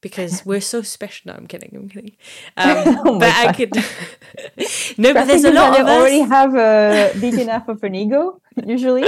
because 0.00 0.46
we're 0.46 0.60
so 0.60 0.82
special. 0.82 1.32
No, 1.32 1.36
I'm 1.36 1.46
kidding. 1.46 1.72
I'm 1.74 1.88
kidding. 1.88 2.16
Um, 2.56 3.00
Oh 3.04 3.18
but 3.18 3.34
I 3.34 3.52
could. 3.52 3.74
no, 4.98 5.12
but 5.12 5.24
there's 5.26 5.44
a 5.44 5.52
lot 5.52 5.72
of 5.72 5.86
designer 5.86 6.00
already 6.00 6.20
have 6.20 6.54
a 6.54 7.18
big 7.20 7.34
enough 7.34 7.68
of 7.68 7.82
an 7.82 7.94
ego 7.94 8.40
usually. 8.64 9.04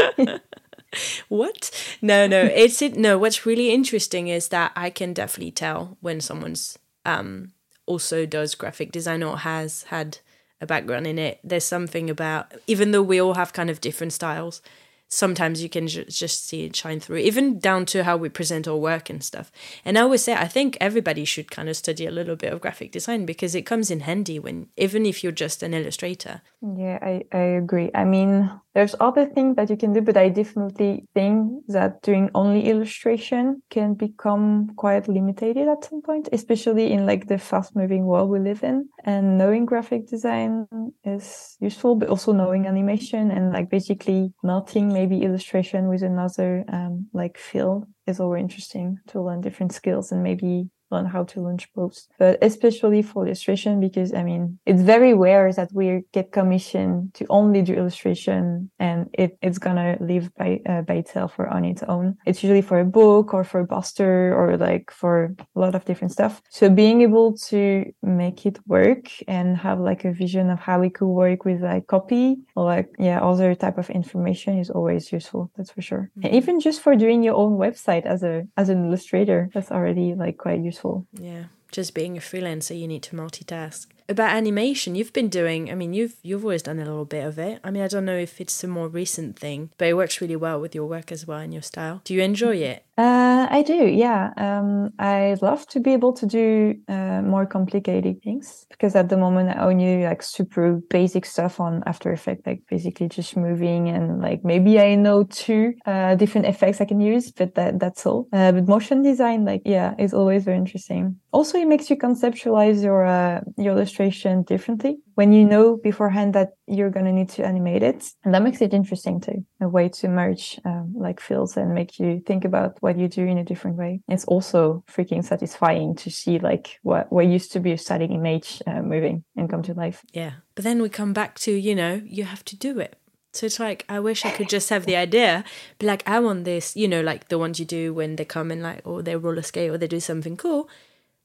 What? 1.28 1.70
No, 2.00 2.26
no. 2.26 2.42
It's 2.42 2.80
it. 2.80 2.96
No. 2.96 3.18
What's 3.18 3.44
really 3.44 3.70
interesting 3.72 4.28
is 4.28 4.48
that 4.48 4.72
I 4.74 4.90
can 4.90 5.12
definitely 5.12 5.52
tell 5.52 5.98
when 6.00 6.20
someone's 6.20 6.78
um 7.08 7.52
also 7.86 8.26
does 8.26 8.54
graphic 8.54 8.92
design 8.92 9.22
or 9.22 9.38
has 9.38 9.84
had 9.84 10.18
a 10.60 10.66
background 10.66 11.06
in 11.06 11.18
it, 11.18 11.40
there's 11.42 11.64
something 11.64 12.10
about 12.10 12.52
even 12.66 12.90
though 12.90 13.02
we 13.02 13.20
all 13.20 13.34
have 13.34 13.52
kind 13.52 13.70
of 13.70 13.80
different 13.80 14.12
styles, 14.12 14.60
sometimes 15.08 15.62
you 15.62 15.68
can 15.68 15.86
ju- 15.88 16.04
just 16.04 16.46
see 16.46 16.64
it 16.64 16.76
shine 16.76 17.00
through, 17.00 17.16
even 17.16 17.58
down 17.58 17.86
to 17.86 18.04
how 18.04 18.16
we 18.16 18.28
present 18.28 18.68
our 18.68 18.76
work 18.76 19.08
and 19.08 19.24
stuff. 19.24 19.50
And 19.84 19.96
I 19.96 20.02
always 20.02 20.22
say, 20.22 20.34
I 20.34 20.46
think 20.46 20.76
everybody 20.80 21.24
should 21.24 21.50
kind 21.50 21.68
of 21.68 21.76
study 21.76 22.06
a 22.06 22.10
little 22.10 22.36
bit 22.36 22.52
of 22.52 22.60
graphic 22.60 22.92
design 22.92 23.24
because 23.24 23.54
it 23.54 23.62
comes 23.62 23.90
in 23.90 24.00
handy 24.00 24.38
when, 24.38 24.68
even 24.76 25.06
if 25.06 25.22
you're 25.22 25.32
just 25.32 25.62
an 25.62 25.74
illustrator. 25.74 26.42
Yeah, 26.60 26.98
I, 27.00 27.24
I 27.32 27.42
agree. 27.62 27.90
I 27.94 28.04
mean, 28.04 28.50
there's 28.78 28.94
other 29.00 29.26
things 29.26 29.56
that 29.56 29.70
you 29.70 29.76
can 29.76 29.92
do, 29.92 30.00
but 30.00 30.16
I 30.16 30.28
definitely 30.28 31.04
think 31.12 31.66
that 31.66 32.00
doing 32.02 32.30
only 32.32 32.68
illustration 32.70 33.60
can 33.70 33.94
become 33.94 34.70
quite 34.76 35.08
limited 35.08 35.56
at 35.56 35.82
some 35.82 36.00
point, 36.00 36.28
especially 36.30 36.92
in 36.92 37.04
like 37.04 37.26
the 37.26 37.38
fast 37.38 37.74
moving 37.74 38.04
world 38.06 38.30
we 38.30 38.38
live 38.38 38.62
in. 38.62 38.88
And 39.02 39.36
knowing 39.36 39.66
graphic 39.66 40.06
design 40.06 40.68
is 41.02 41.56
useful, 41.58 41.96
but 41.96 42.08
also 42.08 42.32
knowing 42.32 42.68
animation 42.68 43.32
and 43.32 43.52
like 43.52 43.68
basically 43.68 44.32
melting 44.44 44.92
maybe 44.92 45.24
illustration 45.24 45.88
with 45.88 46.04
another 46.04 46.64
um, 46.72 47.08
like 47.12 47.36
field 47.36 47.84
is 48.06 48.20
always 48.20 48.42
interesting 48.42 48.98
to 49.08 49.20
learn 49.20 49.40
different 49.40 49.72
skills 49.72 50.12
and 50.12 50.22
maybe 50.22 50.70
on 50.90 51.06
how 51.06 51.24
to 51.24 51.40
launch 51.40 51.72
posts, 51.74 52.08
but 52.18 52.38
especially 52.42 53.02
for 53.02 53.26
illustration, 53.26 53.80
because 53.80 54.12
I 54.14 54.22
mean, 54.22 54.58
it's 54.66 54.82
very 54.82 55.14
rare 55.14 55.52
that 55.52 55.70
we 55.72 56.04
get 56.12 56.32
commissioned 56.32 57.14
to 57.14 57.26
only 57.28 57.62
do 57.62 57.74
illustration 57.74 58.70
and 58.78 59.08
it, 59.12 59.38
it's 59.42 59.58
gonna 59.58 59.96
live 60.00 60.34
by, 60.36 60.60
uh, 60.66 60.82
by 60.82 60.94
itself 60.94 61.38
or 61.38 61.48
on 61.48 61.64
its 61.64 61.82
own. 61.82 62.16
It's 62.26 62.42
usually 62.42 62.62
for 62.62 62.80
a 62.80 62.84
book 62.84 63.34
or 63.34 63.44
for 63.44 63.60
a 63.60 63.66
poster 63.66 64.34
or 64.34 64.56
like 64.56 64.90
for 64.90 65.34
a 65.54 65.58
lot 65.58 65.74
of 65.74 65.84
different 65.84 66.12
stuff. 66.12 66.42
So 66.48 66.70
being 66.70 67.02
able 67.02 67.36
to 67.50 67.84
make 68.02 68.46
it 68.46 68.58
work 68.66 69.08
and 69.26 69.56
have 69.56 69.80
like 69.80 70.04
a 70.04 70.12
vision 70.12 70.50
of 70.50 70.58
how 70.58 70.80
we 70.80 70.90
could 70.90 71.08
work 71.08 71.44
with 71.44 71.62
like 71.62 71.86
copy 71.86 72.36
or 72.56 72.64
like, 72.64 72.88
yeah, 72.98 73.20
other 73.20 73.54
type 73.54 73.78
of 73.78 73.90
information 73.90 74.58
is 74.58 74.70
always 74.70 75.12
useful. 75.12 75.50
That's 75.56 75.70
for 75.70 75.82
sure. 75.82 76.10
Mm-hmm. 76.18 76.26
And 76.26 76.34
even 76.34 76.60
just 76.60 76.80
for 76.80 76.94
doing 76.96 77.22
your 77.22 77.34
own 77.34 77.58
website 77.58 78.06
as 78.06 78.22
a, 78.22 78.46
as 78.56 78.68
an 78.68 78.86
illustrator, 78.86 79.50
that's 79.52 79.70
already 79.70 80.14
like 80.14 80.38
quite 80.38 80.60
useful 80.60 80.77
Yeah, 81.12 81.44
just 81.72 81.94
being 81.94 82.16
a 82.16 82.20
freelancer, 82.20 82.78
you 82.78 82.88
need 82.88 83.02
to 83.04 83.16
multitask. 83.16 83.86
About 84.08 84.34
animation, 84.34 84.94
you've 84.94 85.12
been 85.12 85.28
doing. 85.28 85.70
I 85.70 85.74
mean, 85.74 85.92
you've 85.92 86.16
you've 86.22 86.44
always 86.44 86.62
done 86.62 86.78
a 86.78 86.84
little 86.84 87.04
bit 87.04 87.26
of 87.26 87.38
it. 87.38 87.60
I 87.62 87.70
mean, 87.70 87.82
I 87.82 87.88
don't 87.88 88.06
know 88.06 88.16
if 88.16 88.40
it's 88.40 88.64
a 88.64 88.68
more 88.68 88.88
recent 88.88 89.38
thing, 89.38 89.70
but 89.76 89.88
it 89.88 89.94
works 89.94 90.20
really 90.20 90.36
well 90.36 90.60
with 90.60 90.74
your 90.74 90.86
work 90.86 91.12
as 91.12 91.26
well 91.26 91.40
and 91.40 91.52
your 91.52 91.62
style. 91.62 92.00
Do 92.04 92.14
you 92.14 92.22
enjoy 92.22 92.56
it? 92.56 92.84
Uh, 92.98 93.46
I 93.48 93.62
do, 93.62 93.86
yeah. 93.86 94.32
Um, 94.36 94.90
I 94.98 95.36
love 95.40 95.64
to 95.68 95.78
be 95.78 95.92
able 95.92 96.12
to 96.14 96.26
do 96.26 96.74
uh, 96.88 97.22
more 97.22 97.46
complicated 97.46 98.20
things 98.24 98.66
because 98.70 98.96
at 98.96 99.08
the 99.08 99.16
moment 99.16 99.50
I 99.50 99.66
only 99.66 100.02
like 100.02 100.20
super 100.20 100.80
basic 100.90 101.24
stuff 101.24 101.60
on 101.60 101.84
After 101.86 102.10
Effects, 102.12 102.44
like 102.44 102.64
basically 102.68 103.08
just 103.08 103.36
moving 103.36 103.88
and 103.88 104.20
like 104.20 104.44
maybe 104.44 104.80
I 104.80 104.96
know 104.96 105.22
two 105.22 105.74
uh, 105.86 106.16
different 106.16 106.48
effects 106.48 106.80
I 106.80 106.86
can 106.86 107.00
use, 107.00 107.30
but 107.30 107.54
that 107.54 107.78
that's 107.78 108.04
all. 108.04 108.26
Uh, 108.32 108.50
but 108.50 108.66
motion 108.66 109.04
design, 109.04 109.44
like 109.44 109.62
yeah, 109.64 109.94
is 109.96 110.12
always 110.12 110.42
very 110.42 110.56
interesting. 110.56 111.20
Also, 111.30 111.56
it 111.56 111.68
makes 111.68 111.90
you 111.90 111.96
conceptualize 111.96 112.82
your 112.82 113.06
uh, 113.06 113.42
your 113.56 113.74
illustration 113.74 114.42
differently 114.42 114.98
when 115.18 115.32
you 115.32 115.44
know 115.44 115.76
beforehand 115.76 116.32
that 116.34 116.50
you're 116.68 116.90
going 116.90 117.04
to 117.04 117.12
need 117.12 117.28
to 117.28 117.44
animate 117.44 117.82
it. 117.82 118.00
And 118.24 118.32
that 118.32 118.42
makes 118.42 118.60
it 118.60 118.72
interesting 118.72 119.20
too 119.20 119.44
a 119.60 119.68
way 119.68 119.88
to 119.88 120.08
merge 120.08 120.60
um, 120.64 120.94
like 120.96 121.18
fields 121.18 121.56
and 121.56 121.74
make 121.74 121.98
you 121.98 122.22
think 122.24 122.44
about 122.44 122.76
what 122.80 122.96
you 122.96 123.08
do 123.08 123.24
in 123.26 123.36
a 123.36 123.42
different 123.50 123.76
way. 123.76 124.00
It's 124.06 124.24
also 124.26 124.84
freaking 124.88 125.24
satisfying 125.24 125.96
to 125.96 126.08
see 126.08 126.38
like 126.38 126.78
what 126.82 127.10
what 127.10 127.26
used 127.26 127.50
to 127.54 127.60
be 127.60 127.72
a 127.72 127.78
static 127.78 128.10
image 128.12 128.62
uh, 128.68 128.80
moving 128.80 129.24
and 129.36 129.50
come 129.50 129.62
to 129.64 129.74
life. 129.74 130.04
Yeah 130.12 130.34
but 130.58 130.64
then 130.64 130.82
we 130.82 130.88
come 130.88 131.12
back 131.12 131.38
to 131.38 131.52
you 131.52 131.72
know 131.72 132.02
you 132.04 132.24
have 132.24 132.44
to 132.44 132.56
do 132.56 132.80
it. 132.80 132.96
So 133.32 133.46
it's 133.46 133.60
like 133.60 133.84
I 133.88 134.00
wish 134.00 134.24
I 134.24 134.32
could 134.32 134.48
just 134.48 134.70
have 134.70 134.86
the 134.86 134.96
idea, 134.96 135.44
but 135.78 135.86
like 135.86 136.02
I 136.04 136.18
want 136.18 136.44
this, 136.44 136.74
you 136.74 136.88
know, 136.88 137.00
like 137.00 137.28
the 137.28 137.38
ones 137.38 137.60
you 137.60 137.64
do 137.64 137.94
when 137.94 138.16
they 138.16 138.24
come 138.24 138.50
and 138.50 138.60
like 138.60 138.80
or 138.84 139.00
they 139.00 139.14
roller 139.14 139.42
skate 139.42 139.70
or 139.70 139.78
they 139.78 139.86
do 139.86 140.00
something 140.00 140.36
cool 140.36 140.68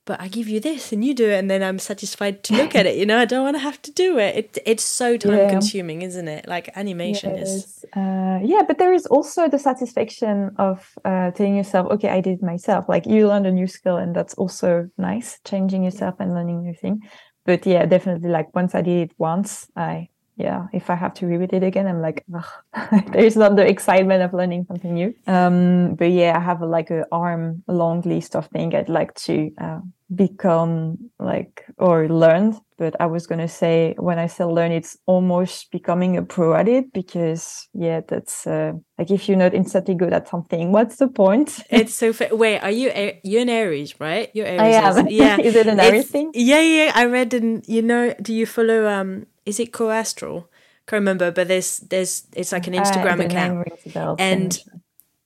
but 0.06 0.20
I 0.20 0.28
give 0.28 0.50
you 0.50 0.60
this 0.60 0.92
and 0.92 1.04
you 1.04 1.14
do 1.14 1.30
it, 1.30 1.40
and 1.40 1.50
then 1.50 1.64
I'm 1.64 1.80
satisfied 1.80 2.44
to 2.44 2.54
look 2.56 2.76
at 2.76 2.86
it. 2.86 2.98
You 2.98 3.06
know, 3.06 3.18
I 3.18 3.26
don't 3.26 3.44
want 3.44 3.56
to 3.56 3.60
have 3.60 3.82
to 3.84 3.92
do 3.92 4.18
it. 4.18 4.36
it 4.36 4.58
it's 4.66 4.84
so 4.84 5.18
time 5.18 5.38
yeah. 5.38 5.50
consuming, 5.50 6.02
isn't 6.02 6.28
it? 6.28 6.48
Like 6.48 6.70
animation 6.76 7.36
yeah, 7.36 7.42
is. 7.42 7.86
Uh, 7.96 8.40
yeah, 8.44 8.64
but 8.68 8.78
there 8.78 8.94
is 8.94 9.06
also 9.06 9.48
the 9.48 9.60
satisfaction 9.60 10.52
of 10.58 10.92
uh, 11.06 11.32
telling 11.32 11.56
yourself, 11.56 11.90
okay, 11.92 12.10
I 12.10 12.22
did 12.22 12.40
it 12.40 12.44
myself. 12.44 12.90
Like 12.90 13.06
you 13.06 13.28
learned 13.28 13.48
a 13.48 13.52
new 13.52 13.68
skill, 13.68 13.98
and 13.98 14.16
that's 14.16 14.34
also 14.34 14.90
nice, 14.98 15.40
changing 15.46 15.84
yourself 15.84 16.16
and 16.20 16.34
learning 16.34 16.64
new 16.64 16.74
thing. 16.74 17.02
But 17.46 17.66
yeah, 17.66 17.86
definitely, 17.86 18.30
like 18.30 18.54
once 18.54 18.76
I 18.76 18.82
did 18.82 19.10
it 19.10 19.16
once, 19.18 19.68
I 19.76 20.10
yeah, 20.36 20.68
if 20.74 20.90
I 20.90 20.96
have 20.96 21.14
to 21.16 21.28
read 21.28 21.54
it 21.54 21.64
again, 21.64 21.88
I'm 21.88 22.02
like, 22.02 22.26
there's 23.12 23.36
not 23.36 23.56
the 23.56 23.68
excitement 23.68 24.24
of 24.24 24.34
learning 24.34 24.66
something 24.68 24.94
new. 24.94 25.14
Um, 25.28 25.96
but 25.96 26.12
yeah, 26.12 26.36
I 26.36 26.40
have 26.40 26.62
a, 26.62 26.66
like 26.66 26.90
a 26.90 27.06
arm 27.12 27.64
long 27.68 28.02
list 28.02 28.36
of 28.36 28.48
things 28.48 28.74
I'd 28.74 28.90
like 28.90 29.14
to 29.26 29.52
uh, 29.60 29.80
become 30.14 30.98
like 31.20 31.66
or 31.78 32.08
learn. 32.08 32.58
But 32.78 33.00
I 33.00 33.06
was 33.06 33.28
gonna 33.28 33.48
say 33.48 33.94
when 33.98 34.18
I 34.18 34.26
say 34.28 34.44
learn, 34.44 34.72
it's 34.72 34.98
almost 35.06 35.72
becoming 35.72 36.18
a 36.18 36.24
pro 36.24 36.56
at 36.56 36.68
it 36.68 36.92
because 36.92 37.68
yeah, 37.74 38.02
that's 38.08 38.48
uh, 38.48 38.74
like 38.98 39.12
if 39.12 39.30
you're 39.30 39.38
not 39.38 39.54
instantly 39.54 39.94
good 39.94 40.12
at 40.14 40.28
something, 40.28 40.72
what's 40.72 40.98
the 40.98 41.08
point? 41.08 41.64
it's 41.70 41.94
so 41.94 42.12
fa- 42.12 42.36
wait, 42.36 42.60
are 42.60 42.72
you 42.72 42.90
a- 42.90 43.20
you're 43.24 43.44
an 43.44 43.50
Aries, 43.50 44.00
right? 44.00 44.30
You're 44.34 44.48
Aries. 44.48 44.76
I 44.76 45.00
am. 45.00 45.08
Yeah, 45.10 45.38
is 45.42 45.56
it 45.56 45.68
an 45.68 45.80
Aries 45.80 46.08
thing? 46.10 46.32
Yeah, 46.34 46.60
yeah. 46.62 46.92
I 46.96 47.06
read 47.06 47.34
and 47.36 47.64
you 47.68 47.84
know, 47.84 48.14
do 48.22 48.34
you 48.34 48.48
follow 48.48 48.88
um 48.88 49.28
is 49.46 49.60
it 49.60 49.72
Coastral? 49.72 50.50
Can't 50.86 51.02
remember, 51.02 51.32
but 51.32 51.48
there's 51.48 51.80
there's 51.80 52.24
it's 52.34 52.52
like 52.52 52.68
an 52.68 52.76
uh, 52.76 52.84
Instagram 52.84 53.22
uh, 53.22 53.26
account, 53.26 54.20
and 54.20 54.60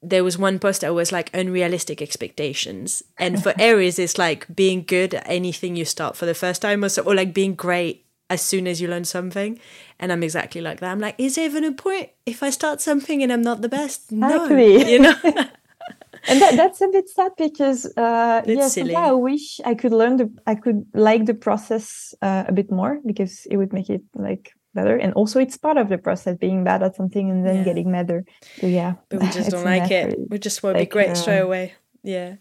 there 0.04 0.24
was 0.24 0.38
one 0.38 0.60
post 0.60 0.82
that 0.82 0.94
was 0.94 1.12
like 1.12 1.36
unrealistic 1.36 2.02
expectations, 2.02 3.04
and 3.18 3.42
for 3.42 3.54
Aries, 3.60 3.98
it's 3.98 4.18
like 4.18 4.46
being 4.56 4.84
good 4.84 5.16
at 5.16 5.28
anything 5.28 5.76
you 5.76 5.86
start 5.86 6.16
for 6.16 6.26
the 6.26 6.36
first 6.36 6.62
time, 6.62 6.84
or 6.84 6.90
so, 6.90 7.02
or 7.04 7.16
like 7.16 7.34
being 7.34 7.56
great 7.56 8.06
as 8.30 8.42
soon 8.42 8.68
as 8.68 8.82
you 8.82 8.88
learn 8.88 9.06
something. 9.06 9.60
And 10.00 10.12
I'm 10.12 10.22
exactly 10.22 10.62
like 10.62 10.80
that. 10.80 10.92
I'm 10.92 11.00
like, 11.00 11.16
is 11.18 11.36
there 11.36 11.46
even 11.46 11.64
a 11.64 11.72
point 11.72 12.10
if 12.26 12.44
I 12.44 12.50
start 12.50 12.82
something 12.82 13.24
and 13.24 13.32
I'm 13.34 13.42
not 13.42 13.62
the 13.62 13.70
best? 13.70 14.12
No, 14.12 14.46
you 14.48 15.00
know. 15.00 15.16
and 16.28 16.42
that, 16.42 16.56
that's 16.56 16.82
a 16.82 16.88
bit 16.88 17.10
sad 17.10 17.32
because 17.38 17.86
uh 17.98 18.42
yeah 18.46 18.68
silly. 18.68 18.96
i 18.96 19.12
wish 19.12 19.60
i 19.66 19.74
could 19.74 19.94
learn 19.94 20.18
the 20.18 20.30
i 20.46 20.56
could 20.56 20.86
like 20.94 21.26
the 21.26 21.34
process 21.34 22.14
uh, 22.22 22.44
a 22.48 22.52
bit 22.52 22.72
more 22.72 23.00
because 23.06 23.46
it 23.50 23.58
would 23.58 23.74
make 23.74 23.90
it 23.90 24.02
like 24.16 24.54
better. 24.78 24.96
And 24.96 25.12
also 25.14 25.40
it's 25.40 25.58
part 25.58 25.78
of 25.78 25.90
the 25.90 25.98
process 25.98 26.38
being 26.38 26.64
bad 26.64 26.84
at 26.84 26.96
something 26.96 27.30
and 27.32 27.46
then 27.46 27.58
yeah. 27.58 27.64
getting 27.70 27.92
better. 27.92 28.24
So 28.62 28.68
yeah 28.68 28.94
but 29.10 29.22
we 29.22 29.28
just 29.38 29.50
don't 29.52 29.66
like 29.66 29.92
it. 29.92 30.16
we 30.30 30.38
just 30.40 30.64
want 30.64 30.76
to 30.76 30.80
like, 30.80 30.90
be 30.90 30.94
great 30.94 31.10
uh, 31.10 31.16
straight 31.16 31.46
away. 31.50 31.74
Yeah. 32.04 32.36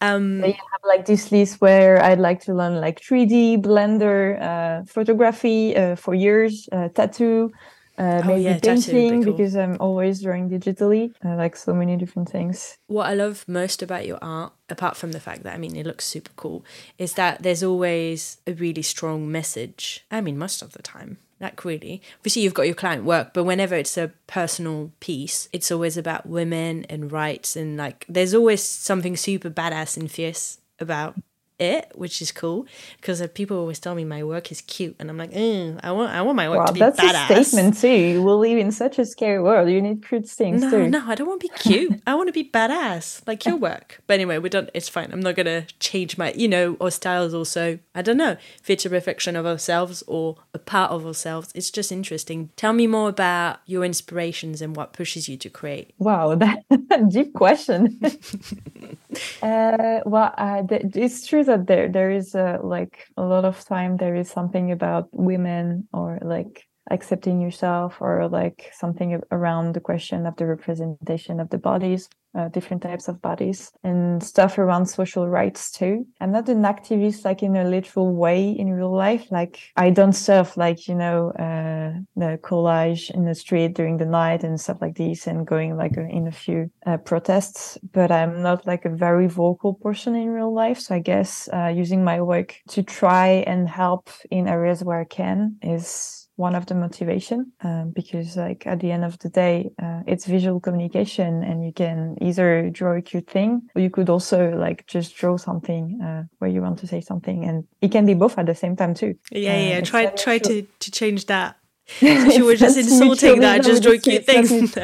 Um 0.00 0.44
you 0.44 0.54
have 0.72 0.84
like 0.84 1.04
this 1.06 1.24
list 1.32 1.60
where 1.60 1.94
i'd 2.06 2.18
like 2.28 2.40
to 2.46 2.52
learn 2.60 2.74
like 2.86 3.00
3d 3.00 3.62
blender 3.66 4.18
uh 4.48 4.84
photography 4.84 5.76
uh, 5.76 5.94
for 6.02 6.12
years 6.14 6.68
uh, 6.72 6.88
tattoo 6.96 7.50
uh, 7.98 8.22
oh, 8.22 8.26
maybe 8.26 8.42
yeah, 8.42 8.58
painting 8.58 9.22
cool. 9.22 9.32
because 9.32 9.54
I'm 9.54 9.76
always 9.78 10.22
drawing 10.22 10.48
digitally. 10.48 11.12
I 11.22 11.34
like 11.34 11.56
so 11.56 11.74
many 11.74 11.96
different 11.96 12.30
things. 12.30 12.78
What 12.86 13.06
I 13.06 13.14
love 13.14 13.44
most 13.46 13.82
about 13.82 14.06
your 14.06 14.18
art, 14.22 14.52
apart 14.70 14.96
from 14.96 15.12
the 15.12 15.20
fact 15.20 15.42
that 15.42 15.54
I 15.54 15.58
mean 15.58 15.76
it 15.76 15.86
looks 15.86 16.06
super 16.06 16.32
cool, 16.36 16.64
is 16.98 17.14
that 17.14 17.42
there's 17.42 17.62
always 17.62 18.38
a 18.46 18.54
really 18.54 18.82
strong 18.82 19.30
message. 19.30 20.04
I 20.10 20.20
mean, 20.20 20.38
most 20.38 20.62
of 20.62 20.72
the 20.72 20.82
time. 20.82 21.18
Like 21.40 21.64
really, 21.64 22.00
obviously 22.18 22.42
you've 22.42 22.54
got 22.54 22.66
your 22.66 22.76
client 22.76 23.02
work, 23.02 23.34
but 23.34 23.42
whenever 23.42 23.74
it's 23.74 23.98
a 23.98 24.12
personal 24.28 24.92
piece, 25.00 25.48
it's 25.52 25.72
always 25.72 25.96
about 25.96 26.24
women 26.24 26.86
and 26.88 27.10
rights, 27.10 27.56
and 27.56 27.76
like 27.76 28.06
there's 28.08 28.32
always 28.32 28.62
something 28.62 29.16
super 29.16 29.50
badass 29.50 29.96
and 29.96 30.08
fierce 30.08 30.58
about 30.78 31.16
it, 31.58 31.92
which 31.94 32.20
is 32.20 32.32
cool 32.32 32.66
because 32.96 33.26
people 33.34 33.58
always 33.58 33.78
tell 33.78 33.94
me 33.94 34.04
my 34.04 34.22
work 34.22 34.50
is 34.50 34.60
cute, 34.60 34.96
and 34.98 35.10
I'm 35.10 35.18
like, 35.18 35.32
mm, 35.32 35.78
I 35.82 35.92
want, 35.92 36.12
I 36.12 36.22
want 36.22 36.36
my 36.36 36.48
work 36.48 36.60
wow, 36.60 36.66
to 36.66 36.72
be 36.72 36.80
that's 36.80 37.00
badass. 37.00 37.30
a 37.30 37.44
statement 37.44 37.78
too. 37.78 38.22
We 38.22 38.32
live 38.32 38.58
in 38.58 38.72
such 38.72 38.98
a 38.98 39.06
scary 39.06 39.40
world. 39.40 39.70
You 39.70 39.80
need 39.80 40.06
cute 40.06 40.28
things 40.28 40.62
no, 40.62 40.70
too. 40.70 40.88
No, 40.88 41.04
I 41.06 41.14
don't 41.14 41.28
want 41.28 41.40
to 41.40 41.48
be 41.48 41.54
cute. 41.56 42.02
I 42.06 42.14
want 42.14 42.28
to 42.28 42.32
be 42.32 42.44
badass, 42.44 43.26
like 43.26 43.44
your 43.44 43.56
work. 43.56 44.00
But 44.06 44.14
anyway, 44.14 44.38
we 44.38 44.48
don't. 44.48 44.70
It's 44.74 44.88
fine. 44.88 45.10
I'm 45.12 45.20
not 45.20 45.36
gonna 45.36 45.66
change 45.78 46.18
my, 46.18 46.32
you 46.32 46.48
know, 46.48 46.76
our 46.80 46.90
styles. 46.90 47.34
Also, 47.34 47.78
I 47.94 48.02
don't 48.02 48.16
know 48.16 48.36
if 48.60 48.70
it's 48.70 48.86
a 48.86 48.88
reflection 48.88 49.36
of 49.36 49.46
ourselves 49.46 50.02
or 50.06 50.36
a 50.54 50.58
part 50.58 50.90
of 50.90 51.06
ourselves. 51.06 51.50
It's 51.54 51.70
just 51.70 51.92
interesting. 51.92 52.50
Tell 52.56 52.72
me 52.72 52.86
more 52.86 53.08
about 53.08 53.60
your 53.66 53.84
inspirations 53.84 54.62
and 54.62 54.74
what 54.74 54.92
pushes 54.92 55.28
you 55.28 55.36
to 55.38 55.50
create. 55.50 55.92
Wow, 55.98 56.34
that 56.34 56.64
deep 57.10 57.34
question. 57.34 58.00
uh, 59.42 60.00
well, 60.04 60.34
uh, 60.36 60.62
it's 60.70 61.26
true 61.26 61.44
that 61.44 61.51
there 61.58 61.88
there 61.88 62.10
is 62.10 62.34
a, 62.34 62.58
like 62.62 63.06
a 63.16 63.22
lot 63.22 63.44
of 63.44 63.64
time 63.64 63.96
there 63.96 64.14
is 64.14 64.30
something 64.30 64.72
about 64.72 65.08
women 65.12 65.88
or 65.92 66.18
like 66.22 66.66
accepting 66.90 67.40
yourself 67.40 67.98
or 68.00 68.28
like 68.28 68.70
something 68.72 69.20
around 69.30 69.74
the 69.74 69.80
question 69.80 70.26
of 70.26 70.36
the 70.36 70.46
representation 70.46 71.40
of 71.40 71.50
the 71.50 71.58
bodies 71.58 72.08
uh, 72.34 72.48
different 72.48 72.82
types 72.82 73.08
of 73.08 73.20
bodies 73.20 73.72
and 73.84 74.22
stuff 74.22 74.58
around 74.58 74.86
social 74.86 75.28
rights 75.28 75.70
too. 75.70 76.06
I'm 76.20 76.32
not 76.32 76.48
an 76.48 76.62
activist 76.62 77.24
like 77.24 77.42
in 77.42 77.56
a 77.56 77.64
literal 77.64 78.14
way 78.14 78.50
in 78.50 78.72
real 78.72 78.94
life. 78.94 79.30
Like 79.30 79.60
I 79.76 79.90
don't 79.90 80.12
stuff 80.12 80.56
like, 80.56 80.88
you 80.88 80.94
know, 80.94 81.30
uh, 81.30 82.00
the 82.16 82.38
collage 82.42 83.10
in 83.10 83.24
the 83.24 83.34
street 83.34 83.74
during 83.74 83.98
the 83.98 84.06
night 84.06 84.44
and 84.44 84.60
stuff 84.60 84.78
like 84.80 84.96
this 84.96 85.26
and 85.26 85.46
going 85.46 85.76
like 85.76 85.96
in 85.96 86.26
a 86.26 86.32
few 86.32 86.70
uh, 86.86 86.96
protests, 86.98 87.78
but 87.92 88.10
I'm 88.10 88.42
not 88.42 88.66
like 88.66 88.84
a 88.84 88.90
very 88.90 89.26
vocal 89.26 89.74
person 89.74 90.14
in 90.14 90.30
real 90.30 90.54
life. 90.54 90.80
So 90.80 90.94
I 90.94 91.00
guess 91.00 91.48
uh, 91.52 91.72
using 91.74 92.04
my 92.04 92.20
work 92.22 92.56
to 92.68 92.82
try 92.82 93.44
and 93.46 93.68
help 93.68 94.08
in 94.30 94.48
areas 94.48 94.82
where 94.82 95.00
I 95.00 95.04
can 95.04 95.56
is 95.62 96.21
one 96.36 96.54
of 96.54 96.66
the 96.66 96.74
motivation 96.74 97.52
um, 97.62 97.92
because 97.94 98.36
like 98.36 98.66
at 98.66 98.80
the 98.80 98.90
end 98.90 99.04
of 99.04 99.18
the 99.18 99.28
day 99.28 99.70
uh, 99.82 100.00
it's 100.06 100.24
visual 100.26 100.60
communication 100.60 101.42
and 101.42 101.64
you 101.64 101.72
can 101.72 102.16
either 102.20 102.70
draw 102.70 102.96
a 102.96 103.02
cute 103.02 103.28
thing 103.28 103.62
or 103.74 103.82
you 103.82 103.90
could 103.90 104.08
also 104.08 104.50
like 104.56 104.86
just 104.86 105.14
draw 105.14 105.36
something 105.36 106.00
uh, 106.02 106.22
where 106.38 106.50
you 106.50 106.62
want 106.62 106.78
to 106.78 106.86
say 106.86 107.00
something. 107.00 107.44
And 107.44 107.64
it 107.80 107.92
can 107.92 108.06
be 108.06 108.14
both 108.14 108.38
at 108.38 108.46
the 108.46 108.54
same 108.54 108.76
time 108.76 108.94
too. 108.94 109.14
Yeah 109.30 109.58
yeah 109.58 109.78
uh, 109.78 109.80
try 109.82 110.06
try 110.06 110.38
to 110.38 110.62
to 110.62 110.90
change 110.90 111.26
that. 111.26 111.56
If 112.00 112.36
you 112.36 112.44
were 112.44 112.56
just 112.56 112.78
insulting 112.78 113.40
that 113.40 113.62
just 113.62 113.82
draw 113.82 113.98
cute 113.98 114.24
things. 114.32 114.76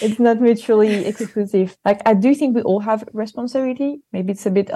it's 0.00 0.20
not 0.20 0.40
mutually 0.40 1.06
exclusive. 1.06 1.76
Like 1.84 2.00
I 2.06 2.14
do 2.14 2.34
think 2.34 2.54
we 2.54 2.62
all 2.62 2.80
have 2.80 3.08
responsibility. 3.12 4.02
Maybe 4.12 4.32
it's 4.32 4.46
a 4.46 4.50
bit 4.50 4.70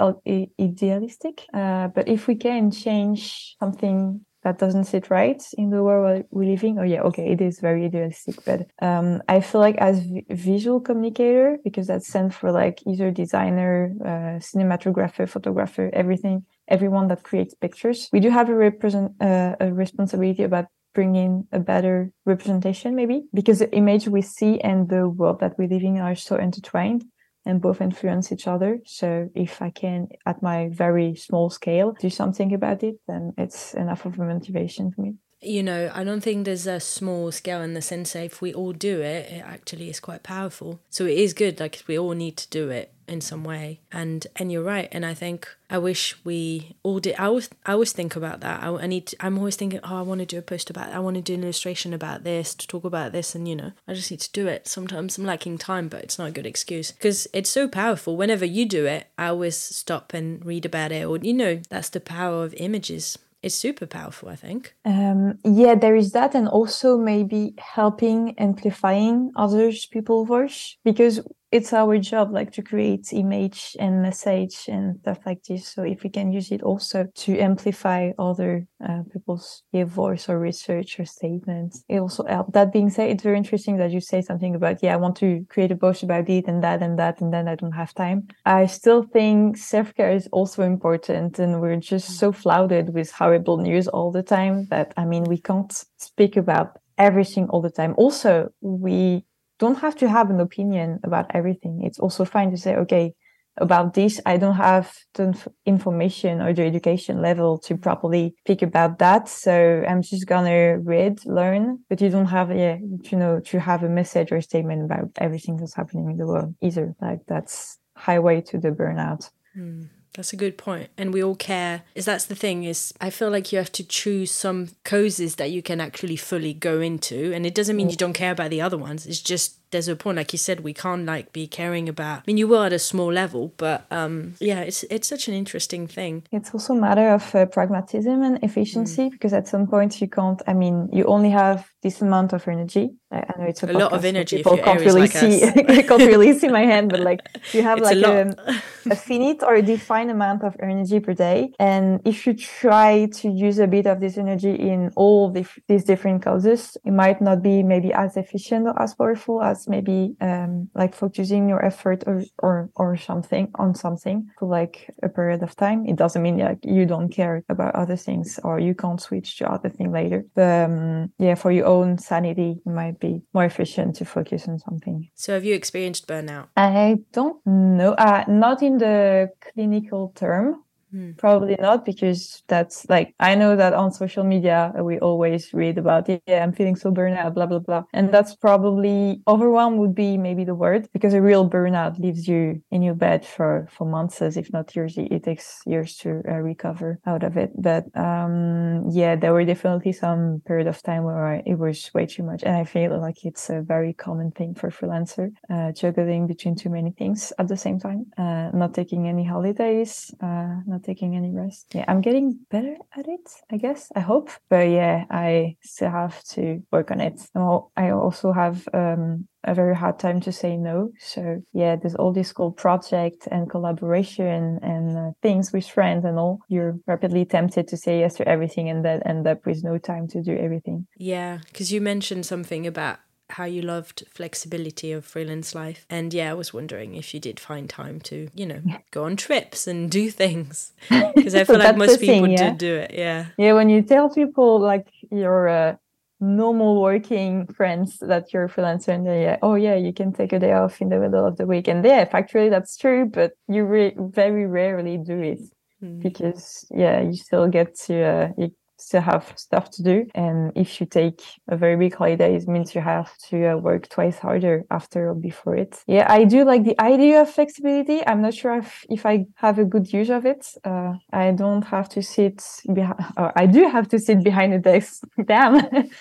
idealistic, 0.59 1.45
uh, 1.53 1.87
but 1.89 2.07
if 2.07 2.27
we 2.27 2.35
can 2.35 2.71
change 2.71 3.55
something 3.59 4.25
that 4.43 4.57
doesn't 4.57 4.85
sit 4.85 5.09
right 5.09 5.41
in 5.57 5.69
the 5.69 5.83
world 5.83 6.23
we're 6.31 6.49
living. 6.49 6.79
Oh 6.79 6.83
yeah, 6.83 7.01
okay, 7.01 7.31
it 7.31 7.41
is 7.41 7.59
very 7.59 7.85
idealistic, 7.85 8.43
but 8.45 8.67
um, 8.81 9.21
I 9.27 9.39
feel 9.41 9.61
like 9.61 9.77
as 9.77 9.99
v- 9.99 10.25
visual 10.29 10.79
communicator, 10.79 11.57
because 11.63 11.87
that's 11.87 12.07
sent 12.07 12.33
for 12.33 12.51
like 12.51 12.81
either 12.87 13.11
designer, 13.11 13.93
uh, 14.03 14.39
cinematographer, 14.39 15.29
photographer, 15.29 15.89
everything, 15.93 16.45
everyone 16.67 17.07
that 17.09 17.23
creates 17.23 17.53
pictures, 17.53 18.09
we 18.11 18.19
do 18.19 18.29
have 18.29 18.49
a 18.49 18.55
represent 18.55 19.11
uh, 19.21 19.55
a 19.59 19.71
responsibility 19.71 20.43
about 20.43 20.65
bringing 20.93 21.47
a 21.51 21.59
better 21.59 22.11
representation, 22.25 22.95
maybe 22.95 23.23
because 23.33 23.59
the 23.59 23.73
image 23.73 24.07
we 24.07 24.21
see 24.21 24.59
and 24.59 24.89
the 24.89 25.07
world 25.07 25.39
that 25.39 25.57
we 25.57 25.67
live 25.67 25.83
in 25.83 25.97
are 25.99 26.15
so 26.15 26.35
intertwined 26.35 27.05
and 27.45 27.61
both 27.61 27.81
influence 27.81 28.31
each 28.31 28.47
other. 28.47 28.79
So 28.85 29.29
if 29.35 29.61
I 29.61 29.69
can, 29.69 30.09
at 30.25 30.41
my 30.41 30.69
very 30.71 31.15
small 31.15 31.49
scale, 31.49 31.93
do 31.99 32.09
something 32.09 32.53
about 32.53 32.83
it, 32.83 32.95
then 33.07 33.33
it's 33.37 33.73
enough 33.73 34.05
of 34.05 34.19
a 34.19 34.23
motivation 34.23 34.91
for 34.91 35.01
me. 35.01 35.15
You 35.43 35.63
know, 35.63 35.91
I 35.91 36.03
don't 36.03 36.21
think 36.21 36.45
there's 36.45 36.67
a 36.67 36.79
small 36.79 37.31
scale 37.31 37.61
in 37.63 37.73
the 37.73 37.81
sense 37.81 38.13
that 38.13 38.25
if 38.25 38.41
we 38.43 38.53
all 38.53 38.73
do 38.73 39.01
it, 39.01 39.31
it 39.31 39.43
actually 39.43 39.89
is 39.89 39.99
quite 39.99 40.21
powerful. 40.21 40.81
So 40.89 41.05
it 41.05 41.17
is 41.17 41.33
good, 41.33 41.59
like 41.59 41.83
we 41.87 41.97
all 41.97 42.11
need 42.11 42.37
to 42.37 42.49
do 42.49 42.69
it 42.69 42.93
in 43.11 43.21
some 43.21 43.43
way. 43.43 43.81
And 43.91 44.25
and 44.35 44.51
you're 44.51 44.63
right. 44.63 44.89
And 44.91 45.05
i 45.05 45.13
think 45.13 45.47
i 45.69 45.77
wish 45.77 46.15
we 46.25 46.75
all 46.83 46.99
did 46.99 47.15
i 47.17 47.25
always 47.25 47.49
i 47.65 47.71
always 47.73 47.91
think 47.91 48.15
about 48.15 48.39
that. 48.41 48.63
I, 48.63 48.67
I 48.67 48.87
need 48.87 49.07
to, 49.07 49.15
i'm 49.19 49.37
always 49.37 49.55
thinking 49.55 49.79
oh 49.83 49.97
i 49.97 50.01
want 50.01 50.19
to 50.19 50.25
do 50.25 50.37
a 50.37 50.41
post 50.41 50.69
about 50.69 50.91
i 50.93 50.99
want 50.99 51.15
to 51.15 51.21
do 51.21 51.33
an 51.33 51.43
illustration 51.43 51.93
about 51.93 52.23
this 52.23 52.53
to 52.55 52.67
talk 52.67 52.83
about 52.83 53.11
this 53.11 53.35
and 53.35 53.47
you 53.47 53.55
know 53.55 53.71
i 53.87 53.93
just 53.93 54.11
need 54.11 54.21
to 54.21 54.31
do 54.31 54.47
it. 54.47 54.67
Sometimes 54.67 55.17
i'm 55.17 55.25
lacking 55.25 55.57
time 55.57 55.87
but 55.87 56.03
it's 56.03 56.19
not 56.19 56.29
a 56.29 56.31
good 56.31 56.45
excuse. 56.45 56.91
Because 56.91 57.27
it's 57.33 57.49
so 57.49 57.67
powerful. 57.67 58.17
Whenever 58.17 58.45
you 58.45 58.65
do 58.65 58.85
it 58.85 59.07
i 59.17 59.27
always 59.27 59.57
stop 59.57 60.13
and 60.13 60.45
read 60.45 60.65
about 60.65 60.91
it 60.91 61.05
or 61.05 61.17
you 61.17 61.33
know 61.33 61.61
that's 61.69 61.89
the 61.89 61.99
power 61.99 62.43
of 62.43 62.53
images. 62.55 63.17
It's 63.43 63.55
super 63.55 63.87
powerful 63.87 64.29
i 64.29 64.35
think. 64.35 64.75
Um, 64.85 65.39
yeah 65.43 65.75
there 65.75 65.95
is 65.95 66.11
that 66.11 66.35
and 66.35 66.47
also 66.47 66.97
maybe 66.97 67.55
helping 67.57 68.37
amplifying 68.37 69.31
others 69.35 69.85
people's 69.85 70.27
voice. 70.27 70.77
Because 70.83 71.21
it's 71.51 71.73
our 71.73 71.97
job 71.97 72.31
like 72.31 72.51
to 72.53 72.61
create 72.61 73.11
image 73.11 73.75
and 73.79 74.01
message 74.01 74.65
and 74.67 74.99
stuff 75.01 75.19
like 75.25 75.43
this. 75.43 75.67
So 75.67 75.83
if 75.83 76.03
we 76.03 76.09
can 76.09 76.31
use 76.31 76.51
it 76.51 76.63
also 76.63 77.07
to 77.15 77.37
amplify 77.37 78.11
other 78.17 78.67
uh, 78.87 79.03
people's 79.11 79.63
voice 79.73 80.27
or 80.29 80.39
research 80.39 80.99
or 80.99 81.05
statements 81.05 81.83
it 81.87 81.99
also 81.99 82.23
helps 82.25 82.51
that 82.53 82.73
being 82.73 82.89
said 82.89 83.09
it's 83.09 83.23
very 83.23 83.37
interesting 83.37 83.77
that 83.77 83.91
you 83.91 83.99
say 83.99 84.21
something 84.21 84.55
about 84.55 84.81
yeah 84.81 84.93
i 84.93 84.97
want 84.97 85.15
to 85.15 85.45
create 85.49 85.71
a 85.71 85.75
post 85.75 86.03
about 86.03 86.27
it 86.29 86.47
and 86.47 86.63
that 86.63 86.81
and 86.81 86.97
that 86.97 87.21
and 87.21 87.33
then 87.33 87.47
i 87.47 87.55
don't 87.55 87.71
have 87.73 87.93
time. 87.93 88.27
I 88.45 88.65
still 88.65 89.03
think 89.03 89.57
self-care 89.57 90.11
is 90.11 90.27
also 90.31 90.63
important 90.63 91.39
and 91.39 91.61
we're 91.61 91.75
just 91.77 92.17
so 92.17 92.31
flooded 92.31 92.93
with 92.93 93.11
horrible 93.11 93.57
news 93.57 93.87
all 93.87 94.11
the 94.11 94.23
time 94.23 94.67
that 94.69 94.93
i 94.97 95.05
mean 95.05 95.23
we 95.25 95.37
can't 95.37 95.71
speak 95.97 96.37
about 96.37 96.77
everything 96.97 97.49
all 97.49 97.61
the 97.61 97.69
time. 97.69 97.95
Also 97.97 98.51
we 98.61 99.25
don't 99.61 99.79
have 99.85 99.95
to 100.01 100.07
have 100.09 100.27
an 100.29 100.39
opinion 100.39 100.99
about 101.03 101.25
everything. 101.39 101.73
It's 101.87 101.99
also 101.99 102.25
fine 102.25 102.49
to 102.51 102.57
say, 102.57 102.73
okay, 102.83 103.13
about 103.57 103.93
this, 103.93 104.19
I 104.25 104.37
don't 104.37 104.55
have 104.55 104.85
the 105.13 105.27
information 105.65 106.41
or 106.41 106.53
the 106.53 106.63
education 106.63 107.21
level 107.21 107.59
to 107.65 107.77
properly 107.77 108.33
speak 108.43 108.61
about 108.61 108.97
that. 108.99 109.29
So 109.29 109.83
I'm 109.87 110.01
just 110.01 110.25
gonna 110.25 110.79
read, 110.79 111.15
learn, 111.25 111.63
but 111.89 112.01
you 112.01 112.09
don't 112.09 112.31
have, 112.37 112.49
yeah, 112.63 112.77
you 113.09 113.17
know, 113.21 113.39
to 113.49 113.59
have 113.59 113.83
a 113.83 113.89
message 113.89 114.31
or 114.31 114.37
a 114.37 114.41
statement 114.41 114.85
about 114.85 115.09
everything 115.17 115.57
that's 115.57 115.75
happening 115.75 116.09
in 116.11 116.17
the 116.17 116.25
world 116.25 116.55
either. 116.61 116.95
Like 117.01 117.21
that's 117.27 117.77
highway 117.95 118.41
to 118.49 118.57
the 118.57 118.71
burnout. 118.71 119.29
Mm. 119.55 119.89
That's 120.13 120.33
a 120.33 120.37
good 120.37 120.57
point. 120.57 120.89
And 120.97 121.13
we 121.13 121.23
all 121.23 121.35
care. 121.35 121.83
Is 121.95 122.05
that's 122.05 122.25
the 122.25 122.35
thing 122.35 122.63
is 122.63 122.93
I 122.99 123.09
feel 123.09 123.29
like 123.29 123.51
you 123.51 123.57
have 123.57 123.71
to 123.73 123.83
choose 123.83 124.31
some 124.31 124.69
causes 124.83 125.35
that 125.35 125.51
you 125.51 125.61
can 125.61 125.79
actually 125.79 126.17
fully 126.17 126.53
go 126.53 126.81
into. 126.81 127.31
And 127.33 127.45
it 127.45 127.55
doesn't 127.55 127.75
mean 127.75 127.89
you 127.89 127.95
don't 127.95 128.13
care 128.13 128.31
about 128.31 128.49
the 128.49 128.61
other 128.61 128.77
ones. 128.77 129.05
It's 129.05 129.21
just 129.21 129.57
there's 129.71 129.87
a 129.87 129.95
point, 129.95 130.17
like 130.17 130.31
you 130.33 130.37
said, 130.37 130.61
we 130.61 130.73
can't 130.73 131.05
like 131.05 131.33
be 131.33 131.47
caring 131.47 131.89
about 131.89 132.19
I 132.19 132.23
mean 132.27 132.37
you 132.37 132.47
will 132.47 132.63
at 132.63 132.73
a 132.73 132.79
small 132.79 133.11
level, 133.11 133.53
but 133.57 133.85
um 133.91 134.35
yeah, 134.39 134.61
it's 134.61 134.83
it's 134.83 135.07
such 135.07 135.27
an 135.27 135.33
interesting 135.33 135.87
thing. 135.87 136.23
It's 136.31 136.53
also 136.53 136.73
a 136.73 136.79
matter 136.79 137.09
of 137.09 137.35
uh, 137.35 137.45
pragmatism 137.45 138.21
and 138.21 138.43
efficiency 138.43 139.03
mm. 139.03 139.11
because 139.11 139.33
at 139.33 139.47
some 139.47 139.67
point 139.67 140.01
you 140.01 140.07
can't 140.07 140.41
I 140.47 140.53
mean 140.53 140.89
you 140.91 141.05
only 141.05 141.29
have 141.31 141.71
this 141.81 142.01
amount 142.01 142.33
of 142.33 142.47
energy. 142.47 142.91
I, 143.11 143.17
I 143.17 143.39
know 143.39 143.45
it's 143.45 143.63
a, 143.63 143.71
a 143.71 143.73
lot 143.73 143.91
of 143.91 144.05
energy. 144.05 144.37
People 144.37 144.57
can't 144.57 144.79
really 144.79 145.01
like 145.01 145.11
see. 145.11 145.43
I 145.79 145.81
can't 145.81 146.01
really 146.01 146.37
see 146.37 146.47
my 146.47 146.61
hand, 146.61 146.89
but 146.91 146.99
like 146.99 147.21
you 147.53 147.63
have 147.63 147.79
it's 147.79 147.87
like 147.91 148.05
a, 148.05 148.35
a, 148.47 148.91
a 148.91 148.95
finite 148.95 149.43
or 149.43 149.55
a 149.55 149.61
defined 149.61 150.11
amount 150.11 150.43
of 150.43 150.55
energy 150.61 150.99
per 150.99 151.13
day, 151.13 151.51
and 151.59 152.01
if 152.05 152.27
you 152.27 152.33
try 152.33 153.07
to 153.07 153.29
use 153.29 153.57
a 153.59 153.67
bit 153.67 153.87
of 153.87 153.99
this 153.99 154.17
energy 154.17 154.51
in 154.51 154.91
all 154.95 155.31
the, 155.31 155.45
these 155.67 155.83
different 155.83 156.21
causes, 156.23 156.77
it 156.85 156.91
might 156.91 157.21
not 157.21 157.41
be 157.41 157.63
maybe 157.63 157.91
as 157.93 158.15
efficient 158.15 158.67
or 158.67 158.79
as 158.81 158.93
powerful 158.93 159.41
as 159.41 159.60
maybe 159.67 160.15
um, 160.21 160.69
like 160.75 160.95
focusing 160.95 161.49
your 161.49 161.63
effort 161.63 162.03
or, 162.07 162.23
or 162.39 162.69
or 162.75 162.97
something 162.97 163.49
on 163.55 163.75
something 163.75 164.29
for 164.37 164.47
like 164.47 164.89
a 165.03 165.09
period 165.09 165.43
of 165.43 165.55
time. 165.55 165.85
It 165.85 165.95
doesn't 165.95 166.21
mean 166.21 166.37
like 166.37 166.59
you 166.63 166.85
don't 166.85 167.09
care 167.09 167.43
about 167.49 167.75
other 167.75 167.95
things 167.95 168.39
or 168.43 168.59
you 168.59 168.75
can't 168.75 169.01
switch 169.01 169.37
to 169.37 169.51
other 169.51 169.69
thing 169.69 169.91
later. 169.91 170.25
But 170.35 170.65
um, 170.65 171.11
yeah, 171.17 171.35
for 171.35 171.51
your 171.51 171.65
own 171.65 171.97
sanity, 171.97 172.61
it 172.65 172.69
might 172.69 172.99
be 172.99 173.21
more 173.33 173.45
efficient 173.45 173.95
to 173.97 174.05
focus 174.05 174.47
on 174.47 174.59
something. 174.59 175.09
So, 175.15 175.33
have 175.33 175.45
you 175.45 175.55
experienced 175.55 176.07
burnout? 176.07 176.47
I 176.55 176.97
don't 177.11 177.45
know. 177.45 177.93
Uh, 177.93 178.25
not 178.27 178.61
in 178.61 178.77
the 178.77 179.29
clinical 179.41 180.13
term. 180.15 180.63
Hmm. 180.91 181.11
Probably 181.17 181.55
not 181.57 181.85
because 181.85 182.43
that's 182.49 182.85
like 182.89 183.15
I 183.17 183.35
know 183.35 183.55
that 183.55 183.73
on 183.73 183.93
social 183.93 184.25
media 184.25 184.73
we 184.81 184.99
always 184.99 185.53
read 185.53 185.77
about 185.77 186.09
yeah 186.09 186.43
I'm 186.43 186.51
feeling 186.51 186.75
so 186.75 186.91
burnout 186.91 187.33
blah 187.33 187.45
blah 187.45 187.59
blah. 187.59 187.83
And 187.93 188.13
that's 188.13 188.35
probably 188.35 189.21
overwhelm 189.25 189.77
would 189.77 189.95
be 189.95 190.17
maybe 190.17 190.43
the 190.43 190.53
word 190.55 190.89
because 190.91 191.13
a 191.13 191.21
real 191.21 191.49
burnout 191.49 191.97
leaves 191.97 192.27
you 192.27 192.61
in 192.71 192.81
your 192.81 192.95
bed 192.95 193.25
for 193.25 193.67
for 193.71 193.85
months 193.87 194.21
As 194.21 194.35
if 194.35 194.51
not 194.51 194.75
years. 194.75 194.95
It 194.97 195.23
takes 195.23 195.61
years 195.65 195.95
to 195.97 196.21
uh, 196.27 196.33
recover 196.41 196.99
out 197.05 197.23
of 197.23 197.37
it. 197.37 197.51
But 197.55 197.85
um 197.95 198.89
yeah 198.89 199.15
there 199.15 199.31
were 199.33 199.45
definitely 199.45 199.93
some 199.93 200.41
period 200.45 200.67
of 200.67 200.81
time 200.83 201.03
where 201.05 201.41
it 201.45 201.57
was 201.57 201.89
way 201.93 202.05
too 202.05 202.23
much. 202.23 202.43
And 202.43 202.55
I 202.57 202.65
feel 202.65 202.99
like 202.99 203.23
it's 203.23 203.49
a 203.49 203.61
very 203.61 203.93
common 203.93 204.31
thing 204.31 204.55
for 204.55 204.69
freelancer 204.69 205.31
uh, 205.49 205.71
juggling 205.71 206.27
between 206.27 206.55
too 206.55 206.69
many 206.69 206.91
things 206.91 207.31
at 207.39 207.47
the 207.47 207.55
same 207.55 207.79
time 207.79 208.07
uh, 208.17 208.49
not 208.53 208.73
taking 208.73 209.07
any 209.07 209.23
holidays 209.23 210.13
uh, 210.21 210.55
not 210.81 210.85
taking 210.85 211.15
any 211.15 211.31
rest. 211.31 211.67
Yeah, 211.73 211.85
I'm 211.87 212.01
getting 212.01 212.39
better 212.49 212.75
at 212.95 213.07
it, 213.07 213.29
I 213.51 213.57
guess. 213.57 213.91
I 213.95 213.99
hope. 213.99 214.29
But 214.49 214.69
yeah, 214.69 215.05
I 215.09 215.55
still 215.61 215.91
have 215.91 216.23
to 216.35 216.61
work 216.71 216.91
on 216.91 217.01
it. 217.01 217.21
I 217.35 217.91
also 217.91 218.31
have 218.31 218.67
um, 218.73 219.27
a 219.43 219.53
very 219.53 219.75
hard 219.75 219.99
time 219.99 220.21
to 220.21 220.31
say 220.31 220.57
no. 220.57 220.91
So 220.99 221.41
yeah, 221.53 221.75
there's 221.75 221.95
all 221.95 222.13
this 222.13 222.33
cool 222.33 222.51
project 222.51 223.27
and 223.31 223.49
collaboration 223.49 224.59
and 224.61 224.97
uh, 224.97 225.11
things 225.21 225.51
with 225.53 225.67
friends 225.67 226.05
and 226.05 226.17
all. 226.17 226.39
You're 226.47 226.77
rapidly 226.87 227.25
tempted 227.25 227.67
to 227.69 227.77
say 227.77 227.99
yes 227.99 228.15
to 228.15 228.27
everything 228.27 228.69
and 228.69 228.83
then 228.83 229.01
end 229.03 229.27
up 229.27 229.45
with 229.45 229.63
no 229.63 229.77
time 229.77 230.07
to 230.09 230.21
do 230.21 230.35
everything. 230.37 230.87
Yeah, 230.97 231.39
because 231.45 231.71
you 231.71 231.81
mentioned 231.81 232.25
something 232.25 232.67
about 232.67 232.99
how 233.31 233.45
you 233.45 233.61
loved 233.61 234.03
flexibility 234.09 234.91
of 234.91 235.05
freelance 235.05 235.55
life. 235.55 235.85
And 235.89 236.13
yeah, 236.13 236.31
I 236.31 236.33
was 236.33 236.53
wondering 236.53 236.95
if 236.95 237.13
you 237.13 237.19
did 237.19 237.39
find 237.39 237.69
time 237.69 237.99
to, 238.01 238.29
you 238.35 238.45
know, 238.45 238.61
go 238.91 239.05
on 239.05 239.15
trips 239.15 239.67
and 239.67 239.89
do 239.89 240.09
things. 240.09 240.73
Because 241.15 241.35
I 241.35 241.43
feel 241.43 241.59
like 241.59 241.77
most 241.77 241.99
people 241.99 242.25
thing, 242.25 242.31
yeah. 242.31 242.49
did 242.49 242.57
do 242.57 242.75
it. 242.75 242.91
Yeah. 242.93 243.27
Yeah. 243.37 243.53
When 243.53 243.69
you 243.69 243.81
tell 243.81 244.09
people 244.09 244.59
like 244.59 244.87
you're, 245.11 245.47
uh, 245.47 245.75
normal 246.21 246.79
working 246.79 247.47
friends 247.47 247.97
that 247.97 248.31
you're 248.31 248.43
a 248.45 248.49
freelancer 248.49 248.89
and 248.89 249.07
they 249.07 249.23
yeah, 249.23 249.37
oh 249.41 249.55
yeah 249.55 249.75
you 249.75 249.91
can 249.91 250.13
take 250.13 250.31
a 250.31 250.37
day 250.37 250.53
off 250.53 250.79
in 250.79 250.89
the 250.89 250.99
middle 250.99 251.25
of 251.25 251.35
the 251.37 251.47
week 251.47 251.67
and 251.67 251.83
yeah 251.83 252.05
factually 252.05 252.47
that's 252.47 252.77
true 252.77 253.07
but 253.07 253.31
you 253.47 253.65
re- 253.65 253.95
very 253.97 254.45
rarely 254.45 254.99
do 254.99 255.19
it 255.19 255.41
mm. 255.83 255.99
because 255.99 256.63
yeah 256.69 257.01
you 257.01 257.15
still 257.15 257.47
get 257.47 257.75
to 257.75 258.03
uh, 258.03 258.29
you 258.37 258.53
still 258.91 259.01
have 259.13 259.25
stuff 259.37 259.69
to 259.75 259.81
do. 259.83 259.97
And 260.13 260.51
if 260.55 260.69
you 260.79 260.85
take 260.85 261.19
a 261.47 261.55
very 261.55 261.77
big 261.83 261.93
holiday, 261.95 262.35
it 262.35 262.47
means 262.47 262.75
you 262.75 262.81
have 262.81 263.09
to 263.29 263.35
uh, 263.51 263.55
work 263.67 263.83
twice 263.87 264.17
harder 264.19 264.65
after 264.69 265.09
or 265.09 265.15
before 265.15 265.55
it. 265.55 265.73
Yeah, 265.87 266.05
I 266.09 266.25
do 266.25 266.43
like 266.43 266.63
the 266.65 266.77
idea 266.81 267.21
of 267.21 267.29
flexibility. 267.29 267.97
I'm 268.05 268.21
not 268.21 268.33
sure 268.33 268.57
if, 268.57 268.69
if 268.89 269.05
I 269.05 269.25
have 269.35 269.57
a 269.59 269.65
good 269.73 269.87
use 269.93 270.09
of 270.09 270.25
it. 270.25 270.45
Uh, 270.65 270.93
I 271.13 271.31
don't 271.31 271.65
have 271.75 271.87
to 271.95 272.01
sit 272.01 272.43
behind, 272.73 272.99
I 273.43 273.45
do 273.45 273.61
have 273.75 273.87
to 273.93 273.97
sit 273.99 274.19
behind 274.23 274.53
a 274.53 274.59
desk, 274.59 275.03
damn, 275.25 275.55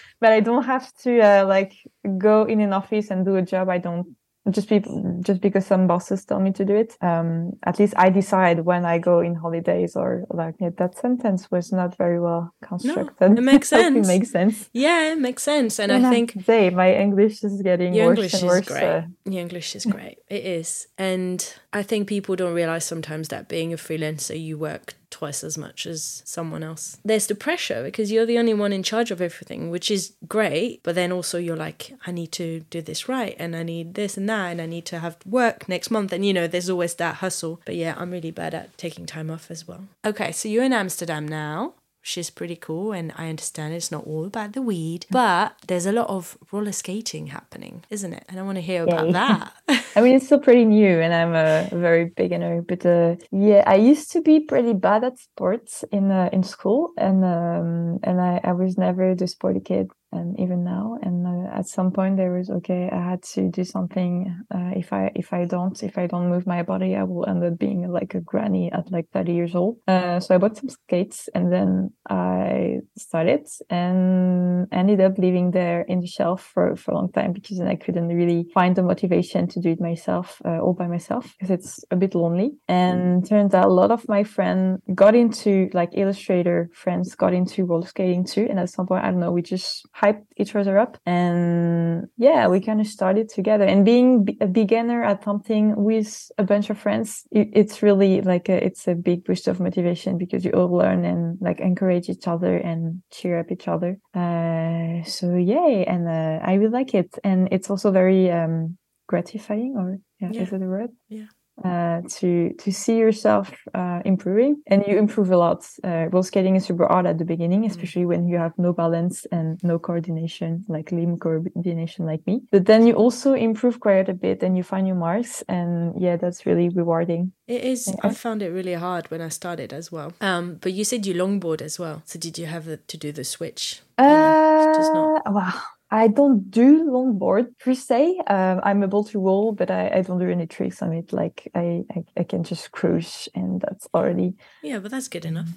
but 0.21 0.31
I 0.33 0.41
don't 0.41 0.65
have 0.65 0.93
to 1.05 1.13
uh, 1.21 1.45
like 1.47 1.73
go 2.19 2.45
in 2.45 2.61
an 2.61 2.73
office 2.73 3.11
and 3.11 3.25
do 3.25 3.37
a 3.37 3.43
job 3.43 3.69
I 3.69 3.79
don't 3.79 4.17
just 4.49 4.69
people 4.69 5.21
just 5.23 5.41
because 5.41 5.67
some 5.67 5.87
bosses 5.87 6.25
tell 6.25 6.41
me 6.41 6.51
to 6.53 6.65
do 6.65 6.75
it. 6.75 6.97
Um 7.03 7.53
at 7.65 7.79
least 7.79 7.95
i 7.97 8.09
decide 8.09 8.61
when 8.65 8.85
i 8.85 8.99
go 8.99 9.21
in 9.21 9.35
holidays 9.35 9.97
or 9.97 10.25
like 10.31 10.55
yeah, 10.61 10.71
that 10.79 10.97
sentence 10.97 11.51
was 11.51 11.73
not 11.73 11.97
very 11.97 12.19
well 12.21 12.55
constructed. 12.63 13.31
no, 13.33 13.37
it 13.37 13.45
makes 13.53 13.69
sense 13.69 14.07
it 14.07 14.09
makes 14.09 14.31
sense. 14.31 14.71
Yeah 14.73 15.13
it 15.13 15.19
makes 15.19 15.43
sense. 15.43 15.79
And, 15.79 15.93
and 15.93 16.07
i 16.07 16.11
think 16.11 16.33
say 16.45 16.71
my 16.71 16.95
english 16.95 17.45
is 17.45 17.61
getting 17.63 17.93
your 17.95 18.07
worse 18.07 18.17
english 18.19 18.35
and 18.35 18.43
is 18.45 18.49
worse 18.49 18.67
great. 18.69 18.83
uh, 18.85 19.03
your 19.25 19.41
english 19.43 19.77
is 19.77 19.85
great. 19.95 20.19
It 20.29 20.45
is. 20.59 20.89
And 20.97 21.39
i 21.73 21.83
think 21.83 22.09
people 22.09 22.35
don't 22.37 22.55
realize 22.55 22.85
sometimes 22.85 23.29
that 23.29 23.49
being 23.49 23.73
a 23.73 23.77
freelancer 23.77 24.41
you 24.41 24.57
work 24.59 24.95
twice 25.11 25.45
as 25.45 25.59
much 25.59 25.87
as 25.87 26.23
someone 26.25 26.63
else. 26.63 26.99
There's 27.05 27.27
the 27.27 27.35
pressure 27.35 27.83
because 27.83 28.11
you're 28.11 28.27
the 28.27 28.39
only 28.39 28.55
one 28.55 28.73
in 28.73 28.83
charge 28.83 29.11
of 29.11 29.21
everything, 29.21 29.71
which 29.71 29.91
is 29.91 30.15
great. 30.29 30.83
But 30.83 30.95
then 30.95 31.13
also 31.13 31.39
you're 31.39 31.57
like, 31.57 31.95
I 32.07 32.13
need 32.13 32.33
to 32.33 32.61
do 32.71 32.81
this 32.83 33.09
right 33.09 33.37
and 33.39 33.55
I 33.55 33.63
need 33.63 33.95
this 33.95 34.17
and 34.17 34.29
that 34.29 34.51
and 34.51 34.61
I 34.61 34.67
need 34.67 34.87
to 34.87 34.99
have 35.01 35.17
work 35.27 35.69
next 35.69 35.91
month. 35.91 36.13
And 36.13 36.25
you 36.25 36.33
know, 36.33 36.47
there's 36.47 36.71
always 36.71 36.95
that 36.95 37.17
hustle. 37.17 37.61
But 37.65 37.77
yeah, 37.77 37.95
I'm 37.97 38.11
really 38.11 38.31
bad 38.31 38.55
at 38.55 38.77
taking 38.79 39.07
time 39.07 39.31
off 39.31 39.51
as 39.51 39.67
well. 39.67 39.85
Okay, 40.05 40.33
so 40.33 40.49
you're 40.49 40.65
in 40.65 40.73
Amsterdam 40.73 41.27
now 41.27 41.75
she's 42.03 42.31
pretty 42.31 42.57
cool 42.57 42.93
and 42.93 43.13
I 43.17 43.29
understand 43.29 43.75
it's 43.75 43.93
not 43.93 44.07
all 44.07 44.25
about 44.25 44.53
the 44.53 44.63
weed, 44.63 45.07
but 45.11 45.55
there's 45.67 45.87
a 45.87 45.93
lot 45.93 46.09
of 46.09 46.39
roller 46.53 46.73
skating 46.73 47.29
happening, 47.29 47.85
isn't 47.91 48.13
it? 48.13 48.25
And 48.29 48.39
I 48.39 48.43
want 48.43 48.57
to 48.57 48.63
hear 48.63 48.85
about 48.85 49.13
that. 49.13 49.53
I 49.97 50.01
mean, 50.01 50.17
it's 50.17 50.27
still 50.27 50.39
pretty 50.39 50.65
new 50.65 51.01
and 51.01 51.13
I'm 51.13 51.35
a 51.35 51.69
very 51.73 52.07
beginner, 52.07 52.63
but 52.63 52.85
uh, 52.87 53.17
yeah, 53.31 53.63
I 53.67 53.77
used 53.77 54.11
to 54.13 54.23
be 54.23 54.41
pretty 54.41 54.73
bad 54.73 55.05
at 55.05 55.19
sports 55.19 55.85
in 55.93 56.11
uh, 56.11 56.31
in 56.33 56.43
school 56.43 56.93
and 56.97 57.25
um, 57.25 58.01
and 58.03 58.21
I, 58.21 58.41
I 58.43 58.53
was 58.53 58.79
never 58.79 59.15
the 59.15 59.27
sporty 59.27 59.61
kid 59.61 59.91
and 60.13 60.39
even 60.39 60.65
now. 60.65 60.99
And 61.03 61.27
uh, 61.27 61.41
at 61.53 61.67
some 61.67 61.91
point 61.91 62.17
there 62.17 62.33
was 62.33 62.51
okay 62.51 62.89
i 62.93 63.11
had 63.11 63.23
to 63.23 63.51
do 63.51 63.65
something 63.65 64.13
uh, 64.55 64.71
if 64.77 64.93
i 64.93 65.11
if 65.15 65.33
i 65.33 65.45
don't 65.45 65.83
if 65.83 65.99
i 65.99 66.07
don't 66.07 66.29
move 66.29 66.47
my 66.47 66.63
body 66.63 66.97
i 66.97 67.03
will 67.03 67.29
end 67.29 67.45
up 67.45 67.59
being 67.59 67.89
like 67.91 68.15
a 68.15 68.21
granny 68.21 68.71
at 68.73 68.91
like 68.91 69.07
30 69.13 69.33
years 69.33 69.55
old. 69.55 69.77
Uh, 69.87 70.21
so 70.21 70.35
i 70.35 70.39
bought 70.39 70.57
some 70.57 70.69
skates 70.69 71.29
and 71.35 71.53
then 71.53 71.91
i 72.09 72.79
started 72.97 73.47
and 73.69 74.67
ended 74.73 75.01
up 75.01 75.19
living 75.19 75.51
there 75.51 75.83
in 75.83 76.01
the 76.01 76.07
shelf 76.07 76.51
for, 76.55 76.77
for 76.77 76.93
a 76.93 76.95
long 76.95 77.11
time 77.13 77.33
because 77.33 77.59
then 77.59 77.69
i 77.69 77.77
couldn't 77.77 78.09
really 78.09 78.47
find 78.55 78.77
the 78.77 78.83
motivation 78.83 79.49
to 79.49 79.61
do 79.61 79.71
it 79.71 79.81
myself 79.81 80.41
uh, 80.45 80.59
all 80.59 80.75
by 80.75 80.87
myself 80.87 81.35
because 81.39 81.51
it's 81.51 81.85
a 81.91 81.97
bit 81.97 82.15
lonely. 82.15 82.53
And 82.69 83.27
turns 83.29 83.55
out 83.55 83.67
a 83.67 83.73
lot 83.73 83.91
of 83.91 84.09
my 84.09 84.25
friends 84.25 84.81
got 84.95 85.15
into 85.15 85.69
like 85.73 85.91
illustrator 85.95 86.71
friends 86.73 87.15
got 87.15 87.35
into 87.35 87.65
roller 87.65 87.87
skating 87.87 88.25
too. 88.25 88.47
And 88.49 88.59
at 88.59 88.71
some 88.71 88.87
point 88.87 89.05
i 89.05 89.11
don't 89.11 89.21
know 89.21 89.33
we 89.33 89.43
just 89.43 89.87
hyped 90.01 90.27
each 90.37 90.55
other 90.55 90.79
up 90.79 90.97
and 91.07 92.09
yeah 92.17 92.47
we 92.49 92.61
kind 92.61 92.81
of 92.81 92.87
started 92.87 93.29
together. 93.29 93.65
And 93.65 93.85
being 93.85 94.37
a 94.41 94.47
beginner 94.47 95.03
at 95.03 95.25
something 95.25 95.75
with 95.77 96.31
a 96.39 96.45
bunch 96.45 96.71
of 96.71 96.79
friends 96.79 97.25
it, 97.31 97.49
it's 97.53 97.83
really 97.83 98.21
like 98.23 98.49
a, 98.49 98.65
it's 98.65 98.89
a 98.89 98.95
big 98.95 99.25
boost 99.25 99.49
of 99.49 99.61
motivation 99.61 100.19
because 100.19 100.45
you 100.45 100.53
all 100.53 100.73
learn 100.73 101.05
and 101.05 101.39
like 101.41 101.61
encourage 101.61 102.09
each 102.09 102.27
other 102.27 102.57
and 102.57 103.03
cheer 103.11 103.39
up 103.41 103.51
each 103.51 103.69
other. 103.69 103.99
Uh, 104.15 105.03
so 105.05 105.37
yay 105.37 105.85
and 105.87 106.09
uh, 106.09 106.39
i 106.45 106.55
really 106.55 106.73
like 106.73 106.95
it. 106.95 107.19
And 107.25 107.49
it's 107.53 107.71
also 107.71 107.91
very 107.91 108.31
um, 108.31 108.77
gratifying 109.07 109.75
or 109.77 109.99
yeah, 110.21 110.31
yeah. 110.33 110.43
is 110.43 110.53
it 110.53 110.63
a 110.63 110.67
word? 110.67 110.91
Yeah 111.09 111.27
uh, 111.65 112.01
to 112.09 112.53
to 112.55 112.73
see 112.73 112.97
yourself 112.97 113.53
uh, 113.75 114.01
improving. 114.05 114.63
And 114.67 114.85
you 114.87 114.99
improve 114.99 115.31
a 115.31 115.37
lot. 115.37 115.69
Uh, 115.85 116.09
roller 116.11 116.23
skating 116.23 116.57
is 116.57 116.65
super 116.65 116.87
hard 116.87 117.07
at 117.07 117.19
the 117.19 117.25
beginning 117.25 117.63
mm. 117.63 117.71
especially 117.71 118.07
when 118.07 118.29
you 118.29 118.39
have 118.39 118.53
no 118.59 118.73
balance 118.73 119.27
and 119.33 119.59
no 119.63 119.79
coordination 119.79 120.65
like 120.69 120.93
limb 120.93 121.19
coordination 121.19 122.07
like 122.07 122.27
me. 122.27 122.43
But 122.51 122.67
then 122.67 122.87
you 122.87 122.95
also 122.95 123.35
improve 123.35 123.81
quite 123.81 124.09
a 124.09 124.15
bit 124.15 124.43
and 124.43 124.57
you 124.57 124.63
find 124.63 124.87
your 124.87 124.97
marks. 124.97 125.43
And 125.49 126.01
yeah 126.01 126.17
that's 126.17 126.47
really 126.47 126.69
rewarding. 126.69 127.33
It 127.47 127.63
is. 127.65 127.89
Yeah. 127.89 128.11
i 128.11 128.15
found 128.15 128.43
it 128.43 128.51
really 128.51 128.75
hard 128.75 129.11
when 129.11 129.21
i 129.21 129.29
started 129.29 129.73
as 129.73 129.93
well. 129.93 130.13
Um 130.21 130.59
but 130.61 130.73
you 130.73 130.85
said 130.85 131.07
you 131.07 131.15
longboard 131.15 131.61
as 131.63 131.79
well. 131.79 132.03
So 132.05 132.19
did 132.19 132.39
you 132.39 132.47
have 132.47 132.67
to 132.87 132.97
do 132.97 133.13
the 133.13 133.25
switch? 133.25 133.83
Uh, 133.99 134.75
just 134.75 134.93
not... 134.95 135.33
wow 135.33 135.63
I 135.91 136.09
don't 136.09 136.51
do 136.51 136.85
longboard 136.85 137.59
per 137.59 137.75
se. 137.75 138.21
Um, 138.27 138.61
I'm 138.63 138.83
able 138.83 139.05
to 139.05 139.19
roll, 139.19 139.53
but 139.53 139.71
I, 139.71 139.89
I, 139.89 140.03
don't 140.03 140.21
do 140.21 140.31
any 140.31 140.47
tricks 140.47 140.83
on 140.83 140.93
it. 140.93 141.13
Like 141.13 141.51
I, 141.55 141.83
I, 141.91 142.05
I, 142.17 142.23
can 142.23 142.45
just 142.45 142.71
cruise, 142.71 143.29
and 143.35 143.61
that's 143.61 143.89
already 143.93 144.35
yeah. 144.63 144.79
But 144.79 144.93
that's 144.93 145.09
good 145.09 145.25
enough. 145.25 145.49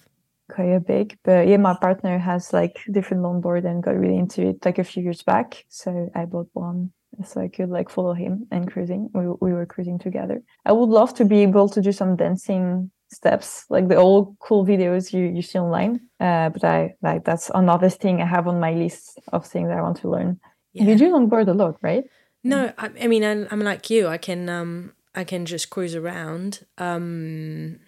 Quite 0.49 0.73
a 0.73 0.79
big, 0.79 1.17
but 1.23 1.47
yeah, 1.47 1.57
my 1.57 1.75
partner 1.79 2.17
has 2.17 2.51
like 2.51 2.81
different 2.91 3.23
longboard 3.23 3.65
and 3.65 3.81
got 3.81 3.95
really 3.95 4.17
into 4.17 4.49
it 4.49 4.65
like 4.65 4.79
a 4.79 4.83
few 4.83 5.03
years 5.03 5.21
back. 5.23 5.65
So 5.69 6.09
I 6.15 6.25
bought 6.25 6.49
one 6.53 6.91
so 7.23 7.41
I 7.41 7.47
could 7.47 7.69
like 7.69 7.89
follow 7.89 8.13
him 8.13 8.47
and 8.51 8.71
cruising. 8.71 9.09
We 9.13 9.27
we 9.39 9.53
were 9.53 9.65
cruising 9.65 9.99
together. 9.99 10.41
I 10.65 10.71
would 10.71 10.89
love 10.89 11.13
to 11.15 11.25
be 11.25 11.43
able 11.43 11.69
to 11.69 11.81
do 11.81 11.91
some 11.91 12.15
dancing 12.15 12.91
steps, 13.13 13.65
like 13.69 13.87
the 13.87 13.95
old 13.95 14.37
cool 14.39 14.65
videos 14.65 15.13
you, 15.13 15.25
you 15.25 15.41
see 15.41 15.59
online. 15.59 16.01
Uh, 16.19 16.49
but 16.49 16.63
I 16.63 16.95
like 17.01 17.23
that's 17.23 17.49
another 17.53 17.89
thing 17.89 18.21
I 18.21 18.25
have 18.25 18.47
on 18.47 18.59
my 18.59 18.73
list 18.73 19.19
of 19.31 19.45
things 19.45 19.69
I 19.69 19.81
want 19.81 19.97
to 19.97 20.09
learn. 20.09 20.39
Yeah. 20.73 20.85
You 20.85 20.97
do 20.97 21.11
longboard 21.11 21.47
a 21.47 21.53
lot, 21.53 21.77
right? 21.81 22.03
No, 22.43 22.73
I, 22.77 22.89
I 23.01 23.07
mean 23.07 23.23
I'm, 23.23 23.47
I'm 23.51 23.61
like 23.61 23.89
you. 23.89 24.07
I 24.07 24.17
can 24.17 24.49
um 24.49 24.93
I 25.15 25.23
can 25.23 25.45
just 25.45 25.69
cruise 25.69 25.95
around. 25.95 26.65
Um, 26.77 27.79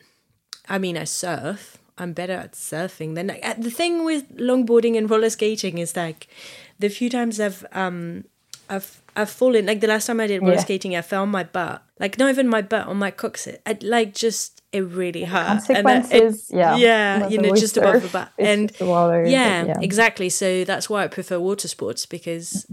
I 0.69 0.77
mean 0.77 0.97
I 0.97 1.03
surf. 1.05 1.77
I'm 1.97 2.11
better 2.11 2.33
at 2.33 2.53
surfing 2.53 3.15
than 3.15 3.27
like, 3.27 3.61
the 3.61 3.69
thing 3.69 4.03
with 4.03 4.37
longboarding 4.37 4.97
and 4.97 5.09
roller 5.09 5.29
skating 5.29 5.77
is 5.77 5.95
like 5.95 6.27
the 6.77 6.89
few 6.89 7.09
times 7.09 7.39
I've 7.39 7.65
um 7.71 8.25
I've 8.69 9.01
I've 9.15 9.29
fallen 9.29 9.65
like 9.65 9.79
the 9.79 9.87
last 9.87 10.07
time 10.07 10.19
I 10.19 10.27
did 10.27 10.41
roller 10.41 10.55
yeah. 10.55 10.59
skating 10.59 10.95
I 10.95 11.01
fell 11.01 11.23
on 11.23 11.29
my 11.29 11.43
butt. 11.43 11.83
Like 11.99 12.17
not 12.17 12.29
even 12.29 12.47
my 12.47 12.61
butt 12.61 12.87
on 12.87 12.97
my 12.97 13.11
coccyx. 13.11 13.57
I 13.65 13.77
like 13.81 14.13
just 14.13 14.61
it 14.71 14.81
really 14.81 15.23
hurt. 15.23 15.47
Consequences 15.47 16.49
and 16.51 16.59
it, 16.59 16.61
yeah. 16.61 16.75
yeah 16.75 17.27
you 17.27 17.37
know 17.37 17.55
just 17.55 17.77
above 17.77 18.01
the 18.01 18.09
butt. 18.09 18.31
And 18.39 18.71
water, 18.81 19.25
yeah, 19.25 19.65
yeah, 19.65 19.79
exactly. 19.81 20.29
So 20.29 20.63
that's 20.63 20.89
why 20.89 21.03
I 21.03 21.07
prefer 21.07 21.39
water 21.39 21.67
sports 21.67 22.05
because 22.05 22.65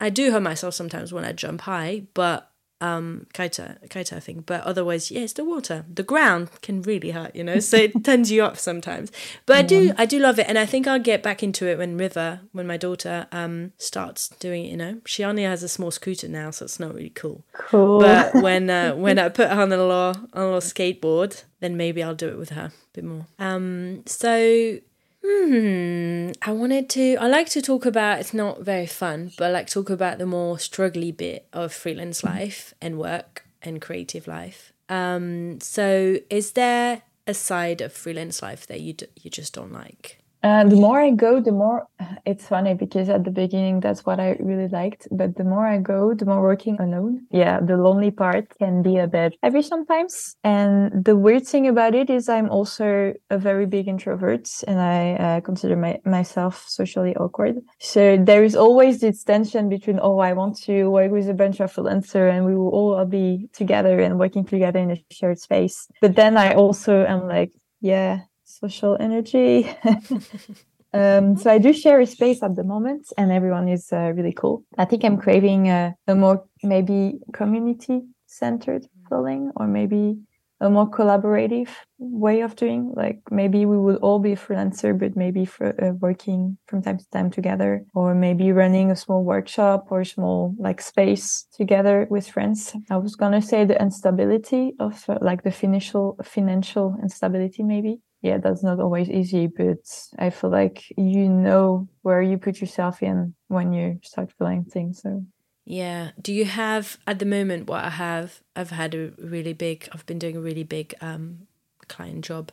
I 0.00 0.10
do 0.10 0.30
hurt 0.30 0.42
myself 0.42 0.74
sometimes 0.74 1.12
when 1.12 1.24
I 1.24 1.32
jump 1.32 1.62
high 1.62 2.04
but 2.14 2.50
um 2.80 3.26
kaita 3.34 3.76
kiter 3.88 4.20
thing 4.20 4.42
but 4.46 4.60
otherwise 4.62 5.10
yeah 5.10 5.22
it's 5.22 5.32
the 5.32 5.44
water. 5.44 5.84
The 5.92 6.02
ground 6.02 6.48
can 6.62 6.82
really 6.82 7.10
hurt 7.10 7.34
you 7.34 7.42
know 7.44 7.58
so 7.58 7.76
it 7.76 8.04
turns 8.04 8.30
you 8.30 8.42
off 8.42 8.58
sometimes. 8.58 9.10
But 9.46 9.56
i 9.56 9.62
do 9.62 9.92
i 9.98 10.06
do 10.06 10.18
love 10.18 10.38
it 10.38 10.46
and 10.48 10.58
i 10.58 10.64
think 10.66 10.86
i'll 10.86 10.98
get 10.98 11.22
back 11.22 11.42
into 11.42 11.66
it 11.66 11.78
when 11.78 11.96
river 11.96 12.40
when 12.52 12.66
my 12.66 12.76
daughter 12.76 13.26
um 13.32 13.72
starts 13.78 14.28
doing 14.40 14.64
it 14.64 14.68
you 14.70 14.76
know. 14.76 15.00
She 15.06 15.24
only 15.24 15.42
has 15.42 15.62
a 15.62 15.68
small 15.68 15.90
scooter 15.90 16.28
now 16.28 16.50
so 16.50 16.64
it's 16.64 16.80
not 16.80 16.94
really 16.94 17.10
cool. 17.10 17.44
Cool. 17.52 18.00
But 18.00 18.34
when 18.46 18.70
uh, 18.70 18.94
when 18.94 19.18
i 19.18 19.28
put 19.28 19.48
her 19.50 19.60
on 19.60 19.72
a 19.72 19.76
little 19.76 20.14
on 20.32 20.42
a 20.42 20.44
little 20.44 20.60
skateboard 20.60 21.42
then 21.60 21.76
maybe 21.76 22.02
i'll 22.02 22.14
do 22.14 22.28
it 22.28 22.38
with 22.38 22.50
her 22.50 22.66
a 22.66 22.72
bit 22.92 23.04
more. 23.04 23.26
Um 23.38 24.02
so 24.06 24.78
Hmm. 25.24 26.30
I 26.42 26.52
wanted 26.52 26.88
to. 26.90 27.16
I 27.16 27.26
like 27.26 27.48
to 27.50 27.62
talk 27.62 27.84
about. 27.86 28.20
It's 28.20 28.34
not 28.34 28.62
very 28.62 28.86
fun, 28.86 29.32
but 29.36 29.46
I 29.46 29.50
like 29.50 29.68
talk 29.68 29.90
about 29.90 30.18
the 30.18 30.26
more 30.26 30.56
struggly 30.56 31.14
bit 31.16 31.46
of 31.52 31.72
freelance 31.72 32.22
life 32.22 32.72
and 32.80 32.98
work 32.98 33.44
and 33.62 33.80
creative 33.80 34.26
life. 34.26 34.72
Um. 34.88 35.60
So, 35.60 36.18
is 36.30 36.52
there 36.52 37.02
a 37.26 37.34
side 37.34 37.80
of 37.80 37.92
freelance 37.92 38.42
life 38.42 38.66
that 38.68 38.80
you 38.80 38.92
d- 38.94 39.06
you 39.20 39.30
just 39.30 39.54
don't 39.54 39.72
like? 39.72 40.18
Uh, 40.42 40.64
the 40.64 40.76
more 40.76 41.00
I 41.00 41.10
go, 41.10 41.40
the 41.40 41.52
more 41.52 41.88
it's 42.26 42.46
funny 42.46 42.74
because 42.74 43.08
at 43.08 43.24
the 43.24 43.30
beginning 43.30 43.80
that's 43.80 44.06
what 44.06 44.20
I 44.20 44.36
really 44.40 44.68
liked. 44.68 45.08
But 45.10 45.36
the 45.36 45.44
more 45.44 45.66
I 45.66 45.78
go, 45.78 46.14
the 46.14 46.24
more 46.26 46.42
working 46.42 46.76
alone. 46.80 47.26
Yeah, 47.30 47.60
the 47.60 47.76
lonely 47.76 48.10
part 48.10 48.46
can 48.58 48.82
be 48.82 48.98
a 48.98 49.06
bit 49.06 49.34
heavy 49.42 49.62
sometimes. 49.62 50.36
And 50.44 51.04
the 51.04 51.16
weird 51.16 51.46
thing 51.46 51.66
about 51.66 51.94
it 51.94 52.10
is 52.10 52.28
I'm 52.28 52.50
also 52.50 53.14
a 53.30 53.38
very 53.38 53.66
big 53.66 53.88
introvert 53.88 54.48
and 54.66 54.80
I 54.80 55.14
uh, 55.14 55.40
consider 55.40 55.76
my, 55.76 56.00
myself 56.04 56.64
socially 56.68 57.16
awkward. 57.16 57.56
So 57.80 58.16
there 58.16 58.44
is 58.44 58.54
always 58.54 59.00
this 59.00 59.24
tension 59.24 59.68
between, 59.68 59.98
oh, 60.00 60.18
I 60.18 60.32
want 60.32 60.56
to 60.62 60.88
work 60.88 61.10
with 61.10 61.28
a 61.28 61.34
bunch 61.34 61.60
of 61.60 61.72
freelancers 61.72 62.32
and 62.32 62.44
we 62.44 62.56
will 62.56 62.70
all 62.70 63.04
be 63.04 63.48
together 63.52 63.98
and 64.00 64.18
working 64.18 64.44
together 64.44 64.78
in 64.78 64.90
a 64.90 65.04
shared 65.10 65.40
space. 65.40 65.88
But 66.00 66.16
then 66.16 66.36
I 66.36 66.54
also 66.54 67.04
am 67.04 67.26
like, 67.26 67.52
yeah, 67.80 68.20
social 68.60 68.96
energy. 69.00 69.70
Um, 70.94 71.36
so 71.36 71.50
I 71.50 71.58
do 71.58 71.72
share 71.72 72.00
a 72.00 72.06
space 72.06 72.42
at 72.42 72.56
the 72.56 72.64
moment, 72.64 73.12
and 73.18 73.30
everyone 73.30 73.68
is 73.68 73.92
uh, 73.92 74.12
really 74.14 74.32
cool. 74.32 74.64
I 74.78 74.86
think 74.86 75.04
I'm 75.04 75.18
craving 75.18 75.68
a, 75.68 75.94
a 76.06 76.14
more 76.14 76.44
maybe 76.62 77.18
community 77.32 78.02
centered 78.26 78.86
feeling, 79.08 79.52
or 79.56 79.66
maybe 79.66 80.16
a 80.60 80.68
more 80.68 80.90
collaborative 80.90 81.68
way 81.98 82.40
of 82.40 82.56
doing 82.56 82.92
like 82.96 83.20
maybe 83.30 83.64
we 83.64 83.78
will 83.78 83.96
all 83.96 84.18
be 84.18 84.34
freelancer 84.34 84.98
but 84.98 85.14
maybe 85.14 85.44
for 85.44 85.68
uh, 85.80 85.92
working 86.00 86.58
from 86.66 86.82
time 86.82 86.98
to 86.98 87.08
time 87.10 87.30
together 87.30 87.84
or 87.94 88.12
maybe 88.12 88.50
running 88.50 88.90
a 88.90 88.96
small 88.96 89.22
workshop 89.22 89.86
or 89.90 90.02
small 90.04 90.54
like 90.58 90.80
space 90.80 91.46
together 91.52 92.08
with 92.10 92.28
friends 92.28 92.74
i 92.90 92.96
was 92.96 93.14
gonna 93.14 93.40
say 93.40 93.64
the 93.64 93.80
instability 93.80 94.72
of 94.80 95.04
uh, 95.08 95.16
like 95.20 95.44
the 95.44 95.50
financial 95.52 96.18
financial 96.24 96.96
instability 97.02 97.62
maybe 97.62 98.00
yeah 98.22 98.38
that's 98.38 98.62
not 98.62 98.80
always 98.80 99.08
easy 99.08 99.46
but 99.46 99.78
i 100.18 100.30
feel 100.30 100.50
like 100.50 100.84
you 100.96 101.28
know 101.28 101.88
where 102.02 102.22
you 102.22 102.38
put 102.38 102.60
yourself 102.60 103.02
in 103.02 103.34
when 103.48 103.72
you 103.72 103.98
start 104.02 104.32
feeling 104.38 104.64
things 104.64 105.02
so 105.02 105.24
yeah. 105.70 106.12
Do 106.20 106.32
you 106.32 106.46
have 106.46 106.96
at 107.06 107.18
the 107.18 107.26
moment 107.26 107.68
what 107.68 107.84
I 107.84 107.90
have? 107.90 108.40
I've 108.56 108.70
had 108.70 108.94
a 108.94 109.12
really 109.18 109.52
big. 109.52 109.86
I've 109.92 110.06
been 110.06 110.18
doing 110.18 110.34
a 110.34 110.40
really 110.40 110.62
big 110.64 110.94
um, 111.02 111.40
client 111.88 112.24
job, 112.24 112.50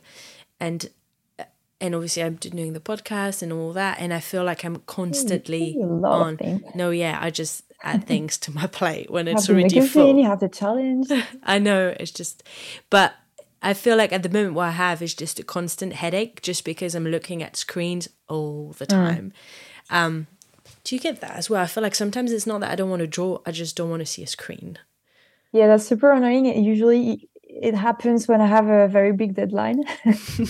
and 0.60 0.90
and 1.80 1.94
obviously 1.94 2.22
I'm 2.22 2.34
doing 2.34 2.74
the 2.74 2.80
podcast 2.80 3.42
and 3.42 3.54
all 3.54 3.72
that, 3.72 3.98
and 4.00 4.12
I 4.12 4.20
feel 4.20 4.44
like 4.44 4.66
I'm 4.66 4.76
constantly 4.84 5.76
on. 5.76 6.60
No, 6.74 6.90
yeah, 6.90 7.18
I 7.18 7.30
just 7.30 7.64
add 7.82 8.06
things 8.06 8.36
to 8.38 8.50
my 8.50 8.66
plate 8.78 9.10
when 9.10 9.28
it's 9.28 9.48
already 9.48 9.80
full. 9.80 10.18
You 10.18 10.24
have 10.24 10.40
the 10.40 10.50
challenge. 10.50 11.06
I 11.42 11.58
know 11.58 11.94
it's 11.98 12.10
just, 12.10 12.42
but 12.90 13.14
I 13.62 13.74
feel 13.74 13.96
like 13.96 14.12
at 14.12 14.22
the 14.22 14.28
moment 14.28 14.54
what 14.54 14.68
I 14.68 14.72
have 14.72 15.02
is 15.02 15.14
just 15.14 15.38
a 15.38 15.42
constant 15.42 15.94
headache, 15.94 16.42
just 16.42 16.64
because 16.64 16.94
I'm 16.94 17.06
looking 17.06 17.42
at 17.42 17.56
screens 17.56 18.08
all 18.28 18.74
the 18.78 18.86
mm. 18.86 18.90
time. 18.90 19.32
Mm. 19.90 19.96
Um, 19.96 20.26
do 20.84 20.94
you 20.94 21.00
get 21.00 21.20
that 21.20 21.36
as 21.36 21.50
well? 21.50 21.62
I 21.62 21.66
feel 21.66 21.82
like 21.82 21.94
sometimes 21.94 22.32
it's 22.32 22.46
not 22.46 22.60
that 22.60 22.70
I 22.70 22.76
don't 22.76 22.90
want 22.90 23.00
to 23.00 23.06
draw, 23.06 23.38
I 23.46 23.50
just 23.50 23.76
don't 23.76 23.90
want 23.90 24.00
to 24.00 24.06
see 24.06 24.22
a 24.22 24.26
screen. 24.26 24.78
Yeah, 25.52 25.68
that's 25.68 25.86
super 25.86 26.12
annoying. 26.12 26.44
Usually 26.62 27.28
it 27.48 27.74
happens 27.74 28.28
when 28.28 28.40
I 28.40 28.46
have 28.46 28.68
a 28.68 28.88
very 28.88 29.12
big 29.12 29.34
deadline. 29.34 29.84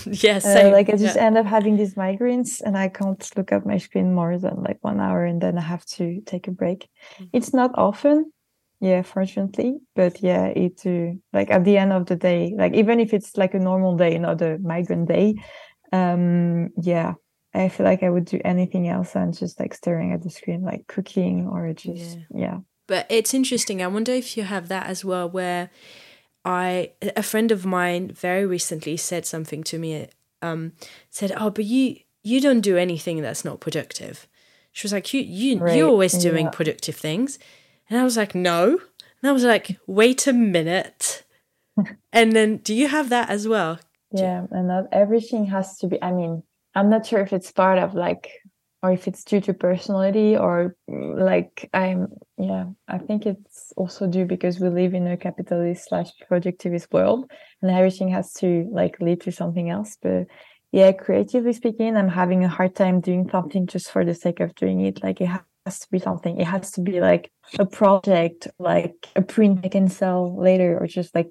yes, 0.06 0.44
uh, 0.44 0.70
like 0.72 0.88
I 0.88 0.96
just 0.96 1.16
yeah. 1.16 1.26
end 1.26 1.38
up 1.38 1.46
having 1.46 1.76
these 1.76 1.94
migraines 1.94 2.60
and 2.60 2.76
I 2.76 2.88
can't 2.88 3.30
look 3.36 3.52
at 3.52 3.66
my 3.66 3.78
screen 3.78 4.14
more 4.14 4.38
than 4.38 4.62
like 4.62 4.78
one 4.82 5.00
hour 5.00 5.24
and 5.24 5.40
then 5.40 5.58
I 5.58 5.60
have 5.60 5.84
to 5.96 6.20
take 6.26 6.48
a 6.48 6.50
break. 6.50 6.88
Mm-hmm. 7.14 7.24
It's 7.32 7.54
not 7.54 7.70
often, 7.74 8.32
yeah, 8.80 9.02
fortunately, 9.02 9.78
but 9.94 10.22
yeah, 10.22 10.46
it 10.46 10.82
uh, 10.84 11.16
like 11.32 11.50
at 11.50 11.64
the 11.64 11.78
end 11.78 11.92
of 11.92 12.06
the 12.06 12.16
day, 12.16 12.54
like 12.56 12.74
even 12.74 13.00
if 13.00 13.14
it's 13.14 13.36
like 13.36 13.54
a 13.54 13.58
normal 13.58 13.96
day, 13.96 14.18
not 14.18 14.42
a 14.42 14.58
migrant 14.58 15.08
day, 15.08 15.34
um, 15.92 16.70
yeah, 16.82 17.14
I 17.54 17.68
feel 17.70 17.86
like 17.86 18.02
I 18.02 18.10
would 18.10 18.26
do 18.26 18.40
anything 18.44 18.88
else 18.88 19.12
than 19.12 19.32
just 19.32 19.58
like 19.58 19.72
staring 19.74 20.12
at 20.12 20.22
the 20.22 20.30
screen, 20.30 20.62
like 20.62 20.86
cooking 20.88 21.48
or 21.50 21.72
just 21.72 22.18
yeah. 22.18 22.24
yeah. 22.34 22.58
But 22.86 23.06
it's 23.08 23.34
interesting. 23.34 23.82
I 23.82 23.86
wonder 23.86 24.12
if 24.12 24.36
you 24.36 24.44
have 24.44 24.68
that 24.68 24.86
as 24.86 25.04
well, 25.04 25.28
where 25.28 25.70
I 26.44 26.92
a 27.16 27.22
friend 27.22 27.50
of 27.50 27.64
mine 27.64 28.12
very 28.12 28.46
recently 28.46 28.96
said 28.96 29.26
something 29.26 29.62
to 29.64 29.78
me. 29.78 30.08
Um, 30.42 30.72
said, 31.10 31.32
"Oh, 31.36 31.50
but 31.50 31.64
you 31.64 31.96
you 32.22 32.40
don't 32.40 32.60
do 32.60 32.76
anything 32.76 33.22
that's 33.22 33.44
not 33.44 33.60
productive." 33.60 34.28
She 34.72 34.84
was 34.84 34.92
like, 34.92 35.12
"You 35.14 35.22
you 35.22 35.58
right. 35.58 35.76
you're 35.76 35.88
always 35.88 36.12
doing 36.12 36.46
yeah. 36.46 36.50
productive 36.50 36.96
things," 36.96 37.38
and 37.88 37.98
I 37.98 38.04
was 38.04 38.16
like, 38.16 38.34
"No," 38.34 38.78
and 39.22 39.28
I 39.28 39.32
was 39.32 39.44
like, 39.44 39.78
"Wait 39.86 40.26
a 40.26 40.32
minute." 40.32 41.24
and 42.12 42.32
then, 42.32 42.58
do 42.58 42.74
you 42.74 42.88
have 42.88 43.08
that 43.10 43.30
as 43.30 43.46
well? 43.46 43.78
Yeah, 44.12 44.46
and 44.50 44.68
not 44.68 44.84
everything 44.92 45.46
has 45.46 45.78
to 45.78 45.88
be. 45.88 46.02
I 46.02 46.12
mean, 46.12 46.42
I'm 46.74 46.90
not 46.90 47.06
sure 47.06 47.20
if 47.20 47.32
it's 47.32 47.52
part 47.52 47.78
of 47.78 47.94
like 47.94 48.30
or 48.82 48.92
if 48.92 49.08
it's 49.08 49.24
due 49.24 49.40
to 49.40 49.54
personality 49.54 50.36
or 50.36 50.76
like 50.86 51.68
I'm 51.74 52.08
yeah, 52.38 52.66
I 52.86 52.98
think 52.98 53.26
it's 53.26 53.72
also 53.76 54.06
due 54.06 54.26
because 54.26 54.60
we 54.60 54.68
live 54.68 54.94
in 54.94 55.06
a 55.06 55.16
capitalist 55.16 55.88
slash 55.88 56.10
productivist 56.30 56.92
world 56.92 57.30
and 57.62 57.70
everything 57.70 58.08
has 58.10 58.32
to 58.34 58.68
like 58.70 59.00
lead 59.00 59.22
to 59.22 59.32
something 59.32 59.70
else. 59.70 59.96
But 60.00 60.26
yeah, 60.72 60.92
creatively 60.92 61.52
speaking, 61.52 61.96
I'm 61.96 62.08
having 62.08 62.44
a 62.44 62.48
hard 62.48 62.74
time 62.76 63.00
doing 63.00 63.28
something 63.30 63.66
just 63.66 63.90
for 63.90 64.04
the 64.04 64.14
sake 64.14 64.40
of 64.40 64.54
doing 64.54 64.80
it. 64.82 65.02
Like 65.02 65.20
it 65.20 65.30
has 65.66 65.80
to 65.80 65.86
be 65.90 65.98
something. 65.98 66.40
It 66.40 66.46
has 66.46 66.70
to 66.72 66.80
be 66.80 67.00
like 67.00 67.30
a 67.58 67.66
project, 67.66 68.48
like 68.58 69.08
a 69.14 69.20
print 69.22 69.60
I 69.64 69.68
can 69.68 69.88
sell 69.88 70.40
later, 70.40 70.78
or 70.80 70.86
just 70.86 71.14
like 71.14 71.30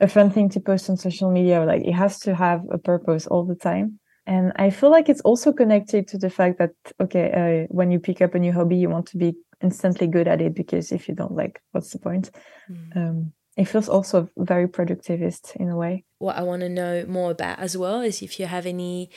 a 0.00 0.08
fun 0.08 0.30
thing 0.30 0.48
to 0.50 0.60
post 0.60 0.88
on 0.88 0.96
social 0.96 1.30
media. 1.30 1.64
Like 1.64 1.82
it 1.84 1.92
has 1.92 2.18
to 2.20 2.34
have 2.34 2.62
a 2.72 2.78
purpose 2.78 3.26
all 3.26 3.44
the 3.44 3.54
time 3.54 4.00
and 4.26 4.52
i 4.56 4.70
feel 4.70 4.90
like 4.90 5.08
it's 5.08 5.20
also 5.20 5.52
connected 5.52 6.08
to 6.08 6.18
the 6.18 6.30
fact 6.30 6.58
that 6.58 6.70
okay 7.00 7.66
uh, 7.66 7.66
when 7.74 7.90
you 7.90 7.98
pick 7.98 8.20
up 8.20 8.34
a 8.34 8.38
new 8.38 8.52
hobby 8.52 8.76
you 8.76 8.88
want 8.88 9.06
to 9.06 9.16
be 9.16 9.34
instantly 9.62 10.06
good 10.06 10.28
at 10.28 10.40
it 10.40 10.54
because 10.54 10.92
if 10.92 11.08
you 11.08 11.14
don't 11.14 11.34
like 11.34 11.60
what's 11.72 11.90
the 11.90 11.98
point 11.98 12.30
mm. 12.70 12.96
um, 12.96 13.32
it 13.56 13.66
feels 13.66 13.88
also 13.88 14.28
very 14.36 14.66
productivist 14.66 15.54
in 15.56 15.68
a 15.68 15.76
way 15.76 16.04
what 16.18 16.36
i 16.36 16.42
want 16.42 16.60
to 16.60 16.68
know 16.68 17.04
more 17.06 17.32
about 17.32 17.58
as 17.58 17.76
well 17.76 18.00
is 18.00 18.22
if 18.22 18.40
you 18.40 18.46
have 18.46 18.66
any 18.66 19.10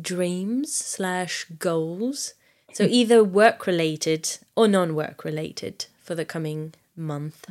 dreams 0.00 0.74
slash 0.74 1.46
goals 1.58 2.34
so 2.72 2.84
either 2.84 3.22
work 3.22 3.66
related 3.66 4.38
or 4.56 4.68
non-work 4.68 5.24
related 5.24 5.86
for 6.02 6.14
the 6.14 6.24
coming 6.24 6.74
month 6.96 7.46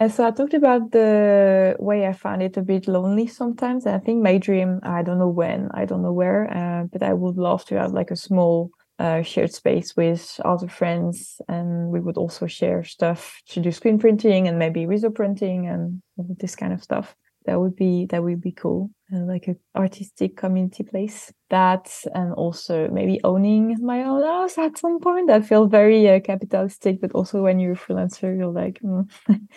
and 0.00 0.12
so 0.12 0.26
I 0.26 0.32
talked 0.32 0.54
about 0.54 0.90
the 0.90 1.76
way 1.78 2.06
I 2.06 2.12
found 2.12 2.42
it 2.42 2.56
a 2.56 2.62
bit 2.62 2.88
lonely 2.88 3.26
sometimes. 3.28 3.86
And 3.86 3.94
I 3.94 3.98
think 3.98 4.22
my 4.22 4.38
dream, 4.38 4.80
I 4.82 5.02
don't 5.02 5.18
know 5.18 5.28
when, 5.28 5.70
I 5.72 5.84
don't 5.84 6.02
know 6.02 6.12
where, 6.12 6.50
uh, 6.54 6.84
but 6.92 7.02
I 7.02 7.12
would 7.12 7.36
love 7.36 7.64
to 7.66 7.78
have 7.78 7.92
like 7.92 8.10
a 8.10 8.16
small 8.16 8.70
uh, 8.98 9.22
shared 9.22 9.52
space 9.52 9.96
with 9.96 10.40
other 10.44 10.68
friends. 10.68 11.40
And 11.48 11.90
we 11.90 12.00
would 12.00 12.16
also 12.16 12.46
share 12.46 12.82
stuff 12.82 13.40
to 13.50 13.60
do 13.60 13.70
screen 13.70 13.98
printing 13.98 14.48
and 14.48 14.58
maybe 14.58 14.84
riso 14.84 15.10
printing 15.10 15.68
and 15.68 16.02
this 16.18 16.56
kind 16.56 16.72
of 16.72 16.82
stuff. 16.82 17.14
That 17.46 17.60
would 17.60 17.76
be 17.76 18.06
that 18.06 18.22
would 18.22 18.40
be 18.40 18.52
cool, 18.52 18.90
uh, 19.12 19.18
like 19.18 19.48
an 19.48 19.58
artistic 19.76 20.36
community 20.36 20.82
place. 20.82 21.32
That 21.50 21.90
and 22.14 22.32
also 22.32 22.88
maybe 22.88 23.20
owning 23.22 23.76
my 23.84 24.04
own 24.04 24.22
house 24.22 24.56
at 24.58 24.78
some 24.78 24.98
point. 25.00 25.28
That 25.28 25.44
feels 25.44 25.70
very 25.70 26.08
uh, 26.08 26.20
capitalistic, 26.20 27.00
but 27.00 27.12
also 27.12 27.42
when 27.42 27.58
you're 27.60 27.72
a 27.72 27.76
freelancer, 27.76 28.36
you're 28.36 28.46
like. 28.46 28.80
Mm. 28.82 29.10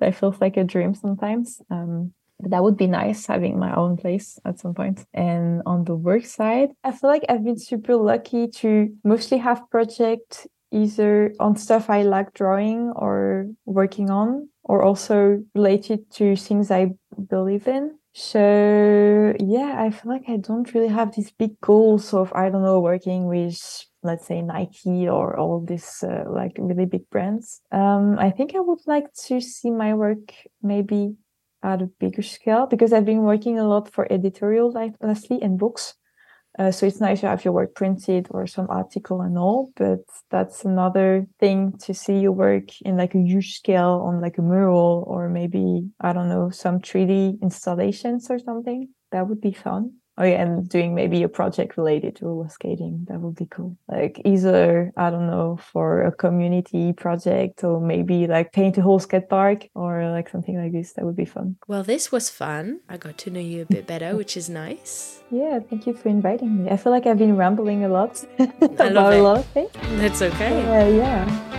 that 0.00 0.14
feels 0.14 0.40
like 0.40 0.56
a 0.56 0.64
dream 0.64 0.94
sometimes. 0.94 1.60
Um, 1.70 2.12
that 2.40 2.62
would 2.62 2.76
be 2.76 2.86
nice 2.86 3.26
having 3.26 3.58
my 3.58 3.74
own 3.74 3.96
place 3.96 4.38
at 4.44 4.58
some 4.58 4.74
point. 4.74 5.04
And 5.12 5.62
on 5.66 5.84
the 5.84 5.94
work 5.94 6.24
side, 6.24 6.70
I 6.82 6.92
feel 6.92 7.10
like 7.10 7.24
I've 7.28 7.44
been 7.44 7.58
super 7.58 7.96
lucky 7.96 8.48
to 8.48 8.88
mostly 9.04 9.38
have 9.38 9.62
projects 9.70 10.46
either 10.72 11.34
on 11.40 11.56
stuff 11.56 11.90
I 11.90 12.02
like 12.02 12.32
drawing 12.32 12.92
or 12.96 13.46
working 13.66 14.10
on, 14.10 14.48
or 14.62 14.82
also 14.82 15.42
related 15.54 16.10
to 16.12 16.36
things 16.36 16.70
I 16.70 16.94
believe 17.28 17.68
in. 17.68 17.98
So 18.12 19.34
yeah, 19.38 19.76
I 19.78 19.90
feel 19.90 20.12
like 20.12 20.28
I 20.28 20.36
don't 20.36 20.72
really 20.74 20.88
have 20.88 21.14
these 21.14 21.30
big 21.30 21.60
goals 21.60 22.12
of 22.12 22.32
I 22.34 22.50
don't 22.50 22.62
know 22.62 22.80
working 22.80 23.26
with 23.26 23.86
let's 24.02 24.26
say 24.26 24.42
Nike 24.42 25.08
or 25.08 25.38
all 25.38 25.60
these 25.60 26.02
uh, 26.02 26.24
like 26.28 26.52
really 26.58 26.86
big 26.86 27.08
brands. 27.10 27.60
Um, 27.70 28.18
I 28.18 28.30
think 28.30 28.54
I 28.54 28.60
would 28.60 28.80
like 28.86 29.12
to 29.26 29.40
see 29.40 29.70
my 29.70 29.94
work 29.94 30.32
maybe 30.62 31.16
at 31.62 31.82
a 31.82 31.86
bigger 31.86 32.22
scale 32.22 32.66
because 32.66 32.92
I've 32.92 33.04
been 33.04 33.22
working 33.22 33.58
a 33.58 33.68
lot 33.68 33.92
for 33.92 34.10
editorial 34.10 34.72
lately 34.72 35.42
and 35.42 35.58
books. 35.58 35.94
Uh, 36.60 36.70
so 36.70 36.84
it's 36.84 37.00
nice 37.00 37.20
to 37.20 37.26
have 37.26 37.42
your 37.42 37.54
work 37.54 37.74
printed 37.74 38.28
or 38.32 38.46
some 38.46 38.66
article 38.68 39.22
and 39.22 39.38
all, 39.38 39.72
but 39.76 40.00
that's 40.30 40.62
another 40.62 41.26
thing 41.38 41.72
to 41.78 41.94
see 41.94 42.18
your 42.18 42.32
work 42.32 42.68
in 42.82 42.98
like 42.98 43.14
a 43.14 43.18
huge 43.18 43.56
scale 43.56 44.02
on 44.04 44.20
like 44.20 44.36
a 44.36 44.42
mural 44.42 45.02
or 45.06 45.30
maybe 45.30 45.88
I 46.02 46.12
don't 46.12 46.28
know 46.28 46.50
some 46.50 46.78
3D 46.80 47.40
installations 47.40 48.30
or 48.30 48.38
something. 48.38 48.90
That 49.10 49.26
would 49.26 49.40
be 49.40 49.52
fun 49.52 49.99
oh 50.20 50.24
yeah, 50.24 50.42
and 50.42 50.68
doing 50.68 50.94
maybe 50.94 51.22
a 51.22 51.28
project 51.28 51.76
related 51.76 52.16
to 52.16 52.26
roller 52.26 52.48
skating. 52.48 53.06
That 53.08 53.20
would 53.20 53.36
be 53.36 53.46
cool. 53.46 53.76
Like 53.88 54.20
either 54.24 54.92
I 54.96 55.10
don't 55.10 55.26
know 55.26 55.58
for 55.72 56.02
a 56.02 56.12
community 56.12 56.92
project 56.92 57.64
or 57.64 57.80
maybe 57.80 58.26
like 58.26 58.52
paint 58.52 58.78
a 58.78 58.82
whole 58.82 58.98
skate 58.98 59.28
park 59.28 59.66
or 59.74 60.08
like 60.10 60.28
something 60.28 60.56
like 60.62 60.72
this. 60.72 60.92
That 60.92 61.06
would 61.06 61.16
be 61.16 61.24
fun. 61.24 61.56
Well, 61.66 61.82
this 61.82 62.12
was 62.12 62.28
fun. 62.28 62.80
I 62.88 62.98
got 62.98 63.16
to 63.18 63.30
know 63.30 63.40
you 63.40 63.62
a 63.62 63.66
bit 63.66 63.86
better, 63.86 64.14
which 64.14 64.36
is 64.36 64.48
nice. 64.48 65.22
Yeah, 65.30 65.60
thank 65.60 65.86
you 65.86 65.94
for 65.94 66.08
inviting 66.08 66.64
me. 66.64 66.70
I 66.70 66.76
feel 66.76 66.92
like 66.92 67.06
I've 67.06 67.18
been 67.18 67.36
rambling 67.36 67.84
a 67.84 67.88
lot 67.88 68.24
about 68.60 69.14
a 69.14 69.22
lot 69.22 69.38
of 69.38 69.46
things. 69.46 69.70
That's 69.96 70.20
okay. 70.20 70.50
Yeah, 70.50 70.88
yeah. 70.88 71.49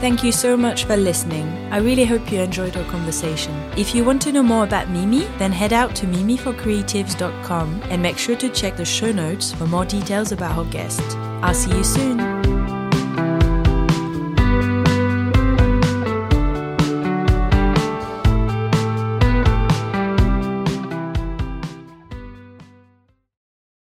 Thank 0.00 0.22
you 0.22 0.30
so 0.30 0.56
much 0.56 0.84
for 0.84 0.96
listening. 0.96 1.48
I 1.72 1.78
really 1.78 2.04
hope 2.04 2.30
you 2.30 2.40
enjoyed 2.40 2.76
our 2.76 2.84
conversation. 2.84 3.52
If 3.76 3.96
you 3.96 4.04
want 4.04 4.22
to 4.22 4.32
know 4.32 4.44
more 4.44 4.62
about 4.62 4.88
Mimi, 4.88 5.24
then 5.38 5.50
head 5.50 5.72
out 5.72 5.96
to 5.96 6.06
mimiforcreatives.com 6.06 7.82
and 7.90 8.00
make 8.00 8.16
sure 8.16 8.36
to 8.36 8.48
check 8.48 8.76
the 8.76 8.84
show 8.84 9.10
notes 9.10 9.50
for 9.52 9.66
more 9.66 9.84
details 9.84 10.30
about 10.30 10.56
our 10.56 10.64
guest. 10.66 11.02
I'll 11.42 11.52
see 11.52 11.76
you 11.76 11.82
soon. 11.82 12.37